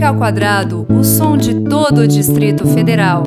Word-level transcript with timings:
Música 0.00 0.14
ao 0.14 0.16
Quadrado, 0.16 0.86
o 0.88 1.04
som 1.04 1.36
de 1.36 1.60
todo 1.60 1.98
o 2.00 2.08
Distrito 2.08 2.66
Federal. 2.66 3.22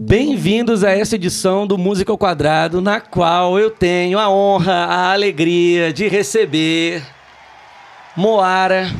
Bem-vindos 0.00 0.82
a 0.82 0.92
essa 0.92 1.16
edição 1.16 1.66
do 1.66 1.76
Música 1.76 2.10
ao 2.10 2.16
Quadrado, 2.16 2.80
na 2.80 3.02
qual 3.02 3.58
eu 3.58 3.70
tenho 3.70 4.18
a 4.18 4.30
honra, 4.30 4.86
a 4.86 5.12
alegria 5.12 5.92
de 5.92 6.08
receber 6.08 7.02
Moara, 8.16 8.90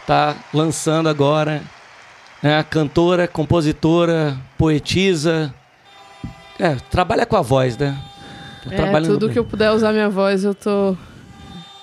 está 0.00 0.34
lançando 0.52 1.08
agora, 1.08 1.62
né, 2.42 2.64
cantora, 2.68 3.28
compositora, 3.28 4.36
poetisa, 4.58 5.54
é, 6.58 6.74
trabalha 6.90 7.24
com 7.24 7.36
a 7.36 7.42
voz, 7.42 7.78
né? 7.78 7.96
É, 8.70 9.00
tudo 9.00 9.28
que 9.28 9.38
eu 9.38 9.44
puder 9.44 9.70
usar 9.72 9.92
minha 9.92 10.08
voz, 10.08 10.44
eu 10.44 10.54
tô, 10.54 10.96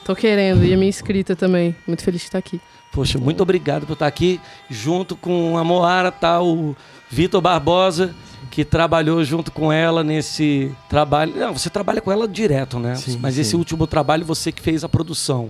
tô 0.05 0.15
querendo. 0.15 0.63
E 0.65 0.73
a 0.73 0.77
minha 0.77 0.89
escrita 0.89 1.35
também. 1.35 1.75
Muito 1.87 2.03
feliz 2.03 2.21
de 2.21 2.27
estar 2.27 2.37
aqui. 2.37 2.59
Poxa, 2.91 3.17
muito 3.17 3.41
obrigado 3.41 3.87
por 3.87 3.93
estar 3.93 4.05
aqui 4.05 4.39
junto 4.69 5.15
com 5.15 5.57
a 5.57 5.63
Moara, 5.63 6.11
tá 6.11 6.41
o 6.41 6.75
Vitor 7.09 7.41
Barbosa, 7.41 8.13
que 8.51 8.63
trabalhou 8.63 9.23
junto 9.23 9.51
com 9.51 9.73
ela 9.73 10.03
nesse 10.03 10.71
trabalho. 10.87 11.33
Não, 11.35 11.53
você 11.53 11.71
trabalha 11.71 12.01
com 12.01 12.11
ela 12.11 12.27
direto, 12.27 12.77
né? 12.77 12.95
Sim, 12.95 13.17
Mas 13.19 13.35
sim. 13.35 13.41
esse 13.41 13.55
último 13.55 13.87
trabalho 13.87 14.23
você 14.23 14.51
que 14.51 14.61
fez 14.61 14.83
a 14.83 14.89
produção. 14.89 15.49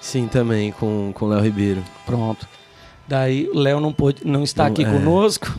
Sim, 0.00 0.28
também, 0.28 0.72
com 0.72 1.12
o 1.20 1.26
Léo 1.26 1.42
Ribeiro. 1.42 1.84
Pronto. 2.06 2.46
Daí 3.06 3.48
o 3.52 3.58
Léo 3.58 3.80
não 3.80 3.92
pôde, 3.92 4.22
não 4.24 4.42
está 4.42 4.64
Não, 4.64 4.72
aqui 4.72 4.84
é. 4.84 4.90
conosco, 4.90 5.54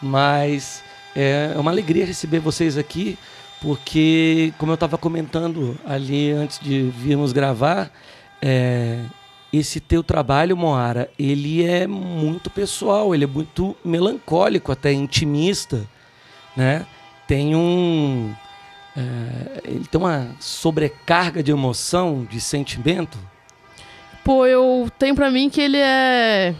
mas 0.00 0.82
é 1.14 1.52
uma 1.56 1.70
alegria 1.70 2.06
receber 2.06 2.38
vocês 2.38 2.78
aqui, 2.78 3.18
porque 3.60 4.52
como 4.58 4.72
eu 4.72 4.74
estava 4.74 4.98
comentando 4.98 5.78
ali 5.84 6.30
antes 6.30 6.58
de 6.58 6.82
virmos 6.90 7.32
gravar, 7.32 7.90
é, 8.40 9.00
esse 9.52 9.80
teu 9.80 10.02
trabalho, 10.02 10.56
Moara, 10.56 11.10
ele 11.18 11.64
é 11.64 11.86
muito 11.86 12.50
pessoal, 12.50 13.14
ele 13.14 13.24
é 13.24 13.28
muito 13.28 13.76
melancólico, 13.84 14.72
até 14.72 14.92
intimista, 14.92 15.86
né? 16.56 16.86
Tem 17.26 17.56
um 17.56 18.34
é, 18.96 19.60
ele 19.64 19.84
tem 19.84 20.00
uma 20.00 20.34
sobrecarga 20.40 21.42
de 21.42 21.50
emoção, 21.50 22.26
de 22.28 22.40
sentimento. 22.40 23.18
Pô, 24.24 24.46
eu 24.46 24.90
tenho 24.98 25.14
pra 25.14 25.30
mim 25.30 25.50
que 25.50 25.60
ele 25.60 25.76
é. 25.76 26.54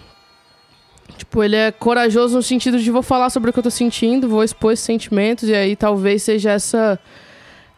Tipo, 1.16 1.42
ele 1.42 1.56
é 1.56 1.72
corajoso 1.72 2.36
no 2.36 2.42
sentido 2.42 2.78
de 2.78 2.90
vou 2.90 3.02
falar 3.02 3.30
sobre 3.30 3.48
o 3.50 3.52
que 3.52 3.58
eu 3.58 3.62
tô 3.62 3.70
sentindo, 3.70 4.28
vou 4.28 4.44
expor 4.44 4.72
esses 4.72 4.84
sentimentos, 4.84 5.48
e 5.48 5.54
aí 5.54 5.74
talvez 5.74 6.22
seja 6.22 6.52
essa 6.52 6.98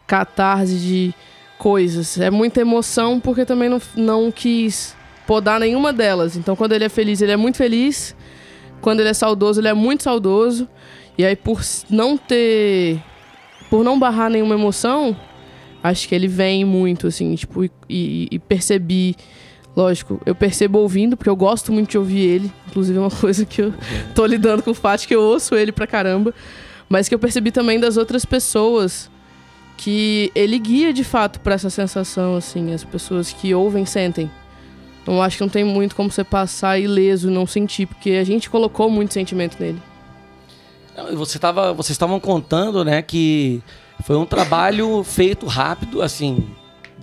catarse 0.05 0.75
de 0.77 1.13
coisas. 1.57 2.19
É 2.19 2.29
muita 2.29 2.61
emoção 2.61 3.19
porque 3.19 3.45
também 3.45 3.69
não, 3.69 3.81
não 3.95 4.31
quis 4.31 4.95
podar 5.27 5.59
nenhuma 5.59 5.93
delas. 5.93 6.35
Então, 6.35 6.55
quando 6.55 6.73
ele 6.73 6.83
é 6.85 6.89
feliz, 6.89 7.21
ele 7.21 7.31
é 7.31 7.37
muito 7.37 7.57
feliz. 7.57 8.15
Quando 8.81 8.99
ele 9.01 9.09
é 9.09 9.13
saudoso, 9.13 9.59
ele 9.61 9.67
é 9.67 9.73
muito 9.73 10.03
saudoso. 10.03 10.67
E 11.17 11.25
aí, 11.25 11.35
por 11.35 11.61
não 11.89 12.17
ter. 12.17 12.99
Por 13.69 13.83
não 13.83 13.99
barrar 13.99 14.29
nenhuma 14.31 14.55
emoção, 14.55 15.15
acho 15.83 16.07
que 16.07 16.15
ele 16.15 16.27
vem 16.27 16.65
muito, 16.65 17.07
assim, 17.07 17.35
tipo, 17.35 17.63
e, 17.63 17.71
e- 17.87 18.27
e 18.31 18.39
percebi. 18.39 19.15
Lógico, 19.75 20.19
eu 20.25 20.35
percebo 20.35 20.79
ouvindo, 20.79 21.15
porque 21.15 21.29
eu 21.29 21.35
gosto 21.35 21.71
muito 21.71 21.91
de 21.91 21.97
ouvir 21.97 22.19
ele. 22.19 22.51
Inclusive, 22.67 22.97
é 22.97 23.01
uma 23.01 23.11
coisa 23.11 23.45
que 23.45 23.61
eu 23.61 23.73
tô 24.13 24.25
lidando 24.25 24.63
com 24.63 24.71
o 24.71 24.75
fato 24.75 25.07
que 25.07 25.15
eu 25.15 25.21
ouço 25.21 25.55
ele 25.55 25.71
pra 25.71 25.87
caramba. 25.87 26.33
Mas 26.87 27.07
que 27.07 27.15
eu 27.15 27.19
percebi 27.19 27.51
também 27.51 27.79
das 27.79 27.97
outras 27.97 28.25
pessoas 28.25 29.09
que 29.77 30.31
ele 30.35 30.59
guia 30.59 30.91
de 30.91 31.03
fato 31.03 31.39
pra 31.39 31.53
essa 31.53 31.69
sensação, 31.69 32.35
assim. 32.35 32.73
As 32.73 32.83
pessoas 32.83 33.31
que 33.31 33.53
ouvem 33.53 33.85
sentem. 33.85 34.29
Então, 35.01 35.21
acho 35.21 35.37
que 35.37 35.43
não 35.43 35.49
tem 35.49 35.63
muito 35.63 35.95
como 35.95 36.11
você 36.11 36.23
passar 36.23 36.77
ileso 36.79 37.31
não 37.31 37.47
sentir, 37.47 37.85
porque 37.85 38.11
a 38.11 38.23
gente 38.23 38.49
colocou 38.49 38.89
muito 38.89 39.13
sentimento 39.13 39.57
nele. 39.59 39.81
Você 41.13 41.39
tava, 41.39 41.73
vocês 41.73 41.91
estavam 41.91 42.19
contando, 42.19 42.83
né, 42.83 43.01
que 43.01 43.61
foi 44.03 44.17
um 44.17 44.25
trabalho 44.25 45.03
feito 45.03 45.45
rápido, 45.45 46.01
assim, 46.01 46.45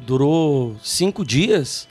durou 0.05 0.76
cinco 0.82 1.25
dias, 1.25 1.88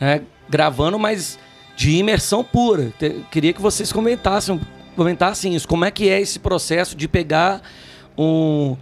né, 0.00 0.22
gravando, 0.48 0.98
mas 0.98 1.38
de 1.76 1.96
imersão 1.96 2.42
pura. 2.42 2.92
Te- 2.98 3.24
queria 3.30 3.52
que 3.52 3.60
vocês 3.60 3.92
comentassem, 3.92 4.60
comentassem 4.96 5.54
isso. 5.54 5.66
Como 5.68 5.84
é 5.84 5.90
que 5.90 6.08
é 6.08 6.20
esse 6.20 6.38
processo 6.38 6.96
de 6.96 7.06
pegar 7.06 7.62
um, 8.16 8.76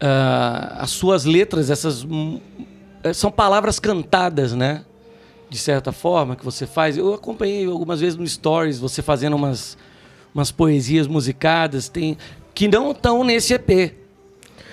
ah, 0.00 0.76
as 0.78 0.90
suas 0.90 1.24
letras, 1.24 1.70
essas 1.70 2.04
hum, 2.04 2.40
eh, 3.02 3.12
são 3.12 3.30
palavras 3.30 3.78
cantadas, 3.78 4.52
né? 4.54 4.84
De 5.50 5.58
certa 5.58 5.92
forma 5.92 6.36
que 6.36 6.44
você 6.44 6.66
faz. 6.66 6.96
Eu 6.96 7.14
acompanhei 7.14 7.66
algumas 7.66 8.00
vezes 8.00 8.16
no 8.16 8.26
Stories 8.26 8.78
você 8.78 9.02
fazendo 9.02 9.34
umas 9.34 9.76
umas 10.34 10.52
poesias 10.52 11.06
musicadas, 11.06 11.88
tem 11.88 12.16
que 12.54 12.68
não 12.68 12.92
estão 12.92 13.24
nesse 13.24 13.54
EP. 13.54 13.94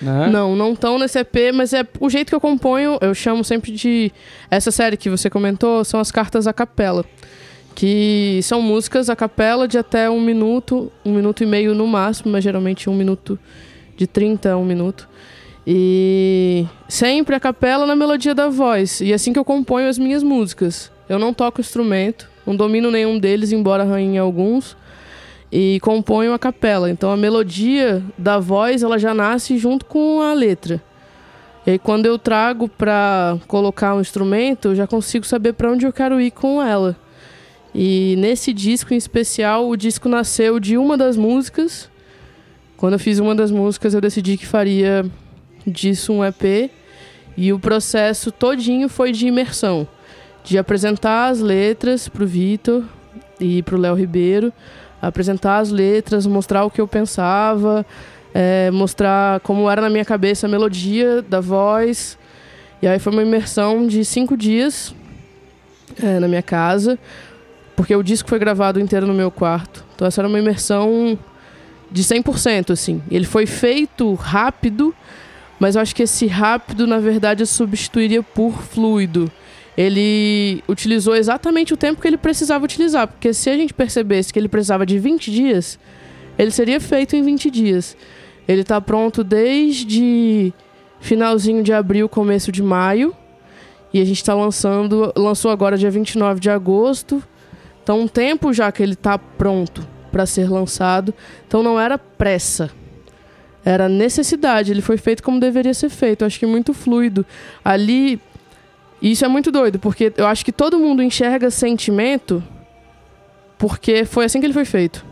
Né? 0.01 0.29
Não, 0.29 0.55
não 0.55 0.73
estão 0.73 0.99
nesse 0.99 1.19
EP, 1.19 1.53
mas 1.53 1.73
é 1.73 1.85
o 1.99 2.09
jeito 2.09 2.29
que 2.29 2.35
eu 2.35 2.41
componho, 2.41 2.97
eu 3.01 3.13
chamo 3.13 3.43
sempre 3.43 3.71
de. 3.71 4.11
Essa 4.49 4.71
série 4.71 4.97
que 4.97 5.09
você 5.09 5.29
comentou 5.29 5.83
são 5.83 5.99
as 5.99 6.11
cartas 6.11 6.47
a 6.47 6.53
capela. 6.53 7.05
Que 7.73 8.39
são 8.43 8.61
músicas 8.61 9.09
a 9.09 9.15
capela 9.15 9.67
de 9.67 9.77
até 9.77 10.09
um 10.09 10.21
minuto, 10.21 10.91
um 11.03 11.13
minuto 11.13 11.43
e 11.43 11.45
meio 11.45 11.75
no 11.75 11.85
máximo, 11.85 12.31
mas 12.31 12.43
geralmente 12.43 12.89
um 12.89 12.95
minuto 12.95 13.37
de 13.97 14.07
30 14.07 14.51
a 14.51 14.57
um 14.57 14.65
minuto. 14.65 15.07
E 15.67 16.65
sempre 16.87 17.35
a 17.35 17.39
capela 17.39 17.85
na 17.85 17.95
melodia 17.95 18.35
da 18.35 18.47
voz. 18.47 19.01
E 19.01 19.11
é 19.11 19.15
assim 19.15 19.33
que 19.33 19.39
eu 19.39 19.43
componho 19.43 19.89
as 19.89 19.97
minhas 19.97 20.23
músicas. 20.23 20.91
Eu 21.09 21.19
não 21.19 21.33
toco 21.33 21.59
instrumento, 21.59 22.29
não 22.45 22.55
domino 22.55 22.89
nenhum 22.91 23.19
deles, 23.19 23.51
embora 23.51 23.83
arranhe 23.83 24.17
alguns 24.17 24.77
e 25.57 25.79
componho 25.79 26.33
a 26.33 26.37
capela. 26.37 26.89
Então 26.89 27.09
a 27.09 27.15
melodia 27.15 28.03
da 28.17 28.39
voz 28.39 28.83
ela 28.83 28.99
já 28.99 29.13
nasce 29.13 29.57
junto 29.57 29.85
com 29.85 30.19
a 30.19 30.33
letra. 30.33 30.83
E 31.65 31.71
aí 31.71 31.79
quando 31.79 32.05
eu 32.05 32.19
trago 32.19 32.67
para 32.67 33.37
colocar 33.47 33.95
um 33.95 34.01
instrumento, 34.01 34.67
eu 34.67 34.75
já 34.75 34.85
consigo 34.85 35.25
saber 35.25 35.53
para 35.53 35.71
onde 35.71 35.85
eu 35.85 35.93
quero 35.93 36.19
ir 36.19 36.31
com 36.31 36.61
ela. 36.61 36.97
E 37.73 38.15
nesse 38.17 38.51
disco 38.51 38.93
em 38.93 38.97
especial, 38.97 39.69
o 39.69 39.77
disco 39.77 40.09
nasceu 40.09 40.59
de 40.59 40.77
uma 40.77 40.97
das 40.97 41.15
músicas. 41.15 41.89
Quando 42.75 42.93
eu 42.93 42.99
fiz 42.99 43.19
uma 43.19 43.33
das 43.33 43.49
músicas, 43.49 43.93
eu 43.93 44.01
decidi 44.01 44.35
que 44.35 44.45
faria 44.45 45.05
disso 45.65 46.11
um 46.11 46.25
EP. 46.25 46.69
E 47.37 47.53
o 47.53 47.59
processo 47.59 48.29
todinho 48.29 48.89
foi 48.89 49.13
de 49.13 49.25
imersão, 49.25 49.87
de 50.43 50.57
apresentar 50.57 51.29
as 51.29 51.39
letras 51.39 52.09
pro 52.09 52.27
Vitor 52.27 52.83
e 53.39 53.63
pro 53.63 53.77
Léo 53.77 53.95
Ribeiro 53.95 54.51
apresentar 55.07 55.57
as 55.57 55.71
letras, 55.71 56.25
mostrar 56.25 56.65
o 56.65 56.69
que 56.69 56.81
eu 56.81 56.87
pensava, 56.87 57.85
é, 58.33 58.69
mostrar 58.71 59.39
como 59.41 59.69
era 59.69 59.81
na 59.81 59.89
minha 59.89 60.05
cabeça 60.05 60.47
a 60.47 60.49
melodia 60.49 61.21
da 61.21 61.39
voz. 61.39 62.17
E 62.81 62.87
aí 62.87 62.99
foi 62.99 63.13
uma 63.13 63.23
imersão 63.23 63.87
de 63.87 64.03
cinco 64.03 64.35
dias 64.35 64.93
é, 66.01 66.19
na 66.19 66.27
minha 66.27 66.41
casa, 66.41 66.99
porque 67.75 67.95
o 67.95 68.03
disco 68.03 68.27
foi 68.27 68.39
gravado 68.39 68.79
inteiro 68.79 69.07
no 69.07 69.13
meu 69.13 69.31
quarto. 69.31 69.85
Então 69.95 70.07
essa 70.07 70.21
era 70.21 70.27
uma 70.27 70.39
imersão 70.39 71.17
de 71.91 72.03
100%, 72.03 72.71
assim. 72.71 73.01
Ele 73.09 73.25
foi 73.25 73.45
feito 73.45 74.13
rápido, 74.15 74.93
mas 75.59 75.75
eu 75.75 75.81
acho 75.81 75.95
que 75.95 76.03
esse 76.03 76.27
rápido, 76.27 76.85
na 76.85 76.99
verdade, 76.99 77.43
eu 77.43 77.47
substituiria 77.47 78.21
por 78.21 78.61
fluido 78.61 79.31
ele 79.77 80.63
utilizou 80.67 81.15
exatamente 81.15 81.73
o 81.73 81.77
tempo 81.77 82.01
que 82.01 82.07
ele 82.07 82.17
precisava 82.17 82.63
utilizar. 82.63 83.07
Porque 83.07 83.33
se 83.33 83.49
a 83.49 83.57
gente 83.57 83.73
percebesse 83.73 84.31
que 84.31 84.39
ele 84.39 84.47
precisava 84.47 84.85
de 84.85 84.97
20 84.97 85.29
dias, 85.31 85.77
ele 86.37 86.51
seria 86.51 86.79
feito 86.79 87.15
em 87.15 87.23
20 87.23 87.51
dias. 87.51 87.97
Ele 88.47 88.61
está 88.61 88.79
pronto 88.79 89.23
desde 89.23 90.53
finalzinho 90.99 91.61
de 91.61 91.73
abril, 91.73 92.07
começo 92.07 92.51
de 92.51 92.63
maio. 92.63 93.13
E 93.93 94.01
a 94.01 94.05
gente 94.05 94.17
está 94.17 94.33
lançando, 94.33 95.11
lançou 95.15 95.51
agora 95.51 95.77
dia 95.77 95.91
29 95.91 96.39
de 96.39 96.49
agosto. 96.49 97.23
Então, 97.83 98.01
um 98.01 98.07
tempo 98.07 98.51
já 98.51 98.71
que 98.71 98.81
ele 98.81 98.93
está 98.93 99.17
pronto 99.17 99.87
para 100.11 100.25
ser 100.25 100.49
lançado. 100.49 101.13
Então, 101.47 101.61
não 101.61 101.79
era 101.79 101.97
pressa. 101.97 102.71
Era 103.63 103.89
necessidade. 103.89 104.71
Ele 104.71 104.81
foi 104.81 104.97
feito 104.97 105.21
como 105.21 105.39
deveria 105.39 105.73
ser 105.73 105.89
feito. 105.89 106.23
Acho 106.23 106.39
que 106.39 106.45
muito 106.45 106.73
fluido. 106.73 107.25
Ali, 107.63 108.21
e 109.05 109.11
isso 109.11 109.23
é 109.23 109.27
muito 109.27 109.51
doido, 109.51 109.77
porque 109.77 110.11
eu 110.17 110.25
acho 110.25 110.43
que 110.43 110.51
todo 110.51 110.79
mundo 110.79 111.03
enxerga 111.03 111.51
sentimento 111.51 112.43
porque 113.55 114.03
foi 114.03 114.25
assim 114.25 114.39
que 114.39 114.47
ele 114.47 114.53
foi 114.53 114.65
feito. 114.65 115.05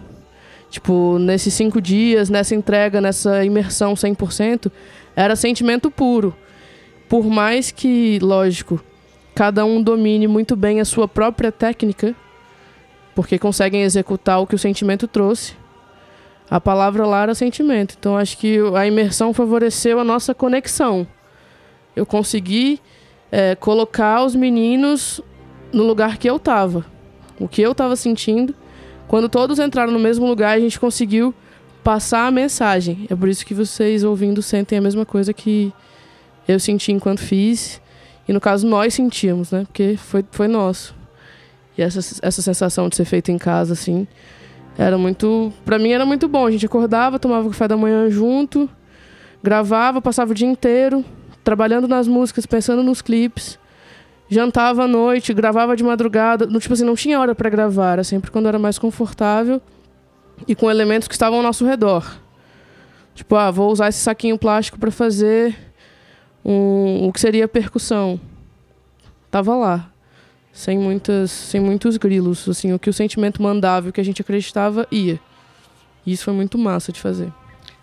Tipo, 0.67 1.19
nesses 1.19 1.53
cinco 1.53 1.79
dias, 1.79 2.27
nessa 2.27 2.55
entrega, 2.55 2.99
nessa 2.99 3.45
imersão 3.45 3.93
100%, 3.93 4.71
era 5.15 5.35
sentimento 5.35 5.91
puro. 5.91 6.35
Por 7.07 7.23
mais 7.25 7.69
que, 7.69 8.17
lógico, 8.19 8.83
cada 9.35 9.63
um 9.63 9.79
domine 9.79 10.25
muito 10.25 10.55
bem 10.55 10.79
a 10.79 10.85
sua 10.85 11.07
própria 11.07 11.51
técnica, 11.51 12.15
porque 13.13 13.37
conseguem 13.37 13.83
executar 13.83 14.39
o 14.39 14.47
que 14.47 14.55
o 14.55 14.59
sentimento 14.59 15.07
trouxe. 15.07 15.53
A 16.49 16.59
palavra 16.59 17.05
lá 17.05 17.21
era 17.21 17.35
sentimento. 17.35 17.95
Então 17.99 18.17
acho 18.17 18.39
que 18.39 18.57
a 18.75 18.87
imersão 18.87 19.35
favoreceu 19.35 19.99
a 19.99 20.03
nossa 20.03 20.33
conexão. 20.33 21.05
eu 21.95 22.07
consegui 22.07 22.81
é, 23.35 23.55
colocar 23.55 24.23
os 24.23 24.35
meninos 24.35 25.19
no 25.73 25.81
lugar 25.81 26.19
que 26.19 26.29
eu 26.29 26.37
tava. 26.37 26.85
O 27.39 27.47
que 27.47 27.63
eu 27.63 27.73
tava 27.73 27.95
sentindo. 27.95 28.53
Quando 29.07 29.27
todos 29.27 29.57
entraram 29.57 29.91
no 29.91 29.97
mesmo 29.97 30.27
lugar, 30.27 30.55
a 30.55 30.59
gente 30.59 30.79
conseguiu 30.79 31.33
passar 31.83 32.27
a 32.27 32.31
mensagem. 32.31 33.07
É 33.09 33.15
por 33.15 33.27
isso 33.27 33.43
que 33.43 33.55
vocês 33.55 34.03
ouvindo 34.03 34.39
sentem 34.43 34.77
a 34.77 34.81
mesma 34.81 35.03
coisa 35.03 35.33
que 35.33 35.73
eu 36.47 36.59
senti 36.59 36.91
enquanto 36.91 37.21
fiz. 37.21 37.81
E 38.27 38.31
no 38.31 38.39
caso, 38.39 38.67
nós 38.67 38.93
sentíamos, 38.93 39.49
né? 39.49 39.63
Porque 39.65 39.97
foi, 39.97 40.23
foi 40.29 40.47
nosso. 40.47 40.93
E 41.75 41.81
essa, 41.81 42.01
essa 42.21 42.41
sensação 42.43 42.87
de 42.87 42.95
ser 42.95 43.05
feito 43.05 43.31
em 43.31 43.39
casa, 43.39 43.73
assim, 43.73 44.07
era 44.77 44.95
muito. 44.95 45.51
Pra 45.65 45.79
mim 45.79 45.91
era 45.91 46.05
muito 46.05 46.27
bom. 46.27 46.45
A 46.45 46.51
gente 46.51 46.67
acordava, 46.67 47.17
tomava 47.17 47.49
café 47.49 47.67
da 47.67 47.75
manhã 47.75 48.11
junto, 48.11 48.69
gravava, 49.41 49.99
passava 49.99 50.33
o 50.33 50.35
dia 50.35 50.47
inteiro 50.47 51.03
trabalhando 51.43 51.87
nas 51.87 52.07
músicas, 52.07 52.45
pensando 52.45 52.83
nos 52.83 53.01
clipes. 53.01 53.59
Jantava 54.29 54.83
à 54.83 54.87
noite, 54.87 55.33
gravava 55.33 55.75
de 55.75 55.83
madrugada. 55.83 56.45
No, 56.45 56.59
tipo 56.59 56.73
assim, 56.73 56.85
não 56.85 56.95
tinha 56.95 57.19
hora 57.19 57.35
para 57.35 57.49
gravar, 57.49 57.93
era 57.93 58.03
sempre 58.03 58.31
quando 58.31 58.47
era 58.47 58.57
mais 58.57 58.79
confortável 58.79 59.61
e 60.47 60.55
com 60.55 60.69
elementos 60.69 61.07
que 61.07 61.13
estavam 61.13 61.37
ao 61.37 61.43
nosso 61.43 61.65
redor. 61.65 62.19
Tipo, 63.13 63.35
ah, 63.35 63.51
vou 63.51 63.71
usar 63.71 63.89
esse 63.89 63.99
saquinho 63.99 64.37
plástico 64.37 64.79
para 64.79 64.89
fazer 64.89 65.55
um, 66.43 67.07
o 67.07 67.13
que 67.13 67.19
seria 67.19 67.47
percussão. 67.47 68.19
Tava 69.29 69.55
lá, 69.55 69.91
sem 70.51 70.77
muitas, 70.77 71.31
sem 71.31 71.59
muitos 71.59 71.97
grilos, 71.97 72.47
assim, 72.47 72.73
o 72.73 72.79
que 72.79 72.89
o 72.89 72.93
sentimento 72.93 73.41
mandava, 73.41 73.89
o 73.89 73.93
que 73.93 74.01
a 74.01 74.05
gente 74.05 74.21
acreditava 74.21 74.87
ia. 74.91 75.19
E 76.05 76.11
isso 76.11 76.23
foi 76.23 76.33
muito 76.33 76.57
massa 76.57 76.91
de 76.91 76.99
fazer. 76.99 77.31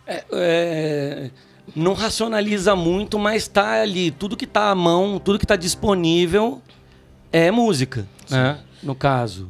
É, 0.06 0.24
é, 0.32 1.30
não 1.74 1.92
racionaliza 1.92 2.74
muito, 2.74 3.18
mas 3.18 3.46
tá 3.48 3.82
ali, 3.82 4.10
tudo 4.10 4.36
que 4.36 4.46
tá 4.46 4.70
à 4.70 4.74
mão, 4.74 5.18
tudo 5.18 5.38
que 5.38 5.46
tá 5.46 5.56
disponível 5.56 6.60
é 7.32 7.50
música, 7.50 8.06
né? 8.28 8.58
No 8.82 8.94
caso. 8.94 9.48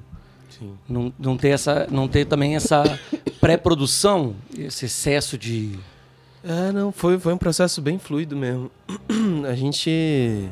Sim. 0.50 0.74
Não, 0.88 1.12
não 1.18 1.36
ter 1.36 1.48
essa, 1.48 1.86
não 1.90 2.06
ter 2.06 2.26
também 2.26 2.56
essa 2.56 2.82
pré-produção, 3.40 4.34
esse 4.56 4.84
excesso 4.86 5.38
de 5.38 5.78
É, 6.44 6.72
não, 6.72 6.92
foi, 6.92 7.18
foi 7.18 7.32
um 7.32 7.38
processo 7.38 7.80
bem 7.80 7.98
fluido 7.98 8.36
mesmo. 8.36 8.70
A 9.48 9.54
gente. 9.54 10.48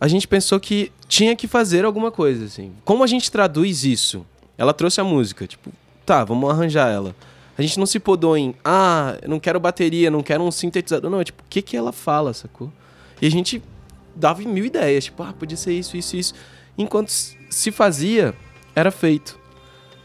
A 0.00 0.08
gente 0.08 0.26
pensou 0.26 0.58
que 0.58 0.90
tinha 1.06 1.36
que 1.36 1.46
fazer 1.46 1.84
alguma 1.84 2.10
coisa, 2.10 2.46
assim. 2.46 2.72
Como 2.84 3.04
a 3.04 3.06
gente 3.06 3.30
traduz 3.30 3.84
isso? 3.84 4.26
Ela 4.58 4.74
trouxe 4.74 5.00
a 5.00 5.04
música, 5.04 5.46
tipo, 5.46 5.70
tá, 6.04 6.24
vamos 6.24 6.50
arranjar 6.50 6.90
ela. 6.90 7.14
A 7.56 7.62
gente 7.62 7.78
não 7.78 7.86
se 7.86 7.98
podou 8.00 8.36
em, 8.36 8.54
ah, 8.64 9.16
eu 9.22 9.28
não 9.28 9.38
quero 9.38 9.60
bateria, 9.60 10.10
não 10.10 10.22
quero 10.22 10.42
um 10.42 10.50
sintetizador. 10.50 11.10
Não, 11.10 11.20
é 11.20 11.24
tipo, 11.24 11.42
o 11.42 11.46
que 11.48 11.60
que 11.60 11.76
ela 11.76 11.92
fala, 11.92 12.32
sacou? 12.32 12.72
E 13.20 13.26
a 13.26 13.30
gente 13.30 13.62
dava 14.16 14.40
mil 14.42 14.64
ideias, 14.64 15.04
tipo, 15.04 15.22
ah, 15.22 15.32
podia 15.32 15.56
ser 15.56 15.72
isso, 15.72 15.96
isso, 15.96 16.16
isso. 16.16 16.34
Enquanto 16.76 17.10
se 17.50 17.70
fazia, 17.70 18.34
era 18.74 18.90
feito. 18.90 19.38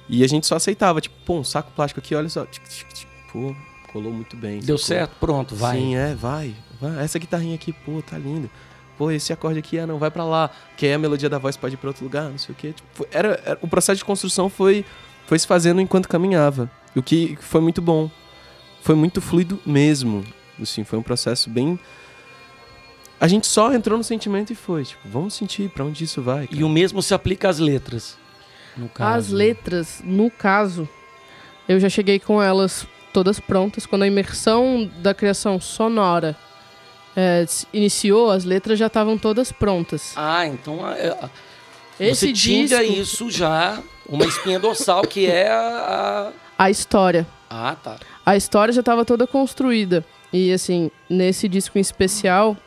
E 0.09 0.23
a 0.23 0.27
gente 0.27 0.45
só 0.45 0.55
aceitava, 0.55 0.99
tipo, 1.01 1.15
pô, 1.25 1.35
um 1.39 1.43
saco 1.43 1.71
plástico 1.75 1.99
aqui, 1.99 2.13
olha 2.15 2.29
só. 2.29 2.45
Pô, 3.31 3.55
colou 3.91 4.11
muito 4.13 4.35
bem. 4.35 4.59
deu 4.59 4.77
sacou? 4.77 4.87
certo, 4.97 5.15
pronto, 5.19 5.55
vai. 5.55 5.77
Sim, 5.77 5.95
é, 5.95 6.13
vai, 6.15 6.53
vai. 6.81 7.03
Essa 7.03 7.17
guitarrinha 7.19 7.55
aqui, 7.55 7.71
pô, 7.73 8.01
tá 8.01 8.17
linda. 8.17 8.49
Pô, 8.97 9.11
esse 9.11 9.31
acorde 9.31 9.59
aqui, 9.59 9.77
ah, 9.77 9.85
não, 9.87 9.99
vai 9.99 10.09
pra 10.09 10.23
lá. 10.23 10.49
Que 10.75 10.85
aí 10.87 10.93
a 10.93 10.97
melodia 10.99 11.29
da 11.29 11.37
voz 11.37 11.55
pode 11.55 11.75
ir 11.75 11.77
pra 11.77 11.89
outro 11.89 12.03
lugar, 12.03 12.29
não 12.29 12.37
sei 12.37 12.53
o 12.53 12.57
quê. 12.57 12.73
Tipo, 12.73 12.87
foi- 12.93 13.07
era, 13.11 13.39
era- 13.45 13.59
o 13.61 13.67
processo 13.67 13.99
de 13.99 14.05
construção 14.05 14.49
foi, 14.49 14.83
foi 15.27 15.37
se 15.39 15.45
fazendo 15.47 15.79
enquanto 15.79 16.07
caminhava. 16.09 16.69
O 16.97 17.03
que 17.03 17.37
foi 17.39 17.61
muito 17.61 17.81
bom. 17.81 18.09
Foi 18.81 18.95
muito 18.95 19.21
fluido 19.21 19.59
mesmo. 19.65 20.23
Assim, 20.61 20.83
foi 20.83 20.97
um 20.97 21.03
processo 21.03 21.49
bem... 21.49 21.79
A 23.19 23.27
gente 23.27 23.47
só 23.47 23.73
entrou 23.73 23.97
no 23.97 24.03
sentimento 24.03 24.53
e 24.53 24.55
foi. 24.55 24.85
Tipo, 24.85 25.01
vamos 25.09 25.33
sentir 25.33 25.69
pra 25.69 25.83
onde 25.83 26.03
isso 26.03 26.21
vai. 26.21 26.43
E 26.45 26.47
cara. 26.47 26.65
o 26.65 26.69
mesmo 26.69 27.01
se 27.01 27.15
aplica 27.15 27.49
às 27.49 27.57
letras. 27.57 28.15
No 28.75 28.87
caso. 28.87 29.17
As 29.17 29.29
letras, 29.29 30.01
no 30.03 30.29
caso, 30.29 30.87
eu 31.67 31.79
já 31.79 31.89
cheguei 31.89 32.19
com 32.19 32.41
elas 32.41 32.85
todas 33.11 33.39
prontas. 33.39 33.87
Quando 33.87 34.03
a 34.03 34.07
imersão 34.07 34.87
da 34.99 35.15
criação 35.15 35.59
sonora 35.59 36.37
é, 37.15 37.43
iniciou, 37.73 38.29
as 38.29 38.43
letras 38.43 38.77
já 38.77 38.85
estavam 38.85 39.17
todas 39.17 39.51
prontas. 39.51 40.13
Ah, 40.15 40.45
então 40.45 40.87
é, 40.87 41.07
é, 41.99 42.09
Esse 42.09 42.27
você 42.27 42.33
tinha 42.33 42.67
disco, 42.67 42.83
isso 42.83 43.31
já, 43.31 43.81
uma 44.07 44.25
espinha 44.25 44.59
dorsal 44.59 45.01
que 45.01 45.25
é 45.25 45.49
a, 45.49 46.27
a 46.29 46.46
história. 46.69 47.25
a... 47.49 47.71
Ah, 47.71 47.75
tá. 47.75 47.95
A 48.25 48.35
história 48.35 48.73
já 48.73 48.81
estava 48.81 49.05
toda 49.05 49.25
construída. 49.25 50.03
E, 50.33 50.51
assim, 50.51 50.91
nesse 51.09 51.47
disco 51.47 51.77
em 51.77 51.81
especial, 51.81 52.57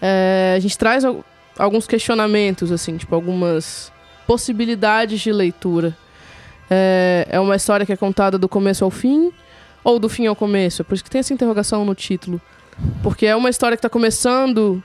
é, 0.00 0.54
a 0.56 0.60
gente 0.60 0.76
traz 0.76 1.04
al- 1.04 1.24
alguns 1.58 1.86
questionamentos, 1.86 2.70
assim, 2.70 2.96
tipo, 2.96 3.14
algumas 3.14 3.90
possibilidades 4.26 5.20
de 5.20 5.32
leitura. 5.32 5.96
É, 6.70 7.26
é 7.30 7.40
uma 7.40 7.56
história 7.56 7.86
que 7.86 7.92
é 7.92 7.96
contada 7.96 8.38
do 8.38 8.48
começo 8.48 8.84
ao 8.84 8.90
fim 8.90 9.32
ou 9.82 9.98
do 9.98 10.08
fim 10.08 10.26
ao 10.26 10.36
começo? 10.36 10.82
É 10.82 10.84
por 10.84 10.94
isso 10.94 11.04
que 11.04 11.10
tem 11.10 11.18
essa 11.20 11.32
interrogação 11.32 11.84
no 11.84 11.94
título. 11.94 12.40
Porque 13.02 13.26
é 13.26 13.36
uma 13.36 13.50
história 13.50 13.76
que 13.76 13.80
está 13.80 13.88
começando 13.90 14.82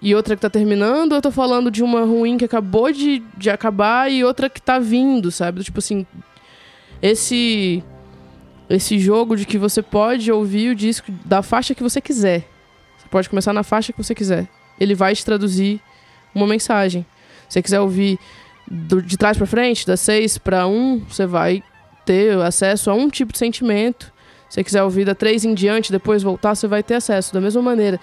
e 0.00 0.14
outra 0.14 0.34
que 0.34 0.38
está 0.38 0.48
terminando, 0.48 1.12
ou 1.12 1.18
eu 1.18 1.22
tô 1.22 1.30
falando 1.30 1.70
de 1.70 1.82
uma 1.82 2.00
ruim 2.00 2.38
que 2.38 2.44
acabou 2.44 2.90
de, 2.90 3.22
de 3.36 3.50
acabar 3.50 4.10
e 4.10 4.24
outra 4.24 4.48
que 4.48 4.58
está 4.58 4.78
vindo, 4.78 5.30
sabe? 5.30 5.62
Tipo 5.62 5.78
assim, 5.80 6.06
esse 7.02 7.82
esse 8.68 8.98
jogo 9.00 9.36
de 9.36 9.44
que 9.44 9.58
você 9.58 9.82
pode 9.82 10.30
ouvir 10.30 10.70
o 10.70 10.74
disco 10.76 11.10
da 11.24 11.42
faixa 11.42 11.74
que 11.74 11.82
você 11.82 12.00
quiser. 12.00 12.46
Você 12.96 13.08
pode 13.10 13.28
começar 13.28 13.52
na 13.52 13.64
faixa 13.64 13.92
que 13.92 13.98
você 14.02 14.14
quiser. 14.14 14.46
Ele 14.78 14.94
vai 14.94 15.12
te 15.12 15.24
traduzir 15.24 15.80
uma 16.32 16.46
mensagem. 16.46 17.04
Se 17.48 17.54
você 17.54 17.62
quiser 17.62 17.80
ouvir 17.80 18.16
do- 18.70 19.02
de 19.02 19.16
trás 19.16 19.36
para 19.36 19.44
frente, 19.46 19.84
da 19.84 19.96
6 19.96 20.38
para 20.38 20.68
1, 20.68 21.00
você 21.08 21.26
vai 21.26 21.64
ter 22.06 22.38
acesso 22.40 22.90
a 22.90 22.94
um 22.94 23.08
tipo 23.10 23.32
de 23.32 23.38
sentimento. 23.40 24.12
Se 24.48 24.54
você 24.54 24.64
quiser 24.64 24.84
ouvir 24.84 25.04
da 25.04 25.16
3 25.16 25.44
em 25.44 25.52
diante, 25.52 25.90
depois 25.90 26.22
voltar, 26.22 26.54
você 26.54 26.68
vai 26.68 26.82
ter 26.82 26.94
acesso 26.94 27.34
da 27.34 27.40
mesma 27.40 27.60
maneira. 27.62 27.98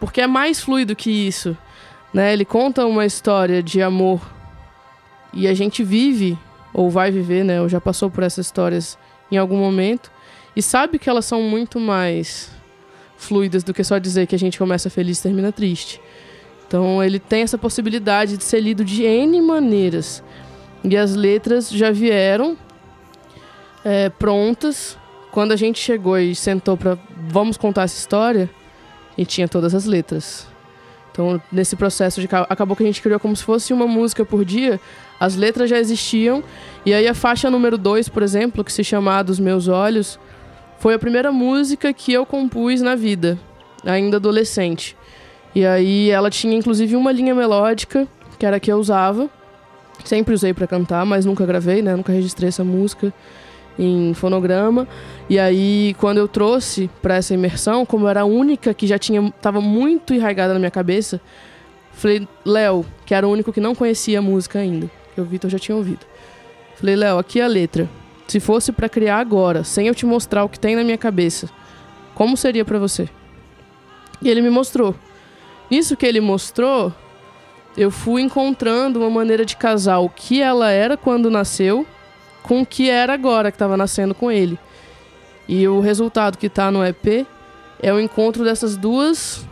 Porque 0.00 0.20
é 0.20 0.26
mais 0.26 0.58
fluido 0.60 0.96
que 0.96 1.08
isso. 1.10 1.56
Né? 2.12 2.32
Ele 2.32 2.44
conta 2.44 2.84
uma 2.84 3.06
história 3.06 3.62
de 3.62 3.80
amor 3.80 4.20
e 5.32 5.46
a 5.46 5.54
gente 5.54 5.84
vive, 5.84 6.36
ou 6.72 6.90
vai 6.90 7.10
viver, 7.10 7.44
né? 7.44 7.60
ou 7.60 7.68
já 7.68 7.80
passou 7.80 8.10
por 8.10 8.22
essas 8.22 8.46
histórias 8.46 8.98
em 9.30 9.36
algum 9.36 9.56
momento 9.56 10.10
e 10.54 10.62
sabe 10.62 10.98
que 10.98 11.08
elas 11.08 11.24
são 11.24 11.42
muito 11.42 11.78
mais 11.78 12.50
fluidas 13.16 13.62
do 13.62 13.72
que 13.74 13.84
só 13.84 13.98
dizer 13.98 14.26
que 14.26 14.34
a 14.34 14.38
gente 14.38 14.58
começa 14.58 14.88
feliz 14.90 15.18
e 15.18 15.22
termina 15.22 15.52
triste. 15.52 16.00
Então 16.66 17.02
ele 17.02 17.18
tem 17.18 17.42
essa 17.42 17.58
possibilidade 17.58 18.36
de 18.36 18.44
ser 18.44 18.60
lido 18.60 18.84
de 18.84 19.02
N 19.02 19.40
maneiras. 19.42 20.22
E 20.82 20.96
as 20.96 21.14
letras 21.14 21.68
já 21.68 21.90
vieram 21.90 22.56
é, 23.84 24.08
prontas. 24.08 24.96
Quando 25.30 25.52
a 25.52 25.56
gente 25.56 25.78
chegou 25.78 26.18
e 26.18 26.34
sentou 26.34 26.76
para 26.76 26.98
vamos 27.28 27.56
contar 27.56 27.82
essa 27.82 27.98
história, 27.98 28.48
gente 29.20 29.28
tinha 29.28 29.48
todas 29.48 29.74
as 29.74 29.84
letras. 29.84 30.46
Então, 31.12 31.40
nesse 31.52 31.76
processo 31.76 32.20
de 32.20 32.28
ca- 32.28 32.46
acabou 32.48 32.76
que 32.76 32.82
a 32.82 32.86
gente 32.86 33.02
criou 33.02 33.20
como 33.20 33.36
se 33.36 33.44
fosse 33.44 33.72
uma 33.72 33.86
música 33.86 34.24
por 34.24 34.44
dia. 34.44 34.80
As 35.20 35.36
letras 35.36 35.68
já 35.68 35.78
existiam 35.78 36.42
e 36.84 36.94
aí 36.94 37.06
a 37.06 37.12
faixa 37.12 37.50
número 37.50 37.76
2, 37.76 38.08
por 38.08 38.22
exemplo, 38.22 38.64
que 38.64 38.72
se 38.72 38.82
chama 38.82 39.22
dos 39.22 39.38
Meus 39.38 39.68
Olhos, 39.68 40.18
foi 40.78 40.94
a 40.94 40.98
primeira 40.98 41.30
música 41.30 41.92
que 41.92 42.10
eu 42.10 42.24
compus 42.24 42.80
na 42.80 42.94
vida, 42.94 43.38
ainda 43.84 44.16
adolescente. 44.16 44.96
E 45.54 45.66
aí 45.66 46.08
ela 46.08 46.30
tinha 46.30 46.56
inclusive 46.56 46.96
uma 46.96 47.12
linha 47.12 47.34
melódica, 47.34 48.08
que 48.38 48.46
era 48.46 48.56
a 48.56 48.60
que 48.60 48.72
eu 48.72 48.78
usava. 48.78 49.28
Sempre 50.04 50.32
usei 50.32 50.54
para 50.54 50.66
cantar, 50.66 51.04
mas 51.04 51.26
nunca 51.26 51.44
gravei, 51.44 51.82
né? 51.82 51.94
Nunca 51.94 52.12
registrei 52.12 52.48
essa 52.48 52.64
música 52.64 53.12
em 53.78 54.14
fonograma. 54.14 54.88
E 55.28 55.38
aí 55.38 55.94
quando 55.98 56.16
eu 56.16 56.26
trouxe 56.26 56.88
para 57.02 57.16
essa 57.16 57.34
imersão, 57.34 57.84
como 57.84 58.08
era 58.08 58.22
a 58.22 58.24
única 58.24 58.72
que 58.72 58.86
já 58.86 58.98
tinha 58.98 59.30
tava 59.42 59.60
muito 59.60 60.14
enraigada 60.14 60.54
na 60.54 60.58
minha 60.58 60.70
cabeça, 60.70 61.20
falei, 61.92 62.26
Léo, 62.42 62.86
que 63.04 63.14
era 63.14 63.28
o 63.28 63.30
único 63.30 63.52
que 63.52 63.60
não 63.60 63.74
conhecia 63.74 64.20
a 64.20 64.22
música 64.22 64.58
ainda, 64.58 64.90
o 65.20 65.24
Vitor 65.24 65.50
já 65.50 65.58
tinha 65.58 65.76
ouvido. 65.76 66.06
Falei, 66.76 66.96
Léo, 66.96 67.18
aqui 67.18 67.40
é 67.40 67.44
a 67.44 67.48
letra. 67.48 67.88
Se 68.26 68.40
fosse 68.40 68.72
pra 68.72 68.88
criar 68.88 69.18
agora, 69.18 69.64
sem 69.64 69.88
eu 69.88 69.94
te 69.94 70.06
mostrar 70.06 70.44
o 70.44 70.48
que 70.48 70.58
tem 70.58 70.76
na 70.76 70.84
minha 70.84 70.98
cabeça, 70.98 71.50
como 72.14 72.36
seria 72.36 72.64
pra 72.64 72.78
você? 72.78 73.08
E 74.22 74.28
ele 74.28 74.40
me 74.40 74.50
mostrou. 74.50 74.94
Isso 75.70 75.96
que 75.96 76.06
ele 76.06 76.20
mostrou, 76.20 76.92
eu 77.76 77.90
fui 77.90 78.22
encontrando 78.22 79.00
uma 79.00 79.10
maneira 79.10 79.44
de 79.44 79.56
casar 79.56 79.98
o 79.98 80.08
que 80.08 80.40
ela 80.40 80.70
era 80.70 80.96
quando 80.96 81.30
nasceu 81.30 81.86
com 82.42 82.62
o 82.62 82.66
que 82.66 82.88
era 82.88 83.12
agora 83.12 83.50
que 83.50 83.56
estava 83.56 83.76
nascendo 83.76 84.14
com 84.14 84.30
ele. 84.30 84.58
E 85.48 85.66
o 85.66 85.80
resultado 85.80 86.38
que 86.38 86.48
tá 86.48 86.70
no 86.70 86.84
EP 86.84 87.26
é 87.82 87.92
o 87.92 88.00
encontro 88.00 88.44
dessas 88.44 88.76
duas 88.76 89.46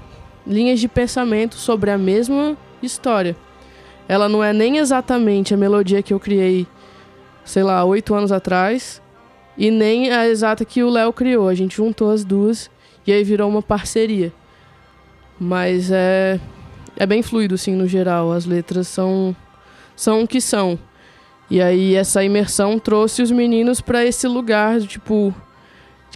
linhas 0.47 0.81
de 0.81 0.89
pensamento 0.89 1.57
sobre 1.57 1.91
a 1.91 1.99
mesma 1.99 2.57
história. 2.83 3.37
Ela 4.09 4.29
não 4.29 4.43
é 4.43 4.53
nem 4.53 4.79
exatamente 4.79 5.53
a 5.53 5.57
melodia 5.57 6.03
que 6.03 6.15
eu 6.15 6.19
criei 6.19 6.67
sei 7.49 7.63
lá, 7.63 7.83
oito 7.85 8.15
anos 8.15 8.31
atrás. 8.31 9.01
E 9.57 9.71
nem 9.71 10.13
a 10.13 10.29
exata 10.29 10.65
que 10.65 10.83
o 10.83 10.91
Léo 10.91 11.13
criou. 11.13 11.49
A 11.49 11.55
gente 11.55 11.77
juntou 11.77 12.11
as 12.11 12.25
duas 12.25 12.71
e 13.07 13.13
aí 13.13 13.25
virou 13.25 13.49
uma 13.49 13.63
parceria. 13.63 14.33
Mas 15.41 15.91
é, 15.91 16.39
é 16.97 17.07
bem 17.07 17.23
fluido, 17.23 17.55
assim, 17.55 17.75
no 17.75 17.89
geral. 17.89 18.31
As 18.31 18.45
letras 18.45 18.87
são, 18.87 19.35
são 19.97 20.23
o 20.23 20.29
que 20.29 20.41
são. 20.41 20.79
E 21.51 21.61
aí 21.61 21.95
essa 21.95 22.23
imersão 22.23 22.79
trouxe 22.79 23.23
os 23.23 23.31
meninos 23.31 23.81
para 23.81 24.05
esse 24.05 24.29
lugar, 24.29 24.81
tipo, 24.83 25.35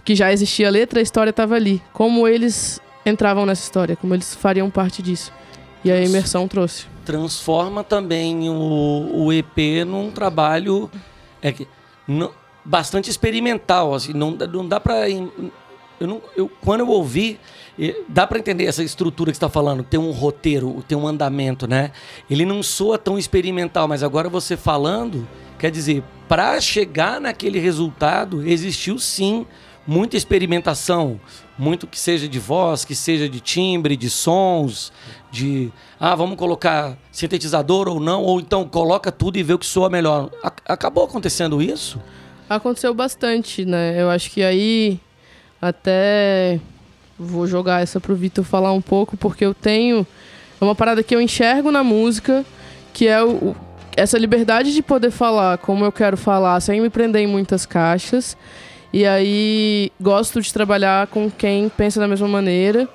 que 0.05 0.15
já 0.15 0.31
existia 0.31 0.67
a 0.67 0.71
letra, 0.71 0.99
a 0.99 1.01
história 1.03 1.31
estava 1.31 1.55
ali. 1.55 1.81
Como 1.91 2.27
eles 2.27 2.79
entravam 3.03 3.45
nessa 3.45 3.63
história, 3.63 3.95
como 3.95 4.13
eles 4.13 4.35
fariam 4.35 4.69
parte 4.69 5.01
disso. 5.01 5.33
E 5.83 5.91
a 5.91 5.99
imersão 5.99 6.47
trouxe. 6.47 6.92
Transforma 7.05 7.83
também 7.83 8.49
o, 8.49 9.09
o 9.25 9.33
EP 9.33 9.85
num 9.85 10.09
trabalho 10.11 10.89
é, 11.41 11.51
que- 11.51 11.67
não- 12.07 12.31
bastante 12.63 13.09
experimental. 13.09 13.93
Assim, 13.93 14.13
não, 14.13 14.31
não 14.31 14.67
dá 14.67 14.79
pra. 14.79 15.09
Eu 15.09 16.07
não, 16.07 16.21
eu, 16.35 16.49
quando 16.61 16.81
eu 16.81 16.89
ouvi, 16.89 17.39
dá 18.09 18.27
pra 18.27 18.37
entender 18.39 18.65
essa 18.65 18.83
estrutura 18.83 19.31
que 19.31 19.37
você 19.37 19.41
tá 19.41 19.49
falando, 19.49 19.83
tem 19.83 19.99
um 19.99 20.11
roteiro, 20.11 20.83
tem 20.87 20.97
um 20.97 21.07
andamento, 21.07 21.67
né? 21.67 21.91
Ele 22.29 22.45
não 22.45 22.61
soa 22.61 22.97
tão 22.97 23.17
experimental, 23.17 23.87
mas 23.87 24.03
agora 24.03 24.27
você 24.27 24.57
falando, 24.57 25.25
quer 25.57 25.71
dizer, 25.71 26.03
para 26.27 26.59
chegar 26.59 27.21
naquele 27.21 27.57
resultado, 27.59 28.45
existiu 28.45 28.99
sim 28.99 29.45
muita 29.85 30.17
experimentação, 30.17 31.19
muito 31.57 31.87
que 31.87 31.99
seja 31.99 32.27
de 32.27 32.39
voz, 32.39 32.83
que 32.83 32.95
seja 32.95 33.29
de 33.29 33.39
timbre, 33.39 33.95
de 33.95 34.09
sons, 34.09 34.91
de 35.33 35.71
ah, 35.99 36.13
vamos 36.15 36.37
colocar 36.37 36.95
sintetizador 37.11 37.87
ou 37.89 37.99
não, 37.99 38.21
ou 38.21 38.39
então 38.39 38.63
coloca 38.69 39.11
tudo 39.11 39.35
e 39.37 39.41
vê 39.43 39.51
o 39.53 39.57
que 39.57 39.65
soa 39.65 39.89
melhor. 39.89 40.29
Acabou 40.65 41.05
acontecendo 41.05 41.59
isso? 41.59 41.99
Aconteceu 42.47 42.93
bastante, 42.93 43.65
né? 43.65 43.99
Eu 43.99 44.11
acho 44.11 44.29
que 44.29 44.43
aí 44.43 44.99
até 45.59 46.59
vou 47.17 47.47
jogar 47.47 47.81
essa 47.81 47.99
pro 47.99 48.15
Vitor 48.15 48.43
falar 48.45 48.71
um 48.73 48.81
pouco, 48.81 49.17
porque 49.17 49.43
eu 49.43 49.55
tenho 49.55 50.05
é 50.61 50.63
uma 50.63 50.75
parada 50.75 51.01
que 51.01 51.15
eu 51.15 51.19
enxergo 51.19 51.71
na 51.71 51.83
música, 51.83 52.45
que 52.93 53.07
é 53.07 53.23
o- 53.23 53.55
essa 53.97 54.17
liberdade 54.19 54.71
de 54.71 54.81
poder 54.83 55.09
falar 55.11 55.57
como 55.57 55.83
eu 55.83 55.91
quero 55.91 56.15
falar, 56.15 56.59
sem 56.61 56.79
me 56.79 56.89
prender 56.91 57.23
em 57.23 57.27
muitas 57.27 57.65
caixas. 57.65 58.37
E 58.93 59.03
aí 59.05 59.91
gosto 59.99 60.39
de 60.41 60.53
trabalhar 60.53 61.07
com 61.07 61.29
quem 61.31 61.69
pensa 61.69 61.99
da 61.99 62.07
mesma 62.07 62.27
maneira, 62.27 62.87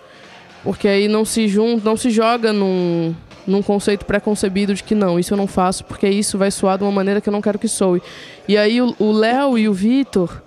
porque 0.63 0.89
aí 0.89 1.09
não 1.09 1.25
se 1.25 1.49
junta, 1.49 1.83
não 1.85 1.97
se 1.97 2.11
joga 2.11 2.53
num, 2.53 3.15
num 3.47 3.63
conceito 3.63 4.05
pré-concebido 4.05 4.75
de 4.75 4.83
que 4.83 4.95
não, 4.95 5.19
isso 5.19 5.33
eu 5.35 5.39
não 5.39 5.47
faço 5.47 5.85
porque 5.85 6.09
isso 6.09 6.37
vai 6.37 6.51
soar 6.51 6.79
de 6.79 6.85
uma 6.85 6.93
maneira 6.93 7.21
que 7.21 7.29
eu 7.29 7.33
não 7.33 7.41
quero 7.41 7.59
que 7.59 7.69
soe. 7.69 8.03
E 8.47 8.57
aí 8.57 8.81
o 8.81 8.95
o 8.99 9.13
Léo 9.13 9.59
e 9.59 9.69
o 9.69 9.73
Vitor 9.73 10.43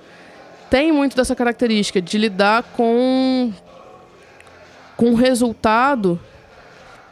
têm 0.69 0.91
muito 0.91 1.15
dessa 1.15 1.35
característica 1.35 2.01
de 2.01 2.17
lidar 2.17 2.63
com 2.75 3.51
com 4.95 5.15
resultado 5.15 6.19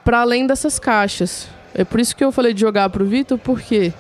para 0.03 0.21
além 0.21 0.45
dessas 0.45 0.79
caixas. 0.79 1.47
É 1.73 1.83
por 1.83 1.99
isso 1.99 2.15
que 2.15 2.23
eu 2.23 2.31
falei 2.31 2.53
de 2.53 2.61
jogar 2.61 2.89
pro 2.89 3.05
Vitor, 3.05 3.37
por 3.37 3.61
quê? 3.61 3.93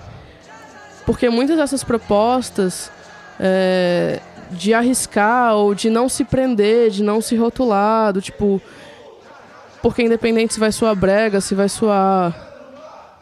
Porque 1.05 1.29
muitas 1.29 1.57
dessas 1.57 1.83
propostas 1.83 2.91
é, 3.39 4.19
de 4.51 4.73
arriscar 4.73 5.55
ou 5.55 5.73
de 5.73 5.89
não 5.89 6.09
se 6.09 6.23
prender, 6.23 6.89
de 6.89 7.03
não 7.03 7.21
se 7.21 7.35
rotular, 7.35 8.13
do 8.13 8.21
tipo. 8.21 8.61
Porque 9.81 10.03
independente 10.03 10.53
se 10.53 10.59
vai 10.59 10.71
soar 10.71 10.95
brega, 10.95 11.39
se 11.39 11.55
vai 11.55 11.69
soar. 11.69 12.35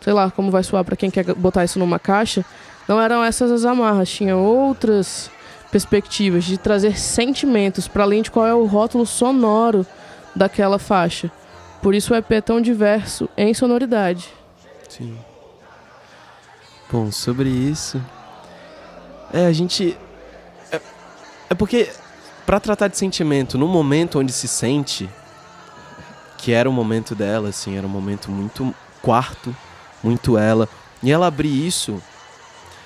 Sei 0.02 0.14
lá, 0.14 0.30
como 0.32 0.52
vai 0.52 0.64
soar 0.64 0.84
para 0.84 0.96
quem 0.96 1.10
quer 1.10 1.34
botar 1.34 1.64
isso 1.64 1.80
numa 1.80 2.00
caixa, 2.00 2.46
não 2.88 3.02
eram 3.02 3.24
essas 3.24 3.52
as 3.52 3.66
amarras, 3.66 4.10
tinha 4.10 4.38
outras 4.38 5.30
perspectivas 5.72 6.44
de 6.46 6.58
trazer 6.58 6.98
sentimentos 6.98 7.88
para 7.88 8.04
além 8.04 8.22
de 8.22 8.32
qual 8.32 8.46
é 8.46 8.54
o 8.54 8.66
rótulo 8.66 9.06
sonoro 9.06 9.86
daquela 10.36 10.80
faixa. 10.80 11.32
Por 11.82 11.94
isso 11.94 12.14
o 12.14 12.16
EP 12.16 12.32
é 12.32 12.42
tão 12.42 12.62
diverso 12.62 13.30
em 13.36 13.54
sonoridade. 13.54 14.30
Sim. 14.88 15.18
Bom, 16.92 17.12
sobre 17.12 17.50
isso. 17.50 18.02
É, 19.34 19.46
a 19.46 19.52
gente. 19.52 19.98
É, 20.72 20.80
é 21.50 21.54
porque, 21.54 21.90
pra 22.46 22.60
tratar 22.60 22.88
de 22.88 22.98
sentimento, 22.98 23.58
no 23.58 23.68
momento 23.68 24.20
onde 24.20 24.32
se 24.32 24.48
sente, 24.48 25.10
que 26.38 26.52
era 26.52 26.70
o 26.70 26.74
momento 26.74 27.16
dela, 27.16 27.50
assim, 27.50 27.78
era 27.78 27.86
um 27.86 27.90
momento 27.90 28.32
muito 28.32 28.74
quarto, 29.02 29.56
muito 30.04 30.38
ela. 30.38 30.70
E 31.02 31.12
ela 31.12 31.28
abrir 31.28 31.68
isso. 31.68 32.02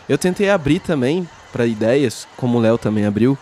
Eu 0.07 0.17
tentei 0.17 0.49
abrir 0.49 0.79
também 0.79 1.27
pra 1.51 1.65
ideias, 1.65 2.27
como 2.37 2.57
o 2.57 2.61
Léo 2.61 2.77
também 2.77 3.05
abriu, 3.05 3.37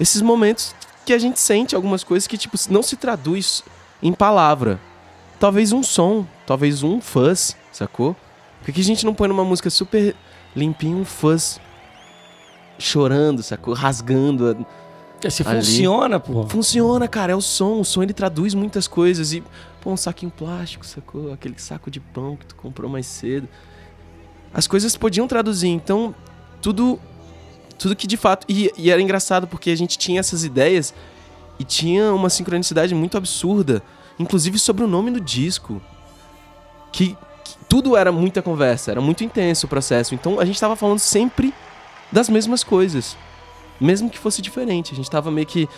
esses 0.00 0.22
momentos 0.22 0.74
que 1.04 1.12
a 1.12 1.18
gente 1.18 1.40
sente 1.40 1.74
algumas 1.74 2.04
coisas 2.04 2.26
que, 2.26 2.38
tipo, 2.38 2.56
não 2.70 2.82
se 2.82 2.96
traduz 2.96 3.62
em 4.02 4.12
palavra. 4.12 4.80
Talvez 5.38 5.72
um 5.72 5.82
som, 5.82 6.26
talvez 6.46 6.82
um 6.82 7.00
fuzz, 7.00 7.56
sacou? 7.72 8.16
Por 8.62 8.72
que 8.72 8.80
a 8.80 8.84
gente 8.84 9.06
não 9.06 9.14
põe 9.14 9.28
numa 9.28 9.44
música 9.44 9.70
super 9.70 10.14
limpinha 10.54 10.96
um 10.96 11.04
fuzz 11.04 11.60
chorando, 12.78 13.42
sacou? 13.42 13.74
Rasgando. 13.74 14.66
Se 15.28 15.42
Ali. 15.46 15.56
funciona, 15.56 16.20
pô. 16.20 16.46
Funciona, 16.46 17.08
cara, 17.08 17.32
é 17.32 17.36
o 17.36 17.40
som. 17.40 17.80
O 17.80 17.84
som 17.84 18.02
ele 18.02 18.12
traduz 18.12 18.54
muitas 18.54 18.86
coisas. 18.86 19.32
E, 19.32 19.42
pô, 19.80 19.90
um 19.90 19.96
saquinho 19.96 20.30
plástico, 20.30 20.86
sacou? 20.86 21.32
Aquele 21.32 21.58
saco 21.58 21.90
de 21.90 21.98
pão 21.98 22.36
que 22.36 22.46
tu 22.46 22.54
comprou 22.54 22.88
mais 22.88 23.06
cedo. 23.06 23.48
As 24.54 24.66
coisas 24.66 24.96
podiam 24.96 25.26
traduzir, 25.26 25.68
então, 25.68 26.14
tudo. 26.62 27.00
Tudo 27.76 27.96
que 27.96 28.06
de 28.06 28.16
fato. 28.16 28.46
E, 28.48 28.72
e 28.76 28.90
era 28.90 29.00
engraçado 29.00 29.46
porque 29.46 29.70
a 29.70 29.76
gente 29.76 29.98
tinha 29.98 30.20
essas 30.20 30.44
ideias 30.44 30.94
e 31.58 31.64
tinha 31.64 32.12
uma 32.12 32.30
sincronicidade 32.30 32.94
muito 32.94 33.16
absurda, 33.16 33.82
inclusive 34.18 34.58
sobre 34.58 34.84
o 34.84 34.88
nome 34.88 35.10
do 35.10 35.20
disco. 35.20 35.82
Que, 36.92 37.16
que 37.44 37.56
tudo 37.68 37.96
era 37.96 38.10
muita 38.10 38.40
conversa, 38.40 38.90
era 38.92 39.00
muito 39.00 39.22
intenso 39.22 39.66
o 39.66 39.68
processo. 39.68 40.14
Então 40.14 40.38
a 40.40 40.44
gente 40.44 40.58
tava 40.60 40.76
falando 40.76 41.00
sempre 41.00 41.52
das 42.10 42.28
mesmas 42.28 42.64
coisas. 42.64 43.16
Mesmo 43.80 44.10
que 44.10 44.18
fosse 44.18 44.42
diferente. 44.42 44.92
A 44.92 44.96
gente 44.96 45.10
tava 45.10 45.30
meio 45.30 45.46
que. 45.46 45.68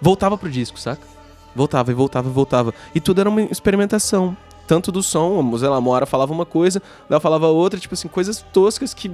Voltava 0.00 0.36
pro 0.36 0.50
disco, 0.50 0.78
saca? 0.78 1.06
Voltava 1.54 1.90
e 1.90 1.94
voltava 1.94 2.28
e 2.28 2.32
voltava. 2.32 2.74
E 2.94 3.00
tudo 3.00 3.20
era 3.20 3.30
uma 3.30 3.40
experimentação. 3.42 4.36
Tanto 4.66 4.90
do 4.90 5.02
som, 5.02 5.56
sei 5.56 5.68
lá, 5.68 5.78
uma 5.78 6.06
falava 6.06 6.32
uma 6.32 6.44
coisa, 6.44 6.82
ela 7.08 7.20
falava 7.20 7.46
outra, 7.46 7.78
tipo 7.78 7.94
assim, 7.94 8.08
coisas 8.08 8.44
toscas 8.52 8.92
que 8.92 9.10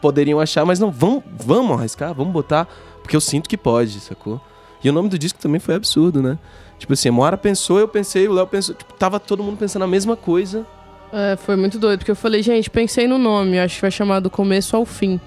poderiam 0.00 0.38
achar, 0.38 0.64
mas 0.64 0.78
não, 0.78 0.90
vamos, 0.90 1.24
vamos 1.36 1.76
arriscar, 1.76 2.14
vamos 2.14 2.32
botar, 2.32 2.68
porque 3.02 3.16
eu 3.16 3.20
sinto 3.20 3.48
que 3.48 3.56
pode, 3.56 3.98
sacou? 3.98 4.40
E 4.84 4.88
o 4.88 4.92
nome 4.92 5.08
do 5.08 5.18
disco 5.18 5.38
também 5.40 5.58
foi 5.58 5.74
absurdo, 5.74 6.22
né? 6.22 6.38
Tipo 6.78 6.92
assim, 6.92 7.08
a 7.08 7.12
Moara 7.12 7.36
pensou, 7.36 7.80
eu 7.80 7.88
pensei, 7.88 8.28
o 8.28 8.32
Léo 8.32 8.46
pensou, 8.46 8.74
tipo, 8.74 8.92
tava 8.94 9.18
todo 9.18 9.42
mundo 9.42 9.56
pensando 9.56 9.82
a 9.82 9.88
mesma 9.88 10.14
coisa. 10.14 10.64
É, 11.12 11.36
foi 11.36 11.56
muito 11.56 11.78
doido, 11.78 12.00
porque 12.00 12.10
eu 12.10 12.16
falei, 12.16 12.42
gente, 12.42 12.68
pensei 12.68 13.08
no 13.08 13.18
nome, 13.18 13.58
acho 13.58 13.76
que 13.76 13.80
vai 13.80 13.90
chamar 13.90 14.20
do 14.20 14.28
começo 14.28 14.76
ao 14.76 14.84
fim. 14.84 15.18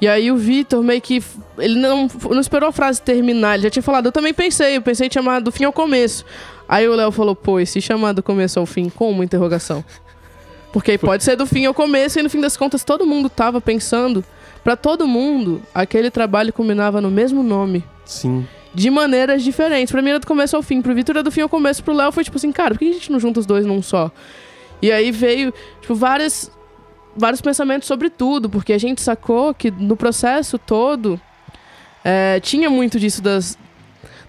E 0.00 0.08
aí 0.08 0.32
o 0.32 0.36
Vitor 0.36 0.82
meio 0.82 1.00
que. 1.00 1.22
Ele 1.58 1.78
não, 1.78 2.08
não 2.30 2.40
esperou 2.40 2.68
a 2.68 2.72
frase 2.72 3.02
terminar, 3.02 3.54
ele 3.54 3.64
já 3.64 3.70
tinha 3.70 3.82
falado, 3.82 4.06
eu 4.06 4.12
também 4.12 4.32
pensei, 4.32 4.76
eu 4.76 4.82
pensei 4.82 5.08
em 5.08 5.10
chamar 5.12 5.40
do 5.40 5.52
fim 5.52 5.64
ao 5.64 5.72
começo. 5.72 6.24
Aí 6.68 6.88
o 6.88 6.94
Léo 6.94 7.10
falou, 7.10 7.34
pô, 7.34 7.60
e 7.60 7.66
se 7.66 7.80
chamar 7.80 8.12
do 8.12 8.22
começo 8.22 8.58
ao 8.58 8.64
fim, 8.64 8.88
como 8.88 9.22
interrogação? 9.22 9.84
Porque 10.72 10.96
pode 10.96 11.24
ser 11.24 11.36
do 11.36 11.44
fim 11.44 11.66
ao 11.66 11.74
começo, 11.74 12.18
e 12.18 12.22
no 12.22 12.30
fim 12.30 12.40
das 12.40 12.56
contas 12.56 12.84
todo 12.84 13.04
mundo 13.06 13.28
tava 13.28 13.60
pensando. 13.60 14.24
Pra 14.62 14.76
todo 14.76 15.06
mundo, 15.06 15.62
aquele 15.74 16.10
trabalho 16.10 16.52
combinava 16.52 17.00
no 17.00 17.10
mesmo 17.10 17.42
nome. 17.42 17.82
Sim. 18.04 18.46
De 18.74 18.90
maneiras 18.90 19.42
diferentes. 19.42 19.90
Pra 19.90 20.02
mim 20.02 20.10
era 20.10 20.18
do 20.20 20.26
começo 20.26 20.54
ao 20.54 20.62
fim. 20.62 20.82
Pro 20.82 20.94
Vitor 20.94 21.16
era 21.16 21.22
do 21.22 21.30
fim 21.30 21.40
ao 21.40 21.48
começo. 21.48 21.82
Pro 21.82 21.94
Léo 21.94 22.12
foi 22.12 22.22
tipo 22.22 22.36
assim, 22.36 22.52
cara, 22.52 22.74
por 22.74 22.78
que 22.78 22.90
a 22.90 22.92
gente 22.92 23.10
não 23.10 23.18
junta 23.18 23.40
os 23.40 23.46
dois 23.46 23.64
num 23.64 23.82
só? 23.82 24.10
E 24.82 24.92
aí 24.92 25.10
veio, 25.10 25.52
tipo, 25.80 25.94
várias, 25.94 26.50
vários 27.16 27.40
pensamentos 27.40 27.86
sobre 27.86 28.10
tudo. 28.10 28.48
Porque 28.48 28.72
a 28.72 28.78
gente 28.78 29.00
sacou 29.00 29.54
que 29.54 29.70
no 29.70 29.96
processo 29.96 30.58
todo 30.58 31.20
é, 32.04 32.40
tinha 32.40 32.70
muito 32.70 32.98
disso 32.98 33.22
das, 33.22 33.58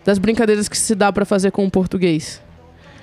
das 0.04 0.18
brincadeiras 0.18 0.68
que 0.68 0.78
se 0.78 0.96
dá 0.96 1.12
pra 1.12 1.26
fazer 1.26 1.52
com 1.52 1.66
o 1.66 1.72
português. 1.72 2.42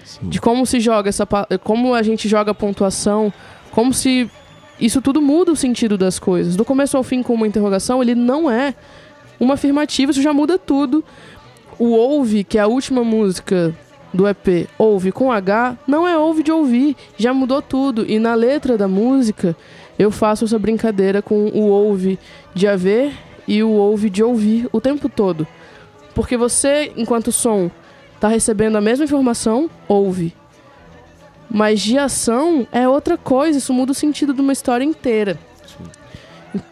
Sim. 0.04 0.28
De 0.28 0.40
como 0.40 0.64
se 0.66 0.80
joga 0.80 1.08
essa. 1.08 1.26
Como 1.62 1.94
a 1.94 2.02
gente 2.02 2.28
joga 2.28 2.52
a 2.52 2.54
pontuação. 2.54 3.32
Como 3.70 3.92
se. 3.92 4.30
Isso 4.80 5.02
tudo 5.02 5.20
muda 5.20 5.50
o 5.52 5.56
sentido 5.56 5.98
das 5.98 6.18
coisas. 6.18 6.54
Do 6.54 6.64
começo 6.64 6.96
ao 6.96 7.02
fim, 7.02 7.22
com 7.22 7.34
uma 7.34 7.46
interrogação, 7.48 8.00
ele 8.00 8.14
não 8.14 8.48
é 8.48 8.74
uma 9.40 9.54
afirmativa, 9.54 10.12
isso 10.12 10.22
já 10.22 10.32
muda 10.32 10.58
tudo. 10.58 11.04
O 11.78 11.90
ouve, 11.90 12.44
que 12.44 12.58
é 12.58 12.60
a 12.60 12.66
última 12.66 13.02
música 13.02 13.74
do 14.12 14.26
EP, 14.26 14.68
ouve 14.78 15.12
com 15.12 15.30
H, 15.30 15.76
não 15.86 16.06
é 16.06 16.16
ouve 16.16 16.42
de 16.42 16.50
ouvir, 16.50 16.96
já 17.16 17.32
mudou 17.32 17.60
tudo. 17.60 18.04
E 18.10 18.18
na 18.18 18.34
letra 18.34 18.78
da 18.78 18.88
música, 18.88 19.56
eu 19.98 20.10
faço 20.10 20.44
essa 20.44 20.58
brincadeira 20.58 21.20
com 21.20 21.48
o 21.48 21.68
ouve 21.68 22.18
de 22.54 22.66
haver 22.66 23.12
e 23.46 23.62
o 23.62 23.70
ouve 23.70 24.08
de 24.08 24.22
ouvir 24.22 24.68
o 24.72 24.80
tempo 24.80 25.08
todo. 25.08 25.46
Porque 26.14 26.36
você, 26.36 26.92
enquanto 26.96 27.32
som, 27.32 27.70
tá 28.18 28.28
recebendo 28.28 28.76
a 28.76 28.80
mesma 28.80 29.04
informação, 29.04 29.70
ouve. 29.86 30.34
Mas 31.50 31.80
de 31.80 31.96
ação 31.96 32.66
é 32.72 32.88
outra 32.88 33.16
coisa, 33.16 33.58
isso 33.58 33.72
muda 33.72 33.92
o 33.92 33.94
sentido 33.94 34.34
de 34.34 34.40
uma 34.40 34.52
história 34.52 34.84
inteira. 34.84 35.38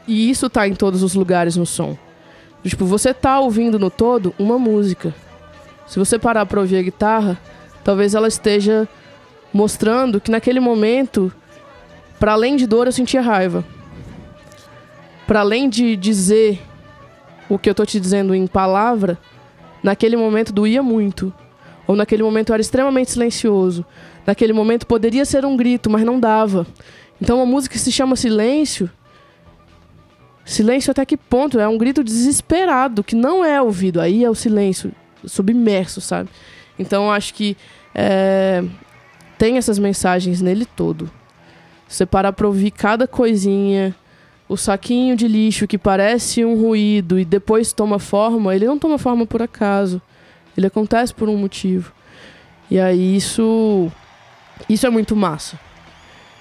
E 0.07 0.31
isso 0.31 0.51
tá 0.51 0.67
em 0.67 0.75
todos 0.75 1.03
os 1.03 1.15
lugares 1.15 1.57
no 1.57 1.67
som. 1.67 1.97
Tipo, 2.65 2.85
você 2.85 3.15
tá 3.15 3.39
ouvindo 3.39 3.79
no 3.79 3.91
todo 3.91 4.35
uma 4.39 4.59
música. 4.59 5.15
Se 5.87 5.99
você 5.99 6.19
parar 6.19 6.47
pra 6.47 6.61
ouvir 6.61 6.77
a 6.77 6.83
guitarra, 6.83 7.39
talvez 7.85 8.15
ela 8.15 8.29
esteja 8.29 8.89
mostrando 9.53 10.21
que 10.21 10.31
naquele 10.31 10.61
momento, 10.61 11.33
para 12.19 12.33
além 12.33 12.57
de 12.57 12.67
dor, 12.67 12.87
eu 12.87 12.93
sentia 12.93 13.21
raiva. 13.21 13.65
Para 15.27 15.41
além 15.41 15.69
de 15.69 15.97
dizer 15.97 16.61
o 17.49 17.59
que 17.59 17.71
eu 17.71 17.75
tô 17.75 17.87
te 17.87 18.01
dizendo 18.01 18.35
em 18.35 18.47
palavra, 18.47 19.19
naquele 19.83 20.17
momento 20.17 20.53
doía 20.53 20.83
muito. 20.83 21.33
Ou 21.87 21.95
naquele 21.95 22.23
momento 22.23 22.51
eu 22.51 22.55
era 22.55 22.61
extremamente 22.61 23.13
silencioso. 23.13 23.85
Naquele 24.27 24.53
momento 24.53 24.87
poderia 24.87 25.25
ser 25.25 25.45
um 25.45 25.57
grito, 25.57 25.89
mas 25.89 26.05
não 26.05 26.19
dava. 26.19 26.67
Então 27.21 27.37
uma 27.37 27.47
música 27.47 27.75
que 27.75 27.81
se 27.81 27.93
chama 27.93 28.17
Silêncio. 28.17 28.91
Silêncio 30.45 30.91
até 30.91 31.05
que 31.05 31.17
ponto? 31.17 31.59
É 31.59 31.67
um 31.67 31.79
grito 31.79 32.05
desesperado, 32.05 33.03
que 33.03 33.17
não 33.17 33.45
é 33.45 33.61
ouvido. 33.61 34.01
Aí 34.01 34.25
é 34.25 34.31
o 34.31 34.35
silêncio, 34.35 34.93
submerso, 35.27 36.01
sabe? 36.01 36.31
Então 36.79 37.11
acho 37.11 37.35
que 37.35 37.57
é, 37.95 38.63
tem 39.39 39.57
essas 39.57 39.79
mensagens 39.79 40.41
nele 40.41 40.65
todo. 40.65 41.11
Você 41.89 42.05
parar 42.05 42.33
pra 42.33 42.47
ouvir 42.47 42.71
cada 42.71 43.07
coisinha, 43.07 43.95
o 44.49 44.57
saquinho 44.57 45.17
de 45.17 45.29
lixo 45.29 45.67
que 45.67 45.79
parece 45.79 46.45
um 46.45 46.61
ruído 46.61 47.19
e 47.19 47.25
depois 47.25 47.73
toma 47.73 47.99
forma, 47.99 48.55
ele 48.55 48.67
não 48.67 48.79
toma 48.79 48.99
forma 48.99 49.27
por 49.27 49.43
acaso. 49.43 50.01
Ele 50.57 50.67
acontece 50.67 51.13
por 51.13 51.29
um 51.29 51.37
motivo. 51.37 51.93
E 52.71 52.81
aí 52.81 53.17
isso. 53.17 53.91
Isso 54.69 54.87
é 54.87 54.91
muito 54.91 55.15
massa. 55.15 55.61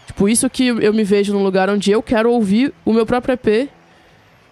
Tipo, 0.08 0.30
isso 0.30 0.50
que 0.50 0.68
eu 0.68 0.94
me 0.94 1.04
vejo 1.04 1.34
num 1.34 1.44
lugar 1.44 1.70
onde 1.70 1.92
eu 1.92 2.02
quero 2.02 2.32
ouvir 2.32 2.74
o 2.86 2.94
meu 2.94 3.06
próprio 3.06 3.34
EP. 3.34 3.70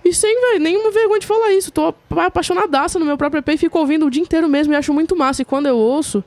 E 0.03 0.13
sem, 0.13 0.59
nenhuma 0.59 0.91
vergonha 0.91 1.19
de 1.19 1.25
falar 1.25 1.53
isso. 1.53 1.71
Tô 1.71 1.93
apaixonadaça 2.09 2.99
no 2.99 3.05
meu 3.05 3.17
próprio 3.17 3.39
EP 3.39 3.49
e 3.49 3.57
fico 3.57 3.79
ouvindo 3.79 4.05
o 4.05 4.09
dia 4.09 4.21
inteiro 4.21 4.49
mesmo 4.49 4.73
e 4.73 4.75
acho 4.75 4.93
muito 4.93 5.15
massa. 5.15 5.41
E 5.41 5.45
quando 5.45 5.67
eu 5.67 5.77
ouço, 5.77 6.23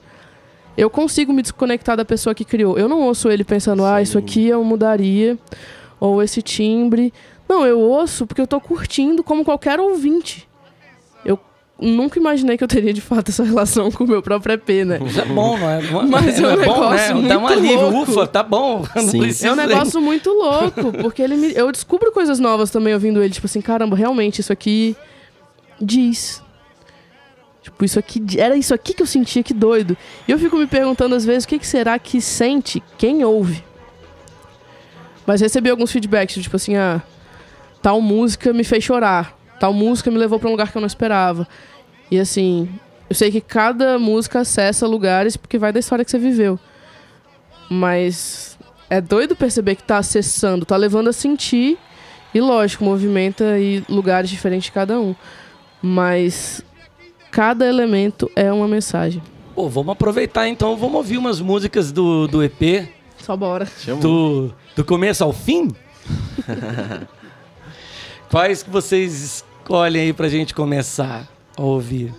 eu 0.76 0.88
consigo 0.88 1.32
me 1.32 1.42
desconectar 1.42 1.96
da 1.96 2.04
pessoa 2.04 2.34
que 2.34 2.44
criou. 2.44 2.78
Eu 2.78 2.88
não 2.88 3.02
ouço 3.02 3.30
ele 3.30 3.44
pensando, 3.44 3.82
Sim. 3.82 3.88
ah, 3.88 4.02
isso 4.02 4.16
aqui 4.18 4.46
eu 4.46 4.64
mudaria. 4.64 5.38
Ou 6.00 6.22
esse 6.22 6.40
timbre. 6.42 7.12
Não, 7.48 7.66
eu 7.66 7.78
ouço 7.78 8.26
porque 8.26 8.40
eu 8.40 8.46
tô 8.46 8.60
curtindo 8.60 9.22
como 9.22 9.44
qualquer 9.44 9.78
ouvinte 9.78 10.48
nunca 11.80 12.18
imaginei 12.18 12.56
que 12.56 12.64
eu 12.64 12.68
teria 12.68 12.92
de 12.92 13.00
fato 13.00 13.30
essa 13.30 13.44
relação 13.44 13.90
com 13.90 14.04
o 14.04 14.08
meu 14.08 14.22
próprio 14.22 14.54
EP, 14.54 14.86
né? 14.86 14.98
Isso 15.04 15.20
é 15.20 15.24
bom, 15.24 15.58
não 15.58 15.68
é? 15.68 15.80
Mas 16.08 16.38
é, 16.38 16.46
um 16.46 16.50
é 16.50 16.56
negócio 16.56 16.74
bom, 16.74 16.90
né? 16.90 17.14
muito 17.14 17.28
Dá 17.28 17.38
um 17.38 17.46
alívio, 17.46 17.90
louco. 17.90 18.12
ufa, 18.12 18.26
tá 18.26 18.42
bom. 18.42 18.84
é 18.94 19.52
um 19.52 19.56
negócio 19.56 20.00
muito 20.00 20.30
louco, 20.30 20.92
porque 21.00 21.20
ele 21.20 21.36
me, 21.36 21.52
eu 21.54 21.70
descubro 21.70 22.10
coisas 22.12 22.38
novas 22.38 22.70
também 22.70 22.94
ouvindo 22.94 23.22
ele, 23.22 23.32
tipo 23.32 23.46
assim, 23.46 23.60
caramba, 23.60 23.94
realmente 23.96 24.40
isso 24.40 24.52
aqui 24.52 24.96
diz. 25.80 26.42
Tipo, 27.62 27.84
isso 27.84 27.98
aqui 27.98 28.22
era 28.38 28.56
isso 28.56 28.72
aqui 28.72 28.94
que 28.94 29.02
eu 29.02 29.06
sentia, 29.06 29.42
que 29.42 29.52
doido. 29.52 29.96
E 30.26 30.32
eu 30.32 30.38
fico 30.38 30.56
me 30.56 30.66
perguntando 30.66 31.14
às 31.14 31.24
vezes 31.24 31.44
o 31.44 31.48
que, 31.48 31.58
que 31.58 31.66
será 31.66 31.98
que 31.98 32.20
sente 32.20 32.82
quem 32.96 33.24
ouve. 33.24 33.62
Mas 35.26 35.40
recebi 35.40 35.68
alguns 35.68 35.90
feedbacks, 35.90 36.40
tipo 36.40 36.54
assim, 36.54 36.76
ah, 36.76 37.02
tal 37.82 38.00
música 38.00 38.52
me 38.52 38.62
fez 38.62 38.84
chorar 38.84 39.35
tal 39.58 39.72
música 39.72 40.10
me 40.10 40.18
levou 40.18 40.38
para 40.38 40.48
um 40.48 40.52
lugar 40.52 40.70
que 40.70 40.76
eu 40.76 40.80
não 40.80 40.86
esperava. 40.86 41.46
E 42.10 42.18
assim, 42.18 42.68
eu 43.08 43.14
sei 43.14 43.30
que 43.30 43.40
cada 43.40 43.98
música 43.98 44.40
acessa 44.40 44.86
lugares 44.86 45.36
porque 45.36 45.58
vai 45.58 45.72
da 45.72 45.80
história 45.80 46.04
que 46.04 46.10
você 46.10 46.18
viveu. 46.18 46.58
Mas 47.70 48.58
é 48.88 49.00
doido 49.00 49.34
perceber 49.34 49.74
que 49.76 49.82
tá 49.82 49.98
acessando, 49.98 50.64
tá 50.64 50.76
levando 50.76 51.08
a 51.08 51.12
sentir. 51.12 51.78
E 52.34 52.40
lógico, 52.40 52.84
movimenta 52.84 53.58
e 53.58 53.82
lugares 53.88 54.28
diferentes 54.28 54.66
de 54.66 54.72
cada 54.72 54.98
um. 55.00 55.14
Mas 55.80 56.62
cada 57.30 57.66
elemento 57.66 58.30
é 58.36 58.52
uma 58.52 58.68
mensagem. 58.68 59.22
Pô, 59.54 59.68
vamos 59.68 59.92
aproveitar 59.92 60.48
então, 60.48 60.76
vamos 60.76 60.96
ouvir 60.96 61.16
umas 61.16 61.40
músicas 61.40 61.90
do, 61.90 62.26
do 62.26 62.42
EP. 62.42 62.88
Só 63.18 63.36
bora. 63.36 63.66
Do, 64.00 64.52
do 64.74 64.84
começo 64.84 65.24
ao 65.24 65.32
fim? 65.32 65.68
Quais 68.30 68.62
que 68.62 68.70
vocês 68.70 69.22
escolhem 69.62 70.02
aí 70.02 70.12
pra 70.12 70.28
gente 70.28 70.54
começar 70.54 71.26
a 71.56 71.62
ouvir? 71.62 72.12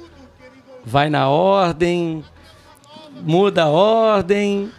Vai 0.86 1.10
na 1.10 1.30
ordem? 1.30 2.24
Muda 3.22 3.64
a 3.64 3.70
ordem? 3.70 4.72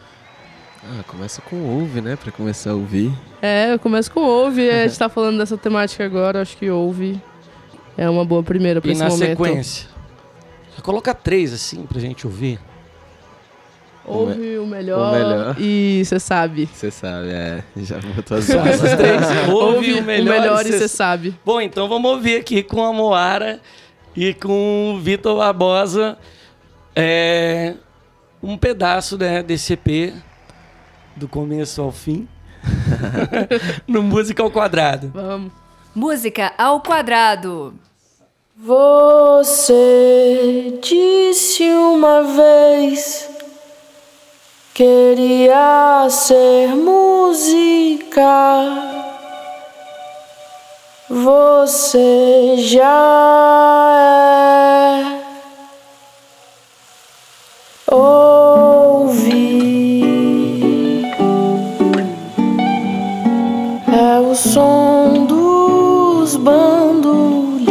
Ah, 0.83 1.03
começa 1.07 1.43
com 1.43 1.57
ouve, 1.57 2.01
né? 2.01 2.17
Pra 2.17 2.33
começar 2.33 2.71
a 2.71 2.75
ouvir. 2.75 3.13
É, 3.43 3.73
eu 3.75 3.79
começo 3.79 4.11
com 4.11 4.21
ouve. 4.21 4.69
a 4.71 4.87
gente 4.87 4.99
tá 4.99 5.09
falando 5.11 5.39
dessa 5.39 5.57
temática 5.59 6.05
agora, 6.05 6.41
acho 6.41 6.57
que 6.57 6.71
ouve 6.71 7.21
é 7.97 8.09
uma 8.09 8.25
boa 8.25 8.43
primeira 8.45 8.81
pra 8.81 8.89
e 8.91 8.93
esse 8.93 9.03
na 9.03 9.09
momento. 9.09 9.29
sequência? 9.29 9.89
Coloca 10.83 11.13
três 11.13 11.53
assim 11.53 11.85
pra 11.85 12.01
gente 12.01 12.25
ouvir. 12.27 12.61
Ouve 14.09 14.59
o 14.59 14.67
melhor, 14.67 15.09
o 15.09 15.13
melhor. 15.13 15.57
e 15.59 16.03
você 16.05 16.19
sabe. 16.19 16.69
Você 16.73 16.91
sabe, 16.91 17.29
é. 17.29 17.63
Já 17.77 17.99
botou 17.99 18.39
as 18.39 18.47
três. 18.47 19.49
Ouve, 19.49 19.53
ouve 19.53 19.93
o 19.95 20.03
melhor, 20.03 20.37
o 20.37 20.41
melhor 20.41 20.67
e 20.67 20.73
você 20.73 20.89
sabe. 20.89 21.35
Bom, 21.45 21.61
então 21.61 21.89
vamos 21.89 22.11
ouvir 22.11 22.37
aqui 22.37 22.63
com 22.63 22.83
a 22.83 22.93
Moara 22.93 23.61
e 24.17 24.35
com 24.35 24.95
o 24.95 25.01
Vitor 25.01 25.37
Barbosa 25.37 26.19
é, 26.97 27.75
um 28.43 28.57
pedaço 28.57 29.17
né, 29.17 29.43
desse 29.43 29.75
EP 29.75 30.13
do 31.15 31.29
começo 31.29 31.81
ao 31.81 31.93
fim. 31.93 32.27
no 33.87 34.03
Música 34.03 34.43
ao 34.43 34.51
Quadrado. 34.51 35.11
Vamos. 35.15 35.53
Música 35.95 36.53
ao 36.59 36.81
Quadrado. 36.81 37.75
Você 38.57 39.61
disse 40.83 41.63
uma 41.63 42.23
vez 42.25 43.31
Queria 44.79 46.07
ser 46.09 46.69
música, 46.77 48.23
você 51.11 52.55
já 52.59 52.87
é. 54.71 55.19
Ouvi. 57.93 59.33
É 63.93 64.21
o 64.21 64.33
som 64.33 65.25
dos 65.27 66.37
bandolins, 66.37 67.67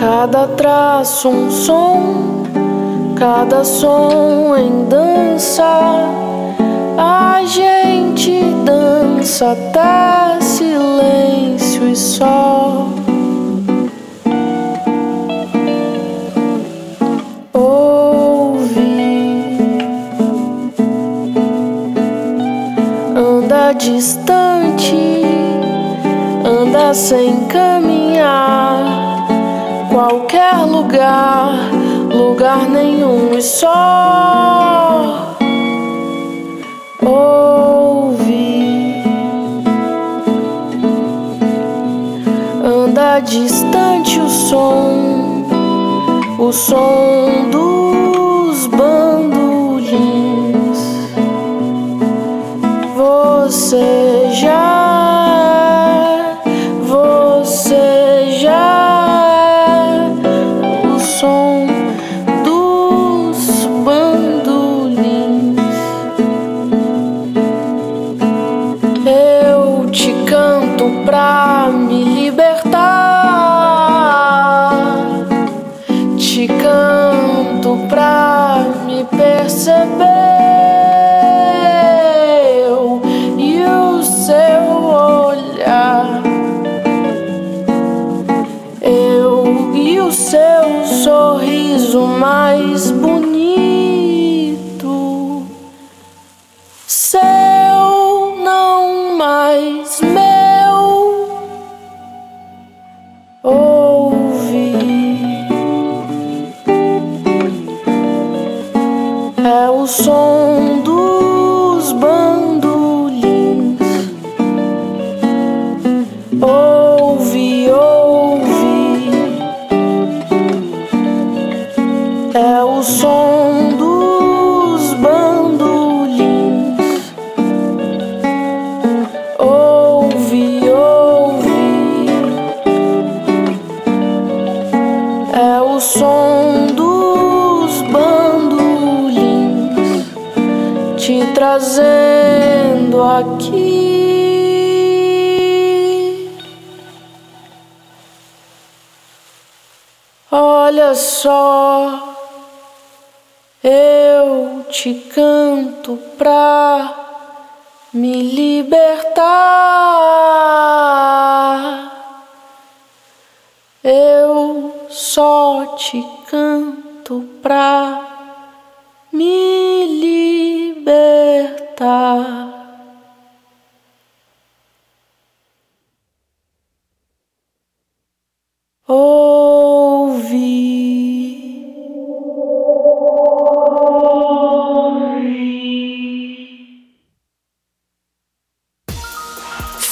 cada 0.00 0.48
traço 0.48 1.28
um 1.28 1.48
som 1.52 2.33
cada 3.16 3.64
som 3.64 4.56
em 4.56 4.86
dança. 4.88 5.64
A 6.98 7.42
gente 7.46 8.40
dança 8.64 9.52
até 9.52 10.40
silêncio 10.40 11.88
e 11.88 11.96
só. 11.96 12.88
Ouve, 17.52 18.78
anda 23.16 23.72
distante, 23.72 25.22
anda 26.44 26.92
sem 26.94 27.46
caminhar, 27.46 28.84
qualquer 29.90 30.64
lugar 30.66 31.63
lugar 32.24 32.68
nenhum 32.68 33.34
e 33.34 33.42
só 33.42 35.36
ouve. 37.02 38.24
Anda 42.64 43.20
distante 43.20 44.18
o 44.18 44.28
som, 44.28 45.44
o 46.38 46.50
som 46.52 47.50
dos 47.50 48.66
bandolins. 48.68 49.94
Você 52.96 54.30
já, 54.32 54.93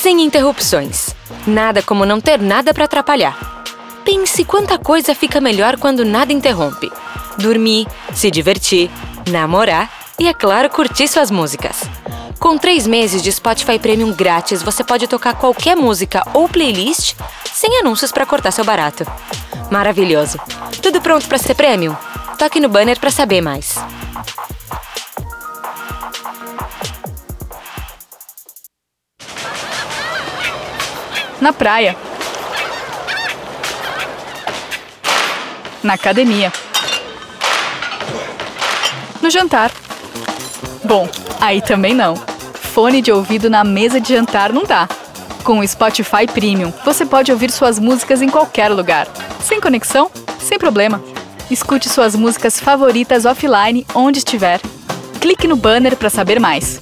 Sem 0.03 0.21
interrupções. 0.21 1.15
Nada 1.47 1.81
como 1.81 2.05
não 2.05 2.21
ter 2.21 2.41
nada 2.41 2.75
para 2.75 2.87
atrapalhar. 2.87 3.63
Pense 4.05 4.45
quanta 4.45 4.77
coisa 4.77 5.15
fica 5.15 5.41
melhor 5.41 5.77
quando 5.79 6.05
nada 6.05 6.33
interrompe. 6.33 6.91
Dormir, 7.39 7.87
se 8.13 8.29
divertir, 8.29 8.91
namorar 9.31 9.89
e, 10.19 10.27
é 10.27 10.35
claro, 10.35 10.69
curtir 10.69 11.07
suas 11.07 11.31
músicas. 11.31 11.83
Com 12.41 12.59
três 12.59 12.85
meses 12.85 13.23
de 13.23 13.31
Spotify 13.31 13.79
Premium 13.79 14.13
grátis, 14.13 14.61
você 14.61 14.83
pode 14.83 15.07
tocar 15.07 15.37
qualquer 15.37 15.77
música 15.77 16.27
ou 16.35 16.49
playlist 16.49 17.15
sem 17.53 17.79
anúncios 17.79 18.11
para 18.11 18.27
cortar 18.27 18.51
seu 18.51 18.65
barato. 18.65 19.07
Maravilhoso! 19.71 20.37
Tudo 20.83 21.01
pronto 21.01 21.29
para 21.29 21.39
ser 21.39 21.55
premium? 21.55 21.95
Toque 22.37 22.59
no 22.59 22.69
banner 22.69 22.99
para 22.99 23.13
saber 23.13 23.41
mais. 23.41 23.77
Na 31.43 31.53
praia. 31.53 31.97
Na 35.83 35.95
academia. 35.95 36.53
No 39.21 39.29
jantar. 39.29 39.73
Bom, 40.85 41.09
aí 41.41 41.61
também 41.61 41.95
não. 41.95 42.15
Fone 42.55 43.03
de 43.03 43.11
ouvido 43.11 43.51
na 43.51 43.65
mesa 43.65 44.01
de 44.01 44.15
jantar 44.15 44.53
não 44.53 44.63
dá. 44.63 44.89
Com 45.43 45.59
o 45.59 45.67
Spotify 45.67 46.29
Premium, 46.33 46.73
você 46.85 47.05
pode 47.05 47.33
ouvir 47.33 47.51
suas 47.51 47.77
músicas 47.77 48.23
em 48.23 48.29
qualquer 48.29 48.69
lugar. 48.69 49.09
Sem 49.41 49.61
conexão? 49.61 50.13
Sem 50.39 50.61
problema. 50.61 51.03
Escute 51.51 51.89
suas 51.89 52.15
músicas 52.15 52.61
favoritas 52.61 53.25
offline 53.25 53.85
onde 53.97 54.19
estiver. 54.19 54.61
Clique 55.21 55.49
no 55.49 55.57
banner 55.57 55.97
para 55.97 56.09
saber 56.09 56.39
mais. 56.39 56.81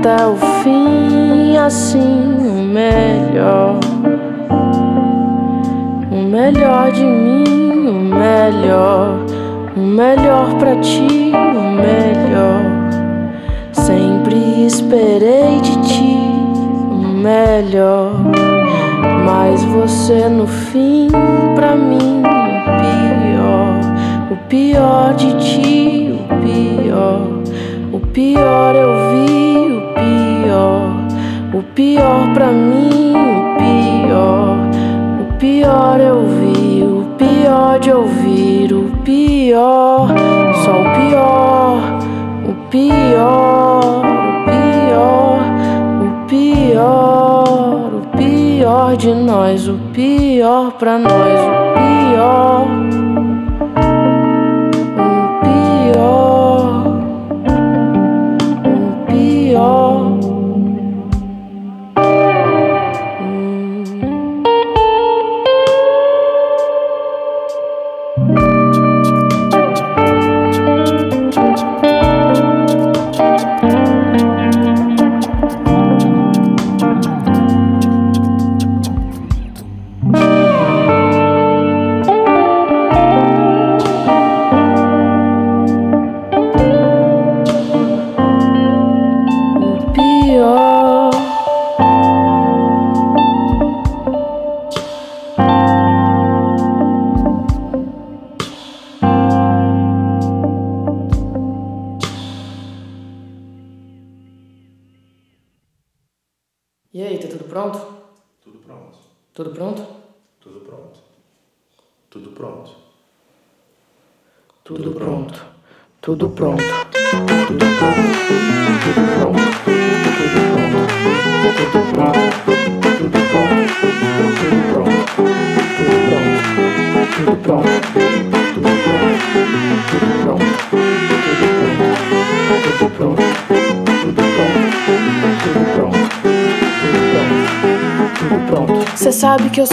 Até 0.00 0.26
o 0.26 0.34
fim 0.62 1.58
assim 1.58 2.38
o 2.38 2.62
melhor. 2.64 3.78
O 6.10 6.22
melhor 6.22 6.90
de 6.90 7.04
mim, 7.04 7.86
o 7.86 8.16
melhor, 8.16 9.18
o 9.76 9.80
melhor 9.80 10.54
pra 10.54 10.76
ti, 10.76 11.32
o 11.34 11.70
melhor. 11.70 12.62
Sempre 13.72 14.64
esperei 14.64 15.60
de 15.60 15.76
ti 15.82 16.16
o 16.90 17.06
melhor, 17.22 18.12
mas 19.26 19.62
você 19.64 20.30
no 20.30 20.46
fim 20.46 21.08
pra 21.54 21.76
mim 21.76 22.22
o 22.22 22.70
pior. 22.80 24.32
O 24.32 24.36
pior 24.48 25.14
de 25.14 25.34
ti, 25.40 26.18
o 26.18 26.34
pior. 26.42 27.20
O 27.92 28.00
pior 28.00 28.74
eu 28.74 28.94
vi. 29.10 29.79
O 31.52 31.64
pior 31.74 32.32
pra 32.32 32.52
mim, 32.52 33.12
o 33.12 33.56
pior. 33.58 34.56
O 35.20 35.36
pior 35.36 35.98
eu 35.98 36.24
vi, 36.24 36.84
o 36.84 37.04
pior 37.18 37.80
de 37.80 37.90
ouvir, 37.90 38.72
o 38.72 38.84
pior. 39.02 40.06
Só 40.64 40.70
o 40.70 40.84
pior, 40.94 41.98
o 42.48 42.54
pior, 42.70 44.04
o 44.06 44.44
pior, 44.46 45.40
o 46.04 46.26
pior, 46.28 47.90
o 47.94 48.16
pior 48.16 48.96
de 48.96 49.12
nós, 49.12 49.66
o 49.66 49.74
pior 49.92 50.70
pra 50.78 50.98
nós, 50.98 51.40
o 51.40 51.50
pior. 51.74 52.79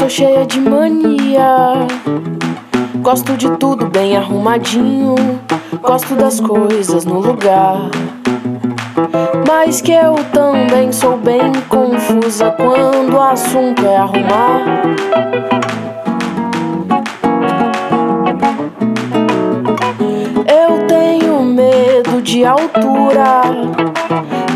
Sou 0.08 0.10
cheia 0.10 0.46
de 0.46 0.60
mania. 0.62 1.86
Gosto 3.02 3.36
de 3.36 3.50
tudo 3.58 3.88
bem 3.88 4.16
arrumadinho. 4.16 5.16
Gosto 5.82 6.16
das 6.16 6.40
coisas 6.40 7.04
no 7.04 7.20
lugar. 7.20 7.90
Mas 9.46 9.82
que 9.82 9.92
eu 9.92 10.16
também 10.32 10.92
sou 10.92 11.18
bem 11.18 11.52
confusa 11.68 12.52
quando 12.52 13.16
o 13.16 13.22
assunto 13.22 13.86
é 13.86 13.98
arrumar. 13.98 14.62
Eu 20.48 20.88
tenho 20.88 21.44
medo 21.44 22.22
de 22.22 22.46
altura. 22.46 23.42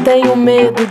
Tenho 0.06 0.36
medo 0.36 0.88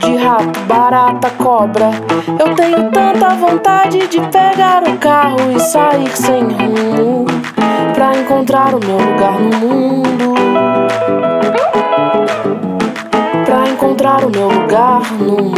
barata, 1.11 1.31
cobra. 1.31 1.90
Eu 2.38 2.55
tenho 2.55 2.90
tanta 2.90 3.31
vontade 3.31 4.07
de 4.09 4.20
pegar 4.20 4.83
o 4.87 4.96
carro 4.99 5.51
e 5.55 5.59
sair 5.59 6.11
sem 6.16 6.42
rumo 6.42 7.27
pra 7.94 8.16
encontrar 8.16 8.75
o 8.75 8.81
meu 8.81 8.99
lugar 8.99 9.40
no 9.40 9.57
mundo. 9.59 10.35
Pra 13.44 13.68
encontrar 13.68 14.25
o 14.25 14.31
meu 14.31 14.49
lugar 14.49 15.03
no 15.18 15.37
mundo. 15.37 15.57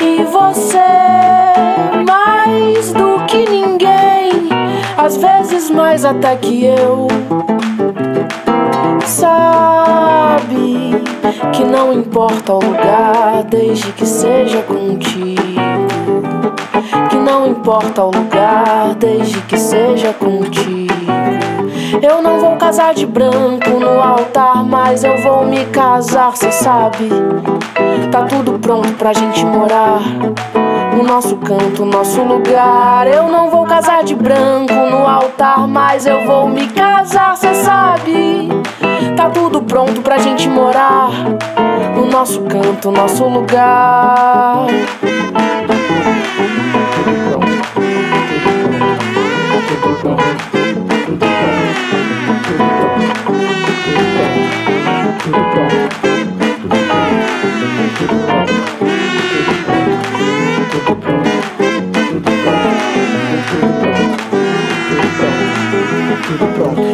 E 0.00 0.22
você, 0.24 0.78
mais 2.06 2.92
do 2.92 3.24
que 3.26 3.48
ninguém, 3.48 4.48
às 4.96 5.16
vezes 5.16 5.70
mais 5.70 6.04
até 6.04 6.36
que 6.36 6.64
eu, 6.64 7.08
sabe 9.04 10.79
que 11.52 11.64
não 11.64 11.92
importa 11.92 12.54
o 12.54 12.58
lugar, 12.58 13.44
desde 13.48 13.92
que 13.92 14.06
seja 14.06 14.62
contigo. 14.62 15.40
Que 17.08 17.16
não 17.16 17.46
importa 17.46 18.04
o 18.04 18.10
lugar, 18.10 18.94
desde 18.98 19.40
que 19.42 19.56
seja 19.56 20.12
contigo. 20.12 20.90
Eu 22.02 22.22
não 22.22 22.40
vou 22.40 22.56
casar 22.56 22.94
de 22.94 23.04
branco 23.04 23.70
no 23.70 24.00
altar, 24.00 24.64
mas 24.64 25.04
eu 25.04 25.20
vou 25.22 25.44
me 25.44 25.64
casar, 25.66 26.36
cê 26.36 26.50
sabe. 26.50 27.08
Tá 28.10 28.24
tudo 28.24 28.58
pronto 28.58 28.92
pra 28.94 29.12
gente 29.12 29.44
morar. 29.44 30.00
No 30.96 31.02
nosso 31.02 31.36
canto, 31.36 31.84
nosso 31.84 32.22
lugar. 32.22 33.06
Eu 33.06 33.28
não 33.28 33.50
vou 33.50 33.64
casar 33.64 34.02
de 34.02 34.14
branco 34.14 34.72
no 34.72 35.06
altar, 35.06 35.66
mas 35.66 36.06
eu 36.06 36.24
vou 36.26 36.48
me 36.48 36.66
casar, 36.68 37.36
cê 37.36 37.54
sabe. 37.54 38.59
Tá 39.16 39.30
tudo 39.30 39.62
pronto 39.62 40.00
pra 40.02 40.18
gente 40.18 40.48
morar. 40.48 41.10
No 41.94 42.06
nosso 42.06 42.42
canto, 42.42 42.90
nosso 42.90 43.24
lugar. 43.26 44.66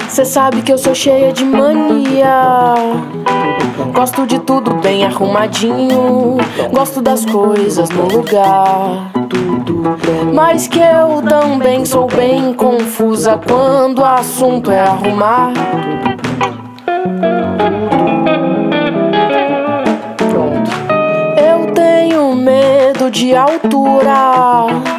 Cê 0.08 0.24
sabe 0.24 0.62
que 0.62 0.72
eu 0.72 0.78
sou 0.78 0.94
cheia 0.94 1.32
de 1.32 1.44
mania. 1.44 2.74
Gosto 3.92 4.26
de 4.26 4.38
tudo 4.38 4.74
bem 4.76 5.04
arrumadinho. 5.04 6.36
Gosto 6.72 7.02
das 7.02 7.24
coisas 7.24 7.90
no 7.90 8.08
lugar. 8.08 9.10
Mas 10.32 10.68
que 10.68 10.78
eu 10.78 11.22
também 11.22 11.84
sou 11.84 12.06
bem 12.06 12.54
confusa 12.54 13.38
quando 13.46 13.98
o 13.98 14.04
assunto 14.04 14.70
é 14.70 14.80
arrumar. 14.80 15.52
Pronto. 20.16 20.70
Eu 21.36 21.72
tenho 21.72 22.34
medo 22.34 23.10
de 23.10 23.34
altura. 23.34 24.95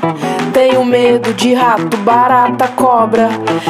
Tenho 0.58 0.84
medo 0.84 1.36
de 1.36 1.54
rato, 1.54 1.96
barata, 1.98 2.68
cobra. 2.70 3.30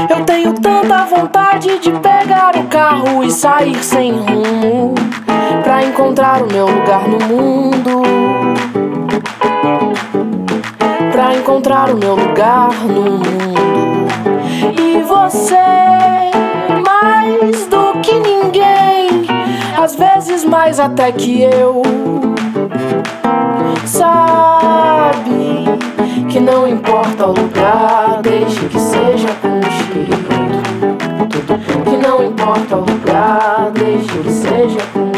Eu 0.10 0.24
tenho 0.24 0.54
tanta 0.54 1.04
vontade 1.04 1.80
de 1.80 1.92
pegar 1.92 2.56
o 2.56 2.64
carro 2.68 3.26
e 3.26 3.30
sair 3.30 3.76
sem 3.84 4.14
rumo 4.14 4.96
pra 5.64 5.84
encontrar 5.84 6.42
o 6.42 6.48
meu 6.48 6.66
lugar 6.66 7.06
no 7.10 7.20
mundo. 7.28 8.04
Pra 11.12 11.36
encontrar 11.36 11.90
o 11.90 11.98
meu 11.98 12.16
lugar 12.16 12.72
no 12.86 13.02
mundo. 13.02 14.08
E 14.80 15.02
você, 15.02 15.58
mais 16.86 17.68
do 17.68 18.00
que 18.00 18.14
ninguém, 18.18 19.28
às 19.78 19.94
vezes 19.94 20.46
mais 20.46 20.80
até 20.80 21.12
que 21.12 21.42
eu, 21.42 21.82
sabe 23.86 25.66
que 26.30 26.40
não 26.40 26.68
importa 26.68 27.28
o 27.28 27.34
lugar, 27.34 28.20
desde 28.22 28.66
que 28.68 28.80
seja 28.80 29.28
contigo. 29.42 30.28
Que 31.86 31.98
não 31.98 32.24
importa 32.24 32.76
o 32.78 32.80
lugar, 32.82 33.72
desde 33.74 34.18
que 34.20 34.32
seja 34.32 34.80
contigo. 34.94 35.18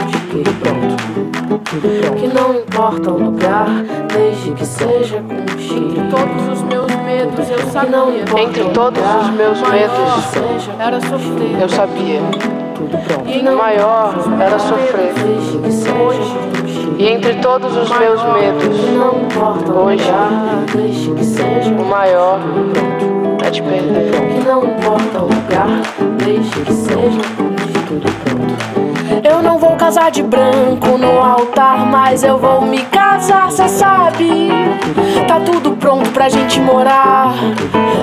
Que 2.20 2.28
não 2.28 2.54
importa 2.56 3.12
o 3.12 3.18
lugar, 3.18 3.68
desde 4.14 4.52
que 4.52 4.66
seja 4.66 5.22
contigo. 5.22 6.02
Todos 6.10 6.48
os 6.60 6.64
meus 6.64 6.92
medos 7.04 7.50
eu 7.50 7.60
sabia. 7.72 8.42
Entre 8.44 8.64
todos 8.66 9.02
os 9.22 9.30
meus 9.32 9.62
medos, 9.62 10.00
Era 10.80 11.00
sofrer. 11.02 11.62
eu 11.62 11.70
sabia. 11.70 12.22
E 13.28 13.40
O 13.48 13.58
maior 13.58 14.16
era 14.40 14.58
sofrer. 14.60 15.14
desde 15.14 15.58
que 15.58 15.72
seja 15.72 15.94
contigo. 15.94 16.59
E 17.00 17.08
entre 17.08 17.34
todos 17.36 17.78
os 17.78 17.90
meus 17.98 18.22
medos, 18.22 18.78
Hoje. 19.74 20.04
o 21.80 21.86
maior 21.86 22.42
é 23.42 23.50
te 23.50 23.64
perder. 23.64 24.12
Não 24.46 24.66
importa 24.66 25.22
o 25.22 25.28
lugar, 25.28 25.82
desde 26.18 26.60
que 26.60 26.74
seja 26.74 27.22
não 27.90 28.74
vou 28.74 28.79
casar 29.90 30.12
de 30.12 30.22
branco 30.22 31.00
no 31.00 31.20
altar, 31.20 31.84
mas 31.84 32.22
eu 32.24 32.38
vou 32.38 32.62
me 32.62 32.78
casar, 32.78 33.52
cê 33.52 33.68
sabe. 33.68 34.48
Tá 35.28 35.40
tudo 35.40 35.72
pronto 35.78 36.12
pra 36.12 36.30
gente 36.30 36.60
morar. 36.60 37.34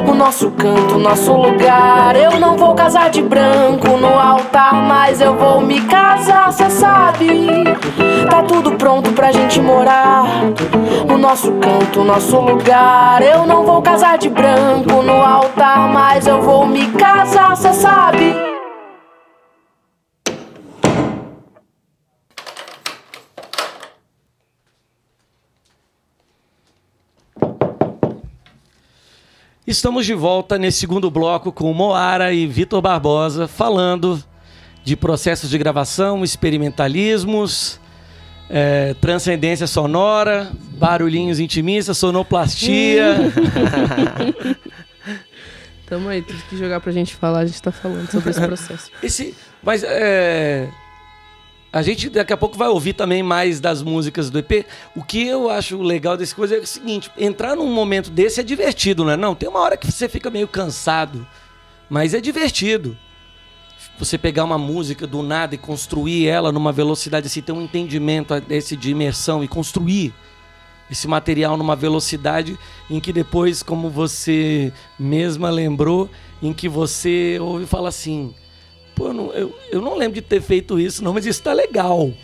O 0.05 0.13
nosso 0.13 0.51
canto, 0.51 0.99
nosso 0.99 1.33
lugar. 1.33 2.17
Eu 2.17 2.41
não 2.41 2.57
vou 2.57 2.75
casar 2.75 3.09
de 3.09 3.23
branco 3.23 3.97
no 3.99 4.19
altar, 4.19 4.75
mas 4.75 5.21
eu 5.21 5.37
vou 5.37 5.61
me 5.61 5.81
casar, 5.83 6.53
cê 6.53 6.69
sabe. 6.71 7.63
Tá 8.29 8.43
tudo 8.43 8.73
pronto 8.73 9.13
pra 9.13 9.31
gente 9.31 9.61
morar. 9.61 10.25
O 11.09 11.17
nosso 11.17 11.53
canto, 11.53 12.03
nosso 12.03 12.37
lugar. 12.41 13.23
Eu 13.23 13.47
não 13.47 13.65
vou 13.65 13.81
casar 13.81 14.19
de 14.19 14.29
branco 14.29 15.03
no 15.05 15.23
altar, 15.23 15.89
mas 15.93 16.27
eu 16.27 16.43
vou 16.43 16.67
me 16.67 16.89
casar, 16.89 17.57
cê 17.57 17.73
sabe. 17.73 18.56
Estamos 29.67 30.07
de 30.07 30.15
volta 30.15 30.57
nesse 30.57 30.79
segundo 30.79 31.11
bloco 31.11 31.51
com 31.51 31.75
Moara 31.75 32.33
e 32.33 32.47
Vitor 32.47 32.81
Barbosa 32.81 33.49
falando 33.49 34.23
de 34.85 34.95
processos 34.95 35.51
de 35.51 35.59
gravação, 35.59 36.23
experimentalismos, 36.23 37.81
é, 38.49 38.95
transcendência 39.01 39.67
sonora, 39.67 40.53
barulhinhos 40.79 41.41
intimistas, 41.41 41.99
sonoplastia. 41.99 43.17
Tamo 45.91 46.11
aí, 46.11 46.23
tudo 46.23 46.41
que 46.49 46.57
jogar 46.57 46.81
pra 46.81 46.93
gente 46.93 47.17
falar, 47.17 47.41
a 47.41 47.47
gente 47.47 47.61
tá 47.61 47.73
falando 47.73 48.09
sobre 48.09 48.31
esse 48.31 48.41
processo. 48.41 48.91
Esse, 49.03 49.35
mas 49.65 49.83
é, 49.83 50.69
a 51.77 51.83
gente 51.83 52.09
daqui 52.09 52.33
a 52.33 52.39
pouco 52.39 52.57
vai 52.57 52.69
ouvir 52.69 52.95
também 52.95 53.23
mais 53.23 53.61
das 53.61 53.83
músicas 53.83 54.31
do 54.31 54.39
EP. 54.39 54.65
O 54.95 55.05
que 55.05 55.27
eu 55.27 55.51
acho 55.51 55.83
legal 55.83 56.17
desse 56.17 56.35
coisa 56.35 56.57
é 56.57 56.61
o 56.61 56.67
seguinte: 56.67 57.11
entrar 57.19 57.55
num 57.55 57.71
momento 57.71 58.09
desse 58.09 58.41
é 58.41 58.43
divertido, 58.43 59.05
não 59.05 59.11
é? 59.11 59.17
Não, 59.17 59.35
tem 59.35 59.47
uma 59.47 59.61
hora 59.61 59.77
que 59.77 59.87
você 59.87 60.09
fica 60.09 60.31
meio 60.31 60.49
cansado, 60.49 61.27
mas 61.91 62.15
é 62.15 62.21
divertido. 62.21 62.97
Você 63.99 64.17
pegar 64.17 64.45
uma 64.45 64.57
música 64.57 65.07
do 65.07 65.23
nada 65.23 65.55
e 65.55 65.59
construir 65.59 66.27
ela 66.27 66.51
numa 66.51 66.73
velocidade 66.73 67.27
assim, 67.27 67.43
ter 67.43 67.53
um 67.53 67.61
entendimento 67.61 68.41
desse 68.41 68.75
de 68.75 68.91
imersão 68.91 69.45
e 69.45 69.49
construir. 69.49 70.15
esse 70.91 71.07
material 71.07 71.59
numa 71.59 71.77
velocidade 71.77 72.59
em 72.89 73.01
que 73.01 73.13
depois, 73.13 73.63
como 73.63 73.91
você 73.91 74.73
mesma 74.99 75.51
lembrou, 75.51 76.09
em 76.43 76.55
que 76.55 76.71
você 76.71 77.37
ouve 77.39 77.65
e 77.65 77.67
fala 77.67 77.91
assim. 77.91 78.35
Pô, 78.97 79.09
eu 79.09 79.13
não, 79.13 79.31
eu, 79.33 79.59
eu 79.71 79.83
não 79.83 79.95
lembro 79.95 80.15
de 80.15 80.23
ter 80.23 80.41
feito 80.41 80.81
isso, 80.81 81.05
não, 81.05 81.13
mas 81.13 81.27
isso 81.27 81.43
tá 81.43 81.53
legal. 81.53 82.11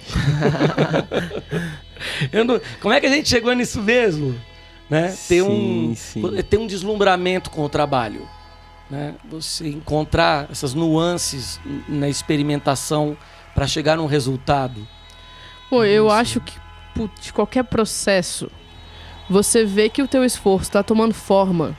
Eu 2.32 2.44
não- 2.44 2.60
como 2.80 2.92
é 2.94 3.00
que 3.00 3.06
a 3.06 3.10
gente 3.10 3.28
chegou 3.28 3.52
nisso 3.54 3.80
mesmo? 3.80 4.38
Né? 4.90 5.16
Ter, 5.28 5.42
um, 5.42 5.94
Sim, 5.94 5.96
sim. 6.22 6.42
ter 6.42 6.58
um 6.58 6.66
deslumbramento 6.66 7.50
com 7.50 7.64
o 7.64 7.68
trabalho. 7.68 8.28
Né? 8.90 9.14
Você 9.30 9.68
encontrar 9.68 10.48
essas 10.50 10.74
nuances 10.74 11.60
na 11.88 12.08
experimentação 12.08 13.16
para 13.54 13.66
chegar 13.66 13.96
num 13.96 14.06
resultado. 14.06 14.86
Pô, 15.70 15.84
eu 15.84 16.10
acho 16.10 16.40
que 16.40 16.52
putz, 16.94 17.30
qualquer 17.30 17.64
processo, 17.64 18.50
você 19.30 19.64
vê 19.64 19.88
que 19.88 20.02
o 20.02 20.08
teu 20.08 20.24
esforço 20.24 20.70
tá 20.72 20.82
tomando 20.82 21.14
forma 21.14 21.76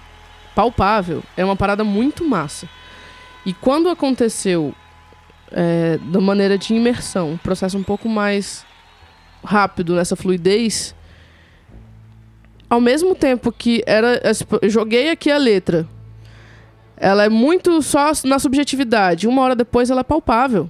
palpável, 0.55 1.21
é 1.37 1.43
uma 1.43 1.55
parada 1.55 1.83
muito 1.83 2.27
massa. 2.27 2.67
E 3.45 3.53
quando 3.53 3.89
aconteceu 3.89 4.73
é, 5.53 5.97
da 6.11 6.19
maneira 6.19 6.57
de 6.57 6.73
imersão, 6.73 7.31
um 7.31 7.37
processo 7.37 7.77
um 7.77 7.83
pouco 7.83 8.09
mais 8.09 8.65
rápido 9.43 9.95
nessa 9.95 10.15
fluidez, 10.15 10.95
ao 12.69 12.81
mesmo 12.81 13.13
tempo 13.13 13.51
que 13.51 13.83
era, 13.85 14.19
eu 14.61 14.69
joguei 14.69 15.11
aqui 15.11 15.29
a 15.29 15.37
letra, 15.37 15.87
ela 16.97 17.25
é 17.25 17.29
muito 17.29 17.81
só 17.81 18.11
na 18.23 18.39
subjetividade. 18.39 19.27
Uma 19.27 19.41
hora 19.43 19.55
depois 19.55 19.89
ela 19.89 20.01
é 20.01 20.03
palpável. 20.03 20.69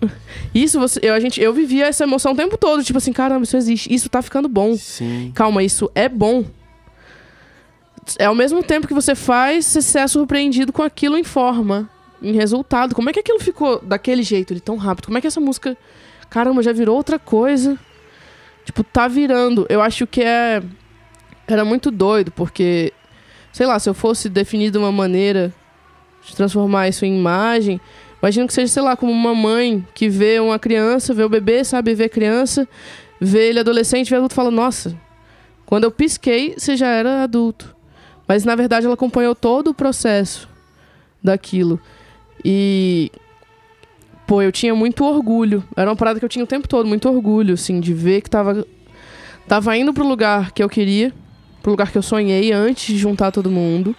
Isso 0.54 0.80
você, 0.80 0.98
eu, 1.02 1.14
a 1.14 1.20
gente, 1.20 1.40
eu 1.40 1.52
vivia 1.52 1.86
essa 1.86 2.04
emoção 2.04 2.32
o 2.32 2.36
tempo 2.36 2.56
todo, 2.56 2.82
tipo 2.82 2.98
assim, 2.98 3.12
caramba, 3.12 3.44
isso 3.44 3.56
existe, 3.56 3.92
isso 3.92 4.08
tá 4.08 4.20
ficando 4.22 4.48
bom. 4.48 4.76
Sim. 4.76 5.32
Calma, 5.34 5.62
isso 5.62 5.90
é 5.94 6.08
bom. 6.08 6.44
É 8.18 8.26
ao 8.26 8.34
mesmo 8.34 8.62
tempo 8.62 8.86
que 8.86 8.94
você 8.94 9.14
faz, 9.14 9.66
você 9.66 9.98
é 9.98 10.06
surpreendido 10.06 10.72
com 10.72 10.82
aquilo 10.82 11.16
em 11.16 11.24
forma, 11.24 11.88
em 12.22 12.32
resultado. 12.32 12.94
Como 12.94 13.10
é 13.10 13.12
que 13.12 13.20
aquilo 13.20 13.40
ficou 13.40 13.80
daquele 13.80 14.22
jeito, 14.22 14.52
ele 14.52 14.60
tão 14.60 14.76
rápido? 14.76 15.06
Como 15.06 15.18
é 15.18 15.20
que 15.20 15.26
essa 15.26 15.40
música, 15.40 15.76
caramba, 16.30 16.62
já 16.62 16.72
virou 16.72 16.96
outra 16.96 17.18
coisa? 17.18 17.78
Tipo, 18.64 18.82
tá 18.82 19.06
virando. 19.08 19.66
Eu 19.68 19.80
acho 19.80 20.06
que 20.06 20.22
é 20.22 20.62
era 21.46 21.64
muito 21.64 21.90
doido, 21.90 22.32
porque 22.32 22.92
sei 23.52 23.66
lá, 23.66 23.78
se 23.78 23.88
eu 23.88 23.94
fosse 23.94 24.28
definir 24.28 24.70
de 24.70 24.78
uma 24.78 24.92
maneira 24.92 25.54
de 26.22 26.34
transformar 26.34 26.88
isso 26.88 27.06
em 27.06 27.16
imagem, 27.16 27.80
imagino 28.20 28.46
que 28.46 28.52
seja, 28.52 28.70
sei 28.70 28.82
lá, 28.82 28.96
como 28.96 29.12
uma 29.12 29.34
mãe 29.34 29.86
que 29.94 30.08
vê 30.08 30.40
uma 30.40 30.58
criança, 30.58 31.14
vê 31.14 31.22
o 31.22 31.28
bebê, 31.28 31.64
sabe, 31.64 31.94
vê 31.94 32.04
a 32.04 32.08
criança, 32.08 32.68
vê 33.20 33.48
ele 33.48 33.60
adolescente, 33.60 34.10
vê 34.10 34.16
adulto 34.16 34.34
fala, 34.34 34.50
nossa, 34.50 34.94
quando 35.64 35.84
eu 35.84 35.90
pisquei, 35.90 36.54
você 36.58 36.76
já 36.76 36.88
era 36.88 37.22
adulto. 37.22 37.74
Mas 38.28 38.44
na 38.44 38.56
verdade 38.56 38.86
ela 38.86 38.94
acompanhou 38.94 39.34
todo 39.34 39.68
o 39.68 39.74
processo 39.74 40.48
daquilo. 41.22 41.80
E 42.44 43.10
pô, 44.26 44.42
eu 44.42 44.50
tinha 44.50 44.74
muito 44.74 45.04
orgulho. 45.04 45.62
Era 45.76 45.90
uma 45.90 45.96
parada 45.96 46.18
que 46.18 46.24
eu 46.24 46.28
tinha 46.28 46.44
o 46.44 46.48
tempo 46.48 46.66
todo, 46.66 46.86
muito 46.86 47.08
orgulho, 47.08 47.54
assim, 47.54 47.80
de 47.80 47.94
ver 47.94 48.22
que 48.22 48.30
tava 48.30 48.66
tava 49.46 49.76
indo 49.76 49.94
pro 49.94 50.06
lugar 50.06 50.50
que 50.50 50.62
eu 50.62 50.68
queria, 50.68 51.12
pro 51.62 51.70
lugar 51.70 51.92
que 51.92 51.98
eu 51.98 52.02
sonhei 52.02 52.52
antes 52.52 52.86
de 52.86 52.98
juntar 52.98 53.30
todo 53.30 53.50
mundo. 53.50 53.94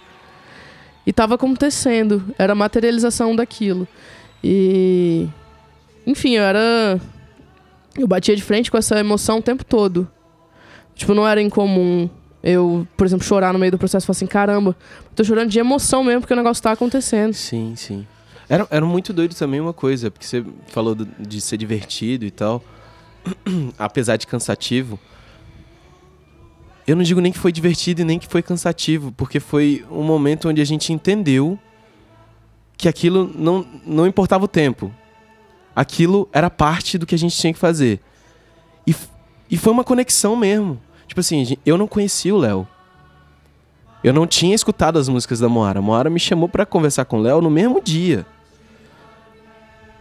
E 1.06 1.12
tava 1.12 1.36
acontecendo, 1.36 2.22
era 2.38 2.52
a 2.52 2.56
materialização 2.56 3.34
daquilo. 3.34 3.88
E 4.44 5.26
enfim, 6.06 6.36
eu 6.36 6.42
era 6.42 7.00
eu 7.98 8.06
batia 8.06 8.36
de 8.36 8.42
frente 8.42 8.70
com 8.70 8.76
essa 8.76 8.98
emoção 8.98 9.38
o 9.38 9.42
tempo 9.42 9.64
todo. 9.64 10.08
Tipo, 10.94 11.14
não 11.14 11.26
era 11.26 11.40
incomum 11.40 12.10
eu, 12.42 12.86
por 12.96 13.06
exemplo, 13.06 13.26
chorar 13.26 13.52
no 13.52 13.58
meio 13.58 13.72
do 13.72 13.78
processo 13.78 14.04
e 14.04 14.06
falar 14.06 14.16
assim, 14.16 14.26
caramba, 14.26 14.76
tô 15.14 15.24
chorando 15.24 15.50
de 15.50 15.58
emoção 15.58 16.04
mesmo 16.04 16.20
porque 16.20 16.32
o 16.32 16.36
negócio 16.36 16.62
tá 16.62 16.72
acontecendo. 16.72 17.32
Sim, 17.34 17.74
sim. 17.76 18.06
Era, 18.48 18.66
era 18.70 18.84
muito 18.84 19.12
doido 19.12 19.34
também 19.34 19.60
uma 19.60 19.74
coisa, 19.74 20.10
porque 20.10 20.26
você 20.26 20.44
falou 20.68 20.94
de 20.94 21.40
ser 21.40 21.56
divertido 21.56 22.24
e 22.24 22.30
tal. 22.30 22.62
Apesar 23.78 24.16
de 24.16 24.26
cansativo. 24.26 24.98
Eu 26.86 26.96
não 26.96 27.02
digo 27.02 27.20
nem 27.20 27.30
que 27.30 27.38
foi 27.38 27.52
divertido 27.52 28.00
e 28.00 28.04
nem 28.04 28.18
que 28.18 28.26
foi 28.26 28.40
cansativo, 28.40 29.12
porque 29.12 29.38
foi 29.38 29.84
um 29.90 30.02
momento 30.02 30.48
onde 30.48 30.62
a 30.62 30.64
gente 30.64 30.90
entendeu 30.92 31.58
que 32.78 32.88
aquilo 32.88 33.30
não, 33.34 33.66
não 33.84 34.06
importava 34.06 34.46
o 34.46 34.48
tempo. 34.48 34.90
Aquilo 35.76 36.26
era 36.32 36.48
parte 36.48 36.96
do 36.96 37.04
que 37.04 37.14
a 37.14 37.18
gente 37.18 37.36
tinha 37.36 37.52
que 37.52 37.58
fazer. 37.58 38.00
E, 38.86 38.94
e 39.50 39.58
foi 39.58 39.72
uma 39.72 39.84
conexão 39.84 40.34
mesmo. 40.34 40.80
Tipo 41.06 41.20
assim, 41.20 41.58
eu 41.66 41.76
não 41.76 41.86
conhecia 41.86 42.34
o 42.34 42.38
Léo. 42.38 42.66
Eu 44.02 44.14
não 44.14 44.26
tinha 44.26 44.54
escutado 44.54 44.98
as 44.98 45.08
músicas 45.08 45.40
da 45.40 45.48
Moara. 45.48 45.80
A 45.80 45.82
Moara 45.82 46.08
me 46.08 46.20
chamou 46.20 46.48
pra 46.48 46.64
conversar 46.64 47.04
com 47.04 47.18
o 47.18 47.22
Léo 47.22 47.42
no 47.42 47.50
mesmo 47.50 47.82
dia. 47.82 48.24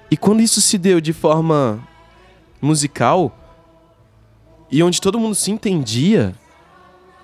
E 0.09 0.17
quando 0.17 0.41
isso 0.41 0.61
se 0.61 0.77
deu 0.77 1.01
de 1.01 1.13
forma 1.13 1.79
musical 2.61 3.35
e 4.71 4.81
onde 4.83 5.01
todo 5.01 5.19
mundo 5.19 5.35
se 5.35 5.51
entendia, 5.51 6.33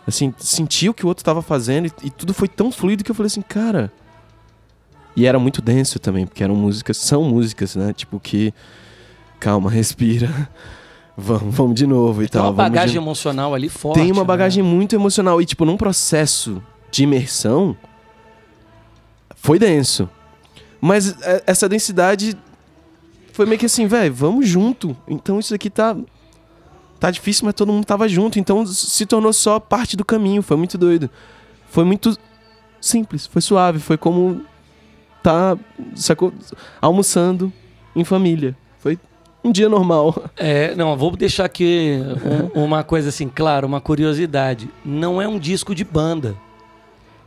assim, 0.08 0.34
sentia 0.38 0.92
o 0.92 0.94
que 0.94 1.06
o 1.06 1.08
outro 1.08 1.24
tava 1.24 1.42
fazendo 1.42 1.88
e, 1.88 1.92
e 2.04 2.10
tudo 2.10 2.34
foi 2.34 2.48
tão 2.48 2.72
fluido 2.72 3.04
que 3.04 3.12
eu 3.12 3.16
falei 3.16 3.28
assim, 3.28 3.42
cara. 3.42 3.92
E 5.16 5.26
era 5.26 5.38
muito 5.38 5.62
denso 5.62 6.00
também, 6.00 6.26
porque 6.26 6.44
eram 6.44 6.56
músicas, 6.56 6.98
são 6.98 7.24
músicas, 7.24 7.76
né? 7.76 7.94
Tipo 7.94 8.20
que 8.20 8.54
calma, 9.40 9.70
respira. 9.70 10.30
Vamos, 11.16 11.54
vamos 11.56 11.76
de 11.76 11.86
novo 11.86 12.24
e 12.24 12.28
Tem 12.28 12.42
tal. 12.42 12.46
uma 12.50 12.54
vamos 12.54 12.72
de 12.72 12.76
bagagem 12.76 12.98
emocional 12.98 13.54
ali 13.54 13.70
forte. 13.70 14.00
tem 14.00 14.12
uma 14.12 14.22
né? 14.22 14.26
bagagem 14.28 14.64
muito 14.64 14.96
emocional. 14.96 15.40
E, 15.40 15.46
tipo, 15.46 15.64
num 15.64 15.78
processo 15.78 16.60
de 16.90 17.04
imersão, 17.04 17.78
foi 19.36 19.60
denso. 19.60 20.10
Mas 20.82 21.16
é, 21.22 21.44
essa 21.46 21.70
densidade 21.70 22.36
foi 23.34 23.46
meio 23.46 23.60
que 23.60 23.66
assim, 23.66 23.86
velho, 23.88 24.14
vamos 24.14 24.48
junto. 24.48 24.96
Então 25.08 25.40
isso 25.40 25.54
aqui 25.54 25.70
tá. 25.70 25.96
Tá 27.00 27.12
difícil, 27.12 27.46
mas 27.46 27.54
todo 27.54 27.74
mundo 27.74 27.84
tava 27.84 28.08
junto. 28.08 28.40
Então 28.40 28.66
se 28.66 29.06
tornou 29.06 29.34
só 29.34 29.60
parte 29.60 29.98
do 29.98 30.06
caminho. 30.06 30.42
Foi 30.42 30.56
muito 30.56 30.78
doido. 30.78 31.10
Foi 31.70 31.84
muito 31.84 32.18
simples, 32.80 33.26
foi 33.28 33.42
suave. 33.42 33.80
Foi 33.80 33.98
como 33.98 34.42
tá, 35.22 35.58
sacou? 35.96 36.32
Almoçando 36.80 37.52
em 37.94 38.06
família. 38.06 38.56
Foi 38.80 38.98
um 39.44 39.52
dia 39.52 39.68
normal. 39.68 40.16
É, 40.38 40.74
não, 40.76 40.96
vou 40.96 41.14
deixar 41.18 41.44
aqui 41.46 42.00
um- 42.56 42.64
uma 42.64 42.84
coisa 42.86 43.10
assim, 43.10 43.28
claro, 43.28 43.68
uma 43.68 43.82
curiosidade. 43.82 44.70
Não 44.86 45.22
é 45.22 45.28
um 45.28 45.38
disco 45.38 45.76
de 45.76 45.84
banda. 45.84 46.36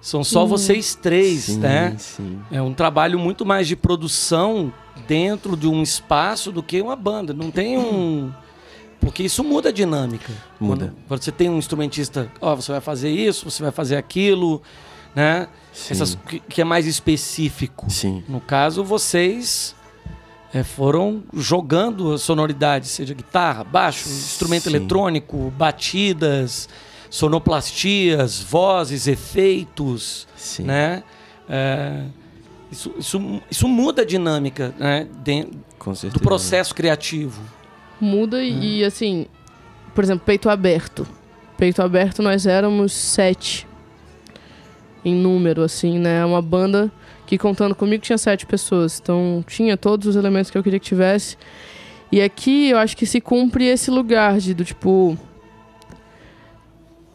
São 0.06 0.22
só 0.22 0.46
vocês 0.46 0.94
três, 0.94 1.46
Sim, 1.46 1.58
né? 1.58 1.96
sim. 1.98 2.38
É 2.48 2.62
um 2.62 2.72
trabalho 2.72 3.18
muito 3.18 3.44
mais 3.44 3.66
de 3.66 3.74
produção 3.74 4.72
dentro 5.08 5.56
de 5.56 5.66
um 5.66 5.82
espaço 5.82 6.52
do 6.52 6.62
que 6.62 6.80
uma 6.80 6.94
banda. 6.94 7.34
Não 7.34 7.50
tem 7.50 7.76
um. 7.76 8.32
Porque 9.00 9.24
isso 9.24 9.42
muda 9.42 9.70
a 9.70 9.72
dinâmica. 9.72 10.32
Muda. 10.60 10.94
Quando 11.08 11.24
você 11.24 11.32
tem 11.32 11.50
um 11.50 11.58
instrumentista, 11.58 12.30
ó, 12.40 12.54
você 12.54 12.70
vai 12.70 12.80
fazer 12.80 13.10
isso, 13.10 13.50
você 13.50 13.60
vai 13.64 13.72
fazer 13.72 13.96
aquilo, 13.96 14.62
né? 15.12 15.48
Sim. 15.72 15.94
Essas 15.94 16.14
que, 16.14 16.38
que 16.38 16.60
é 16.60 16.64
mais 16.64 16.86
específico. 16.86 17.90
Sim. 17.90 18.22
No 18.28 18.40
caso, 18.40 18.84
vocês 18.84 19.74
é, 20.54 20.62
foram 20.62 21.24
jogando 21.34 22.12
a 22.12 22.18
sonoridade, 22.18 22.86
seja 22.86 23.12
guitarra, 23.12 23.64
baixo, 23.64 24.08
instrumento 24.08 24.70
Sim. 24.70 24.76
eletrônico, 24.76 25.52
batidas, 25.58 26.68
sonoplastias, 27.16 28.42
vozes, 28.42 29.06
efeitos, 29.06 30.28
Sim. 30.36 30.64
né? 30.64 31.02
É, 31.48 32.02
isso, 32.70 32.92
isso, 32.98 33.42
isso 33.50 33.66
muda 33.66 34.02
a 34.02 34.04
dinâmica 34.04 34.74
né? 34.78 35.06
do 36.12 36.20
processo 36.20 36.74
criativo. 36.74 37.40
Muda 37.98 38.42
e, 38.42 38.80
e, 38.80 38.84
assim, 38.84 39.26
por 39.94 40.04
exemplo, 40.04 40.26
peito 40.26 40.50
aberto. 40.50 41.06
Peito 41.56 41.80
aberto 41.80 42.22
nós 42.22 42.46
éramos 42.46 42.92
sete 42.92 43.66
em 45.02 45.14
número, 45.14 45.62
assim, 45.62 45.98
né? 45.98 46.22
Uma 46.22 46.42
banda 46.42 46.92
que 47.26 47.38
contando 47.38 47.74
comigo 47.74 48.02
tinha 48.02 48.18
sete 48.18 48.44
pessoas. 48.44 49.00
Então 49.02 49.42
tinha 49.46 49.74
todos 49.74 50.08
os 50.08 50.16
elementos 50.16 50.50
que 50.50 50.58
eu 50.58 50.62
queria 50.62 50.78
que 50.78 50.86
tivesse. 50.86 51.38
E 52.12 52.20
aqui 52.20 52.68
eu 52.68 52.78
acho 52.78 52.94
que 52.94 53.06
se 53.06 53.22
cumpre 53.22 53.64
esse 53.64 53.90
lugar 53.90 54.38
de 54.38 54.52
do 54.52 54.64
tipo. 54.66 55.16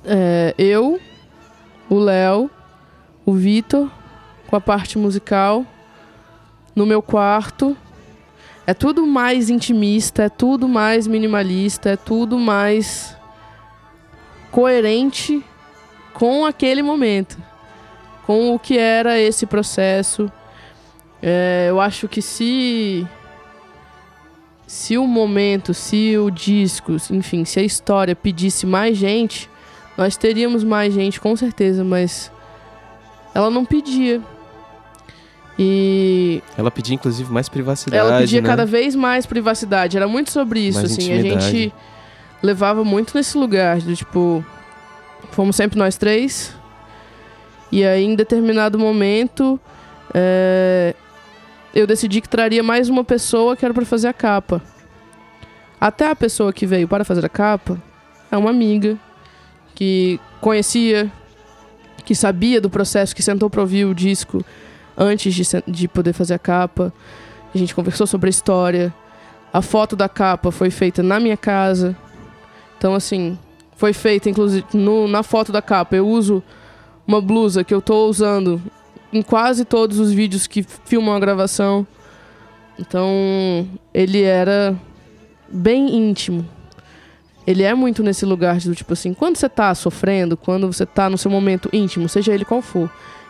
É, 0.05 0.53
eu, 0.57 0.99
o 1.89 1.99
Léo, 1.99 2.49
o 3.25 3.33
Vitor, 3.33 3.89
com 4.47 4.55
a 4.55 4.61
parte 4.61 4.97
musical, 4.97 5.65
no 6.75 6.85
meu 6.85 7.01
quarto. 7.01 7.75
É 8.65 8.73
tudo 8.73 9.05
mais 9.05 9.49
intimista, 9.49 10.23
é 10.23 10.29
tudo 10.29 10.67
mais 10.67 11.07
minimalista, 11.07 11.89
é 11.89 11.97
tudo 11.97 12.37
mais 12.37 13.15
coerente 14.51 15.43
com 16.13 16.45
aquele 16.45 16.81
momento, 16.81 17.37
com 18.25 18.53
o 18.53 18.59
que 18.59 18.77
era 18.77 19.19
esse 19.19 19.45
processo. 19.45 20.31
É, 21.21 21.67
eu 21.69 21.79
acho 21.79 22.07
que 22.07 22.21
se 22.21 23.07
se 24.67 24.97
o 24.97 25.05
momento, 25.05 25.73
se 25.73 26.17
o 26.17 26.31
disco, 26.31 26.95
enfim, 27.09 27.43
se 27.43 27.59
a 27.59 27.63
história 27.63 28.15
pedisse 28.15 28.65
mais 28.65 28.95
gente, 28.97 29.49
Nós 30.01 30.17
teríamos 30.17 30.63
mais 30.63 30.91
gente, 30.91 31.21
com 31.21 31.35
certeza, 31.35 31.83
mas 31.83 32.31
ela 33.35 33.51
não 33.51 33.63
pedia. 33.63 34.19
E 35.59 36.41
Ela 36.57 36.71
pedia, 36.71 36.95
inclusive, 36.95 37.31
mais 37.31 37.47
privacidade. 37.47 37.99
ela 38.03 38.17
pedia 38.17 38.41
né? 38.41 38.47
cada 38.49 38.65
vez 38.65 38.95
mais 38.95 39.27
privacidade. 39.27 39.95
Era 39.95 40.07
muito 40.07 40.31
sobre 40.31 40.59
isso, 40.59 40.79
Mais 40.79 40.91
assim. 40.91 41.11
A 41.11 41.17
intimidade. 41.17 41.51
gente 41.51 41.73
levava 42.41 42.83
muito 42.83 43.15
nesse 43.15 43.37
lugar, 43.37 43.77
de 43.77 43.95
tipo, 43.95 44.43
fomos 45.33 45.55
sempre 45.55 45.77
nós 45.77 45.97
três. 45.97 46.51
E 47.71 47.85
aí, 47.85 48.03
em 48.03 48.15
determinado 48.15 48.79
momento, 48.79 49.59
é, 50.15 50.95
eu 51.75 51.85
decidi 51.85 52.21
que 52.21 52.27
traria 52.27 52.63
mais 52.63 52.89
uma 52.89 53.03
pessoa 53.03 53.55
que 53.55 53.63
era 53.63 53.71
pra 53.71 53.85
fazer 53.85 54.07
a 54.07 54.13
capa. 54.13 54.63
Até 55.79 56.09
a 56.09 56.15
pessoa 56.15 56.51
que 56.51 56.65
veio 56.65 56.87
para 56.87 57.05
fazer 57.05 57.23
a 57.23 57.29
capa 57.29 57.79
é 58.31 58.35
uma 58.35 58.49
amiga 58.49 58.97
que 59.75 60.19
conhecia, 60.39 61.11
que 62.05 62.15
sabia 62.15 62.59
do 62.59 62.69
processo, 62.69 63.15
que 63.15 63.23
sentou 63.23 63.49
pra 63.49 63.61
ouvir 63.61 63.85
o 63.85 63.93
disco 63.95 64.43
antes 64.97 65.33
de, 65.33 65.43
de 65.67 65.87
poder 65.87 66.13
fazer 66.13 66.33
a 66.33 66.39
capa. 66.39 66.93
A 67.53 67.57
gente 67.57 67.73
conversou 67.75 68.05
sobre 68.07 68.29
a 68.29 68.31
história. 68.31 68.93
A 69.53 69.61
foto 69.61 69.95
da 69.95 70.07
capa 70.07 70.51
foi 70.51 70.69
feita 70.69 71.03
na 71.03 71.19
minha 71.19 71.37
casa. 71.37 71.95
Então, 72.77 72.95
assim, 72.95 73.37
foi 73.75 73.93
feita, 73.93 74.29
inclusive, 74.29 74.65
no- 74.73 75.07
na 75.07 75.23
foto 75.23 75.51
da 75.51 75.61
capa. 75.61 75.95
Eu 75.95 76.07
uso 76.07 76.41
uma 77.05 77.21
blusa 77.21 77.63
que 77.63 77.73
eu 77.73 77.81
tô 77.81 78.07
usando 78.07 78.61
em 79.11 79.21
quase 79.21 79.65
todos 79.65 79.99
os 79.99 80.11
vídeos 80.13 80.47
que 80.47 80.63
filmam 80.85 81.13
a 81.13 81.19
gravação. 81.19 81.85
Então, 82.79 83.67
ele 83.93 84.21
era 84.23 84.75
bem 85.49 85.93
íntimo. 85.95 86.47
Ele 87.45 87.63
é 87.63 87.73
muito 87.73 88.03
nesse 88.03 88.25
lugar 88.25 88.57
de, 88.57 88.73
tipo 88.75 88.93
assim, 88.93 89.13
quando 89.13 89.35
você 89.35 89.49
tá 89.49 89.73
sofrendo, 89.73 90.37
quando 90.37 90.71
você 90.71 90.85
tá 90.85 91.09
no 91.09 91.17
seu 91.17 91.31
momento 91.31 91.69
íntimo, 91.73 92.07
seja 92.07 92.33
ele 92.33 92.45
qual 92.45 92.61
for. 92.61 92.89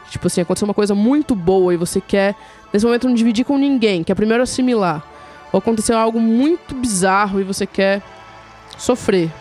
Tipo 0.10 0.28
assim, 0.28 0.42
aconteceu 0.42 0.68
uma 0.68 0.74
coisa 0.74 0.94
muito 0.94 1.34
boa 1.34 1.74
e 1.74 1.78
você 1.78 2.02
quer, 2.02 2.36
nesse 2.74 2.86
momento, 2.86 3.08
não 3.08 3.16
dividir 3.16 3.46
com 3.46 3.58
ninguém, 3.58 4.04
quer 4.04 4.14
primeiro 4.16 4.44
assimilar. 4.44 5.06
Ou 5.54 5.58
aconteceu 5.58 5.98
algo 5.98 6.20
muito 6.20 6.76
bizarro 6.76 7.40
e 7.40 7.44
você 7.44 7.66
quer 7.66 8.02
sofrer. 8.78 9.32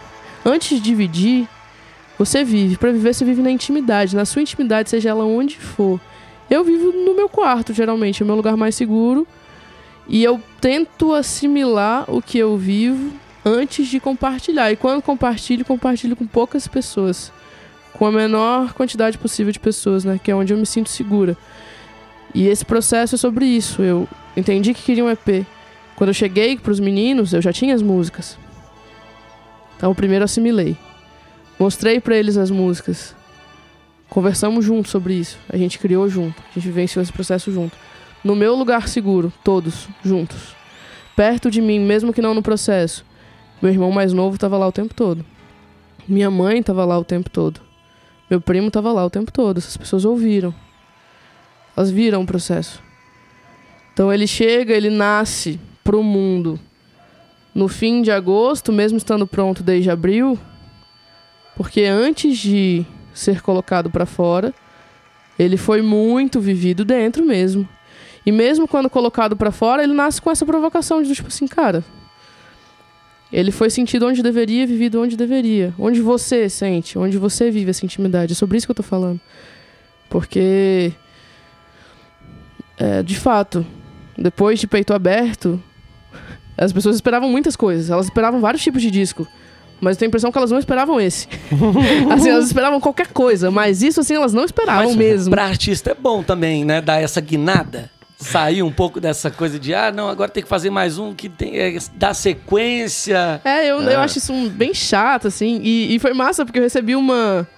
Antes 0.44 0.78
de 0.78 0.80
dividir, 0.80 1.48
você 2.18 2.44
vive. 2.44 2.76
Pra 2.76 2.92
viver, 2.92 3.14
você 3.14 3.24
vive 3.24 3.42
na 3.42 3.50
intimidade. 3.50 4.14
Na 4.14 4.24
sua 4.24 4.42
intimidade, 4.42 4.90
seja 4.90 5.10
ela 5.10 5.24
onde 5.24 5.58
for. 5.58 6.00
Eu 6.48 6.64
vivo 6.64 6.92
no 6.92 7.14
meu 7.14 7.28
quarto, 7.28 7.72
geralmente, 7.72 8.22
é 8.22 8.24
o 8.24 8.26
meu 8.26 8.36
lugar 8.36 8.56
mais 8.56 8.74
seguro. 8.74 9.26
E 10.08 10.22
eu 10.22 10.40
tento 10.60 11.12
assimilar 11.12 12.04
o 12.08 12.20
que 12.20 12.38
eu 12.38 12.56
vivo 12.56 13.12
antes 13.44 13.88
de 13.88 14.00
compartilhar. 14.00 14.70
E 14.70 14.76
quando 14.76 15.02
compartilho, 15.02 15.64
compartilho 15.64 16.16
com 16.16 16.26
poucas 16.26 16.66
pessoas. 16.66 17.32
Com 17.92 18.06
a 18.06 18.12
menor 18.12 18.72
quantidade 18.72 19.18
possível 19.18 19.52
de 19.52 19.58
pessoas, 19.58 20.04
né? 20.04 20.18
Que 20.22 20.30
é 20.30 20.34
onde 20.34 20.52
eu 20.52 20.58
me 20.58 20.66
sinto 20.66 20.88
segura. 20.88 21.36
E 22.34 22.46
esse 22.46 22.64
processo 22.64 23.14
é 23.14 23.18
sobre 23.18 23.44
isso. 23.44 23.82
Eu 23.82 24.08
entendi 24.36 24.72
que 24.72 24.82
queria 24.82 25.04
um 25.04 25.10
EP. 25.10 25.44
Quando 25.96 26.08
eu 26.08 26.14
cheguei 26.14 26.56
pros 26.56 26.80
meninos, 26.80 27.32
eu 27.32 27.42
já 27.42 27.52
tinha 27.52 27.74
as 27.74 27.82
músicas. 27.82 28.38
Então, 29.76 29.94
primeiro 29.94 30.24
assimilei. 30.24 30.76
Mostrei 31.58 32.00
pra 32.00 32.16
eles 32.16 32.36
as 32.36 32.50
músicas. 32.50 33.14
Conversamos 34.08 34.64
juntos 34.64 34.90
sobre 34.90 35.14
isso. 35.14 35.38
A 35.48 35.56
gente 35.56 35.78
criou 35.78 36.08
junto. 36.08 36.40
A 36.50 36.54
gente 36.54 36.66
vivenciou 36.66 37.02
esse 37.02 37.12
processo 37.12 37.52
junto. 37.52 37.76
No 38.22 38.34
meu 38.34 38.54
lugar 38.54 38.88
seguro, 38.88 39.32
todos 39.44 39.88
juntos. 40.04 40.54
Perto 41.16 41.50
de 41.50 41.60
mim, 41.60 41.80
mesmo 41.80 42.12
que 42.12 42.22
não 42.22 42.34
no 42.34 42.42
processo. 42.42 43.04
Meu 43.60 43.72
irmão 43.72 43.90
mais 43.90 44.12
novo 44.12 44.36
estava 44.36 44.56
lá 44.56 44.66
o 44.66 44.72
tempo 44.72 44.94
todo. 44.94 45.24
Minha 46.08 46.30
mãe 46.30 46.60
estava 46.60 46.84
lá 46.84 46.98
o 46.98 47.04
tempo 47.04 47.28
todo. 47.28 47.60
Meu 48.28 48.40
primo 48.40 48.68
estava 48.68 48.92
lá 48.92 49.04
o 49.04 49.10
tempo 49.10 49.30
todo. 49.32 49.58
Essas 49.58 49.76
pessoas 49.76 50.04
ouviram. 50.04 50.54
Elas 51.76 51.90
viram 51.90 52.22
o 52.22 52.26
processo. 52.26 52.82
Então 53.92 54.12
ele 54.12 54.26
chega, 54.26 54.72
ele 54.72 54.90
nasce 54.90 55.60
pro 55.84 56.02
mundo 56.02 56.58
no 57.54 57.68
fim 57.68 58.02
de 58.02 58.10
agosto, 58.10 58.72
mesmo 58.72 58.96
estando 58.96 59.26
pronto 59.26 59.62
desde 59.62 59.90
abril, 59.90 60.38
porque 61.56 61.82
antes 61.82 62.38
de 62.38 62.86
ser 63.12 63.42
colocado 63.42 63.90
para 63.90 64.06
fora, 64.06 64.54
ele 65.38 65.56
foi 65.56 65.82
muito 65.82 66.40
vivido 66.40 66.84
dentro 66.84 67.24
mesmo. 67.24 67.68
E 68.24 68.30
mesmo 68.30 68.68
quando 68.68 68.88
colocado 68.88 69.36
para 69.36 69.50
fora, 69.50 69.82
ele 69.82 69.92
nasce 69.92 70.20
com 70.20 70.30
essa 70.30 70.46
provocação 70.46 71.02
de 71.02 71.14
tipo 71.14 71.28
assim, 71.28 71.46
cara, 71.46 71.84
ele 73.32 73.52
foi 73.52 73.70
sentido 73.70 74.06
onde 74.06 74.22
deveria, 74.22 74.66
vivido 74.66 75.00
onde 75.00 75.16
deveria. 75.16 75.72
Onde 75.78 76.00
você 76.00 76.48
sente, 76.48 76.98
onde 76.98 77.16
você 77.16 77.50
vive 77.50 77.70
essa 77.70 77.84
intimidade. 77.84 78.32
É 78.32 78.34
sobre 78.34 78.58
isso 78.58 78.66
que 78.66 78.72
eu 78.72 78.76
tô 78.76 78.82
falando. 78.82 79.20
Porque, 80.08 80.92
é, 82.76 83.02
de 83.02 83.16
fato, 83.16 83.64
depois 84.18 84.58
de 84.58 84.66
peito 84.66 84.92
aberto, 84.92 85.62
as 86.58 86.72
pessoas 86.72 86.96
esperavam 86.96 87.30
muitas 87.30 87.54
coisas. 87.54 87.88
Elas 87.88 88.06
esperavam 88.06 88.40
vários 88.40 88.62
tipos 88.62 88.82
de 88.82 88.90
disco. 88.90 89.26
Mas 89.80 89.96
eu 89.96 90.00
tenho 90.00 90.08
a 90.08 90.10
impressão 90.10 90.32
que 90.32 90.36
elas 90.36 90.50
não 90.50 90.58
esperavam 90.58 91.00
esse. 91.00 91.28
assim, 92.12 92.28
elas 92.28 92.46
esperavam 92.46 92.80
qualquer 92.80 93.08
coisa, 93.08 93.50
mas 93.50 93.80
isso 93.80 94.00
assim 94.00 94.14
elas 94.14 94.34
não 94.34 94.44
esperavam 94.44 94.88
Mas 94.88 94.96
mesmo. 94.96 95.30
Pra 95.30 95.44
artista 95.44 95.92
é 95.92 95.94
bom 95.94 96.22
também, 96.22 96.64
né? 96.64 96.82
Dar 96.82 97.00
essa 97.00 97.20
guinada. 97.20 97.90
Sair 98.20 98.62
um 98.62 98.70
pouco 98.70 99.00
dessa 99.00 99.30
coisa 99.30 99.58
de, 99.58 99.72
ah, 99.74 99.90
não, 99.90 100.08
agora 100.08 100.30
tem 100.30 100.42
que 100.42 100.48
fazer 100.48 100.68
mais 100.68 100.98
um 100.98 101.14
que 101.14 101.28
tem, 101.28 101.56
é, 101.58 101.78
dá 101.94 102.12
sequência. 102.12 103.40
É, 103.44 103.66
eu, 103.70 103.80
eu 103.80 103.98
acho 104.00 104.18
isso 104.18 104.32
um- 104.32 104.48
bem 104.48 104.74
chato, 104.74 105.26
assim. 105.28 105.58
E, 105.62 105.94
e 105.94 105.98
foi 105.98 106.12
massa, 106.12 106.44
porque 106.44 106.58
eu 106.58 106.62
recebi 106.62 106.94
uma. 106.94 107.48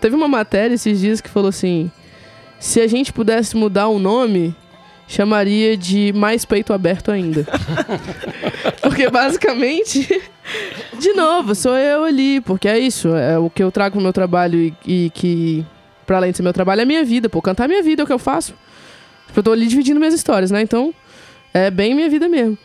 Teve 0.00 0.14
uma 0.14 0.28
matéria 0.28 0.74
esses 0.74 1.00
dias 1.00 1.20
que 1.22 1.30
falou 1.30 1.48
assim: 1.48 1.90
se 2.60 2.80
a 2.82 2.86
gente 2.86 3.14
pudesse 3.14 3.56
mudar 3.56 3.88
o 3.88 3.98
nome, 3.98 4.54
chamaria 5.08 5.74
de 5.76 6.12
Mais 6.14 6.44
Peito 6.44 6.74
Aberto 6.74 7.10
ainda. 7.10 7.46
porque 8.82 9.08
basicamente. 9.08 10.22
De 11.00 11.12
novo, 11.14 11.54
sou 11.54 11.76
eu 11.76 12.04
ali, 12.04 12.40
porque 12.42 12.68
é 12.68 12.78
isso. 12.78 13.08
É 13.14 13.38
o 13.38 13.48
que 13.48 13.62
eu 13.62 13.72
trago 13.72 13.96
no 13.96 14.02
meu 14.02 14.12
trabalho 14.12 14.58
e, 14.60 14.74
e 14.86 15.10
que, 15.14 15.64
pra 16.06 16.18
além 16.18 16.30
de 16.30 16.36
ser 16.36 16.42
meu 16.42 16.52
trabalho, 16.52 16.80
é 16.80 16.82
a 16.82 16.86
minha 16.86 17.04
vida. 17.04 17.28
Pô, 17.30 17.40
cantar 17.40 17.64
é 17.64 17.68
minha 17.68 17.82
vida, 17.82 18.02
é 18.02 18.04
o 18.04 18.06
que 18.06 18.12
eu 18.12 18.18
faço. 18.18 18.54
Tipo, 19.34 19.40
eu 19.40 19.42
tô 19.42 19.50
ali 19.52 19.66
dividindo 19.66 19.98
minhas 19.98 20.14
histórias, 20.14 20.52
né? 20.52 20.62
Então, 20.62 20.94
é 21.52 21.68
bem 21.68 21.92
minha 21.92 22.08
vida 22.08 22.28
mesmo. 22.28 22.56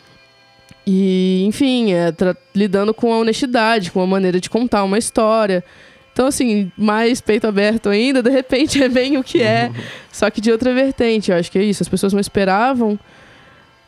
E, 0.86 1.42
enfim, 1.44 1.92
é 1.92 2.14
lidando 2.54 2.94
com 2.94 3.12
a 3.12 3.18
honestidade, 3.18 3.90
com 3.90 4.00
a 4.00 4.06
maneira 4.06 4.40
de 4.40 4.48
contar 4.48 4.84
uma 4.84 4.96
história. 4.96 5.64
Então, 6.12 6.28
assim, 6.28 6.70
mais 6.78 7.20
peito 7.20 7.48
aberto 7.48 7.88
ainda, 7.88 8.22
de 8.22 8.30
repente 8.30 8.80
é 8.84 8.88
bem 8.88 9.16
o 9.16 9.24
que 9.24 9.42
é, 9.42 9.72
só 10.12 10.30
que 10.30 10.40
de 10.40 10.52
outra 10.52 10.72
vertente. 10.72 11.32
Eu 11.32 11.38
acho 11.38 11.50
que 11.50 11.58
é 11.58 11.64
isso. 11.64 11.82
As 11.82 11.88
pessoas 11.88 12.12
não 12.12 12.20
esperavam, 12.20 12.96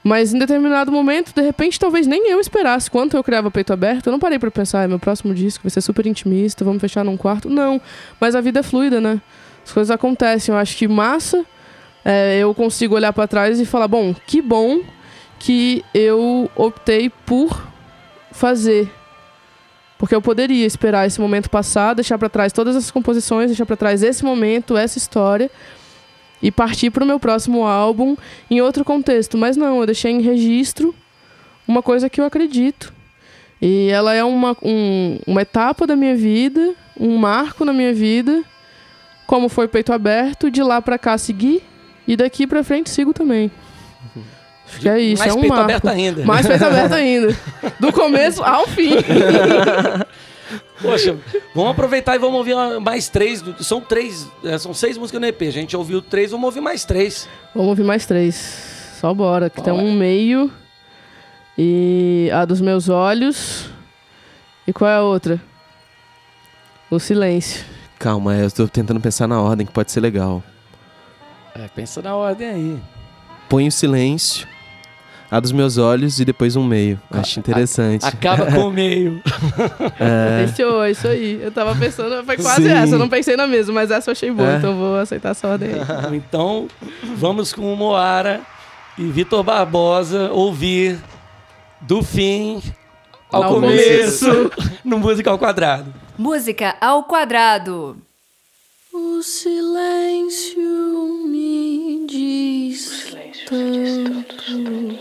mas 0.03 0.35
em 0.35 0.39
determinado 0.41 0.91
momento, 0.91 1.33
de 1.33 1.41
repente, 1.41 1.79
talvez 1.79 2.05
nem 2.05 2.29
eu 2.31 2.41
esperasse. 2.41 2.91
Quando 2.91 3.17
eu 3.17 3.23
criava 3.23 3.49
peito 3.49 3.73
aberto, 3.73 4.09
eu 4.09 4.11
não 4.11 4.19
parei 4.19 4.41
pra 4.41 4.51
pensar, 4.51 4.83
"Ah, 4.83 4.89
meu 4.89 4.99
próximo 4.99 5.33
disco 5.33 5.63
vai 5.63 5.71
ser 5.71 5.83
super 5.83 6.05
intimista, 6.05 6.65
vamos 6.65 6.81
fechar 6.81 7.05
num 7.05 7.17
quarto. 7.17 7.49
Não, 7.49 7.81
mas 8.21 8.35
a 8.35 8.41
vida 8.41 8.59
é 8.59 8.63
fluida, 8.65 9.01
né? 9.01 9.21
As 9.65 9.71
coisas 9.71 9.91
acontecem. 9.93 10.53
Eu 10.53 10.59
acho 10.59 10.77
que 10.77 10.89
massa, 10.89 11.47
é, 12.05 12.39
eu 12.39 12.53
consigo 12.55 12.95
olhar 12.95 13.13
pra 13.13 13.27
trás 13.27 13.61
e 13.61 13.65
falar, 13.65 13.89
bom, 13.89 14.15
que 14.27 14.41
bom 14.43 14.81
que 15.39 15.85
eu 15.95 16.51
optei 16.57 17.11
por 17.11 17.67
fazer. 18.31 18.91
Porque 19.99 20.15
eu 20.15 20.23
poderia 20.23 20.67
esperar 20.67 21.07
esse 21.07 21.21
momento 21.21 21.49
passar, 21.49 21.95
deixar 21.95 22.19
pra 22.19 22.29
trás 22.29 22.53
todas 22.53 22.75
essas 22.75 22.91
composições, 22.91 23.49
deixar 23.49 23.67
pra 23.67 23.77
trás 23.77 24.03
esse 24.03 24.25
momento, 24.25 24.77
essa 24.77 24.99
história 24.99 25.51
e 26.43 26.51
partir 26.51 26.91
pro 26.91 27.07
meu 27.07 27.21
próximo 27.21 27.65
álbum 27.65 28.17
em 28.51 28.61
outro 28.61 28.85
contexto. 28.85 29.39
Mas 29.39 29.57
não, 29.57 29.79
eu 29.81 29.87
deixei 29.87 30.11
em 30.11 30.21
registro 30.21 30.93
uma 31.69 31.83
coisa 31.83 32.11
que 32.11 32.21
eu 32.21 32.25
acredito. 32.25 32.93
E 33.61 33.89
ela 33.91 34.13
é 34.13 34.25
uma, 34.25 34.57
um- 34.61 35.19
uma 35.25 35.43
etapa 35.43 35.87
da 35.87 35.95
minha 35.95 36.17
vida, 36.17 36.75
um 36.99 37.17
marco 37.17 37.65
na 37.65 37.73
minha 37.73 37.95
vida, 37.95 38.43
como 39.25 39.49
foi 39.49 39.69
peito 39.69 39.93
aberto, 39.93 40.51
de 40.51 40.65
lá 40.65 40.83
pra 40.83 40.99
cá 40.99 41.17
seguir 41.17 41.63
e 42.07 42.17
daqui 42.17 42.47
pra 42.47 42.63
frente 42.65 42.91
sigo 42.91 43.13
também. 43.13 43.51
Acho 44.69 44.81
que 44.81 44.89
é 44.89 44.99
isso, 45.01 45.21
Mais 45.23 45.33
é 45.35 45.37
um 45.37 45.41
peito 45.41 45.51
marco. 45.51 45.65
aberto 45.65 45.89
ainda. 45.89 46.25
Mais 46.25 46.47
peito 46.47 46.65
aberto 46.65 46.93
ainda. 46.95 47.37
Do 47.79 47.93
começo 47.93 48.43
ao 48.43 48.67
fim. 48.67 48.93
Poxa, 50.81 51.17
vamos 51.55 51.71
aproveitar 51.71 52.15
e 52.17 52.19
vamos 52.19 52.37
ouvir 52.37 52.55
mais 52.81 53.09
três. 53.09 53.41
do- 53.41 53.63
São 53.63 53.81
três, 53.81 54.27
é, 54.45 54.59
são 54.59 54.75
seis 54.75 54.99
músicas 54.99 55.21
no 55.21 55.27
EP. 55.27 55.43
A 55.43 55.51
gente 55.51 55.77
ouviu 55.77 56.03
três, 56.03 56.31
vamos 56.31 56.45
ouvir 56.47 56.61
mais 56.61 56.85
três. 56.85 57.29
Vamos 57.55 57.71
ouvir 57.71 57.85
mais 57.85 58.05
três. 58.07 58.95
Só 59.01 59.13
bora, 59.15 59.49
que 59.51 59.63
tem 59.63 59.73
um 59.73 59.93
meio. 59.95 60.51
E 61.57 62.31
a 62.33 62.45
dos 62.45 62.61
meus 62.61 62.89
olhos. 62.89 63.71
E 64.67 64.73
qual 64.73 64.91
é 64.91 64.95
a 64.97 65.03
outra? 65.03 65.41
O 66.91 66.99
silêncio. 66.99 67.65
Calma, 67.99 68.35
eu 68.35 68.51
tô 68.51 68.67
tentando 68.69 69.01
pensar 69.01 69.27
na 69.29 69.41
ordem 69.41 69.67
que 69.67 69.73
pode 69.73 69.91
ser 69.93 70.01
legal. 70.01 70.43
É, 71.55 71.69
pensa 71.75 72.01
na 72.03 72.15
ordem 72.15 72.49
aí. 72.49 72.79
Põe 73.49 73.69
o 73.69 73.73
silêncio. 73.73 74.47
A 75.31 75.41
dos 75.41 75.51
meus 75.51 75.79
olhos 75.79 76.21
e 76.21 76.27
depois 76.27 76.57
um 76.57 76.65
meio. 76.65 77.01
Acho 77.11 77.39
interessante. 77.41 78.05
Acaba 78.05 78.53
com 78.53 78.67
o 78.67 78.71
meio. 78.73 79.23
É, 79.99 80.47
Fechou, 80.47 80.83
é 80.85 80.91
isso 80.91 81.09
aí. 81.09 81.41
Eu 81.43 81.51
tava 81.51 81.75
pensando, 81.75 82.23
foi 82.25 82.37
quase 82.37 82.65
Sim. 82.65 82.71
essa. 82.71 82.95
Eu 82.95 82.99
não 82.99 83.09
pensei 83.09 83.35
na 83.35 83.47
mesma, 83.47 83.73
mas 83.73 83.91
essa 83.91 84.11
eu 84.11 84.13
achei 84.13 84.31
boa, 84.31 84.51
É. 84.51 84.57
então 84.59 84.73
eu 84.73 84.77
vou 84.77 84.97
aceitar 84.99 85.31
essa 85.31 85.49
ordem 85.49 85.71
aí. 85.73 85.81
Então, 86.17 86.69
vamos 87.17 87.51
com 87.55 87.73
o 87.73 87.77
Moara 87.77 88.43
e 88.99 89.05
Vitor 89.05 89.43
Barbosa 89.43 90.31
ouvir 90.33 90.99
do 91.81 92.03
fim 92.03 92.63
ao, 93.33 93.45
Ao 93.45 93.55
começo, 93.55 94.27
no 94.85 94.99
Música 94.99 95.31
ao 95.31 95.39
Quadrado. 95.39 95.95
Música 96.19 96.77
ao 96.79 97.05
quadrado. 97.05 97.97
O 98.95 99.23
silêncio 99.23 100.61
me 101.27 102.05
diz 102.07 103.17
tanto 103.47 104.99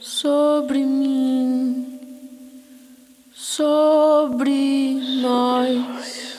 sobre 0.00 0.84
mim, 0.84 2.00
sobre 3.32 4.94
nós. 5.22 6.33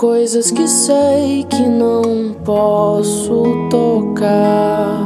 Coisas 0.00 0.50
que 0.50 0.66
sei 0.66 1.44
que 1.44 1.68
não 1.68 2.32
posso 2.42 3.68
tocar. 3.68 4.98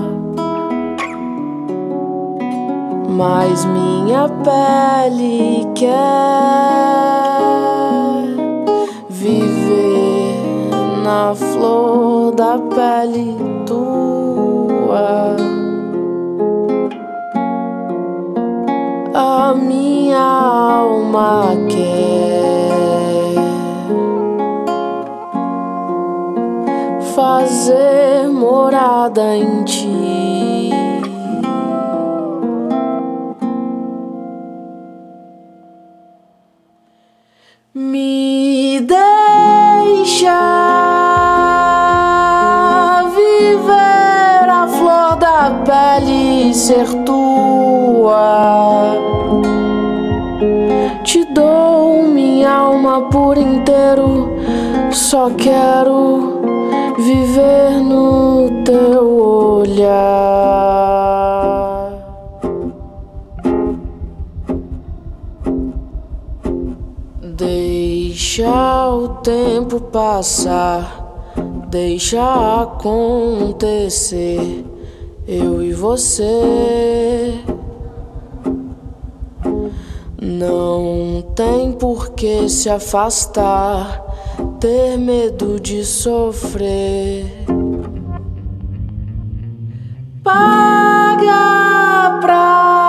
Mas 3.08 3.64
minha 3.64 4.28
pele 4.28 5.66
quer 5.74 6.23
podem 29.14 29.63
Deixa 68.64 68.88
o 68.88 69.08
tempo 69.16 69.78
passar, 69.78 71.34
deixa 71.68 72.62
acontecer, 72.62 74.64
eu 75.28 75.62
e 75.62 75.74
você. 75.74 77.44
Não 80.18 81.22
tem 81.34 81.72
por 81.72 82.12
que 82.12 82.48
se 82.48 82.70
afastar, 82.70 84.02
ter 84.58 84.96
medo 84.96 85.60
de 85.60 85.84
sofrer. 85.84 87.44
Paga 90.22 92.18
pra 92.22 92.83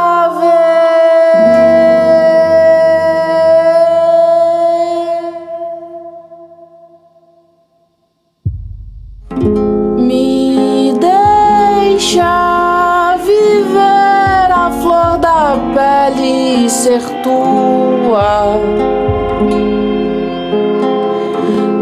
tua. 17.26 18.62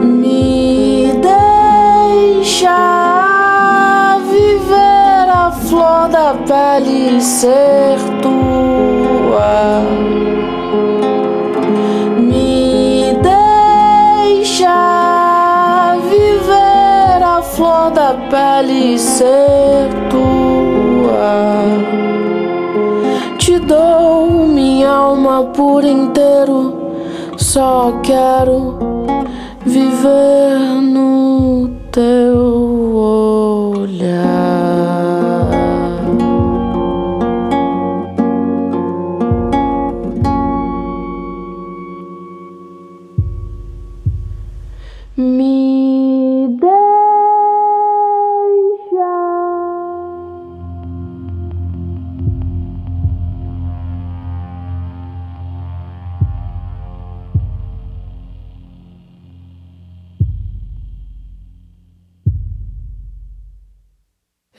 Me 0.01 1.11
deixa 1.21 2.79
viver 4.31 5.27
a 5.29 5.51
flor 5.51 6.07
da 6.07 6.33
pele 6.47 7.21
ser 7.21 7.99
tua. 8.21 9.81
Me 12.17 13.13
deixa 13.21 14.77
viver 16.09 17.21
a 17.21 17.41
flor 17.41 17.91
da 17.91 18.13
pele 18.31 18.97
ser 18.97 19.89
tua. 20.09 21.82
Alma 25.43 25.51
por 25.51 25.83
inteiro, 25.83 26.95
só 27.37 27.99
quero 28.03 28.77
viver 29.65 30.81
no 30.81 31.69
teu 31.91 32.32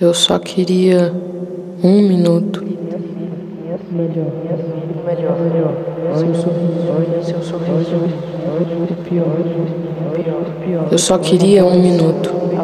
Eu 0.04 0.12
só 0.12 0.38
queria 0.38 1.14
um 1.82 2.02
minuto 2.02 2.62
melhor, 3.90 4.30
melhor, 5.06 5.40
melhor. 5.40 5.72
Seu 6.14 6.34
sorriso, 6.34 7.24
seu 7.24 7.42
sorriso, 7.42 7.96
pior, 9.08 9.38
pior, 10.14 10.44
pior. 10.62 10.88
Eu 10.92 10.98
só 10.98 11.16
queria 11.16 11.64
um 11.64 11.80
minuto. 11.80 12.34
Lugar. 12.34 12.60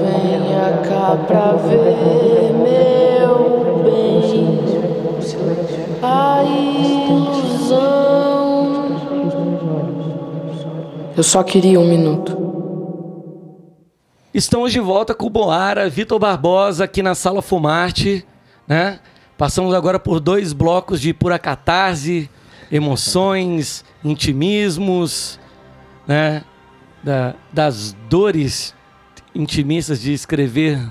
Venha 0.00 0.80
cá 0.88 1.18
pra 1.26 1.52
ver, 1.52 2.54
meu 2.54 3.82
bem. 3.84 4.58
A 6.02 6.42
ilusão. 7.04 7.76
Eu 11.14 11.22
só 11.22 11.42
queria 11.42 11.78
um 11.78 11.84
minuto. 11.86 12.45
Estamos 14.36 14.70
de 14.70 14.78
volta 14.80 15.14
com 15.14 15.24
o 15.28 15.30
Boara, 15.30 15.88
Vitor 15.88 16.18
Barbosa 16.18 16.84
aqui 16.84 17.02
na 17.02 17.14
Sala 17.14 17.40
Fumarte, 17.40 18.22
né? 18.68 19.00
Passamos 19.38 19.72
agora 19.72 19.98
por 19.98 20.20
dois 20.20 20.52
blocos 20.52 21.00
de 21.00 21.14
pura 21.14 21.38
catarse, 21.38 22.28
emoções, 22.70 23.82
intimismos, 24.04 25.40
né? 26.06 26.44
Da- 27.02 27.34
das 27.50 27.96
dores 28.10 28.74
intimistas 29.34 30.02
de 30.02 30.12
escrever 30.12 30.86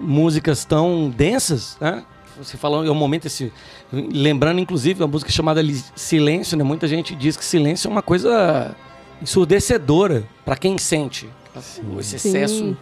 músicas 0.00 0.64
tão 0.64 1.10
densas, 1.10 1.76
né? 1.80 2.02
Você 2.36 2.56
falou, 2.56 2.84
é 2.84 2.90
um 2.90 2.94
momento 2.96 3.26
esse, 3.26 3.52
lembrando 3.92 4.58
inclusive 4.58 5.00
uma 5.00 5.06
música 5.06 5.30
chamada 5.30 5.62
Silêncio, 5.94 6.58
né? 6.58 6.64
Muita 6.64 6.88
gente 6.88 7.14
diz 7.14 7.36
que 7.36 7.44
silêncio 7.44 7.86
é 7.86 7.90
uma 7.92 8.02
coisa 8.02 8.74
ensurdecedora 9.22 10.24
para 10.44 10.56
quem 10.56 10.76
sente. 10.76 11.30
Esse 11.98 12.18
Sim. 12.18 12.28
excesso, 12.28 12.76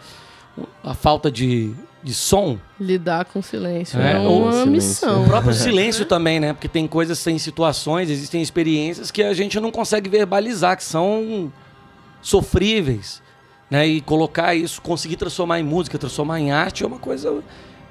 a 0.85 0.95
falta 0.95 1.31
de, 1.31 1.73
de 2.03 2.15
som. 2.15 2.59
Lidar 2.79 3.25
com 3.25 3.41
silêncio. 3.43 3.99
É, 4.01 4.13
É, 4.13 4.19
ou 4.19 4.43
uma 4.43 4.53
silêncio. 4.53 4.71
missão. 4.71 5.23
O 5.25 5.27
próprio 5.27 5.53
silêncio 5.55 6.05
também, 6.05 6.39
né? 6.41 6.53
Porque 6.53 6.69
tem 6.69 6.87
coisas, 6.87 7.23
tem 7.23 7.39
situações, 7.39 8.11
existem 8.11 8.41
experiências 8.43 9.11
que 9.11 9.23
a 9.23 9.35
gente 9.35 9.59
não 9.61 9.71
consegue 9.71 10.09
verbalizar, 10.09 10.77
que 10.77 10.85
são 10.85 11.53
sofríveis. 12.23 13.23
Né? 13.71 13.87
E 13.87 14.01
colocar 14.01 14.55
isso, 14.55 14.83
conseguir 14.83 15.17
transformar 15.17 15.61
em 15.61 15.63
música, 15.63 15.97
transformar 15.97 16.41
em 16.41 16.51
arte 16.51 16.83
é 16.83 16.87
uma 16.87 16.99
coisa. 16.99 17.43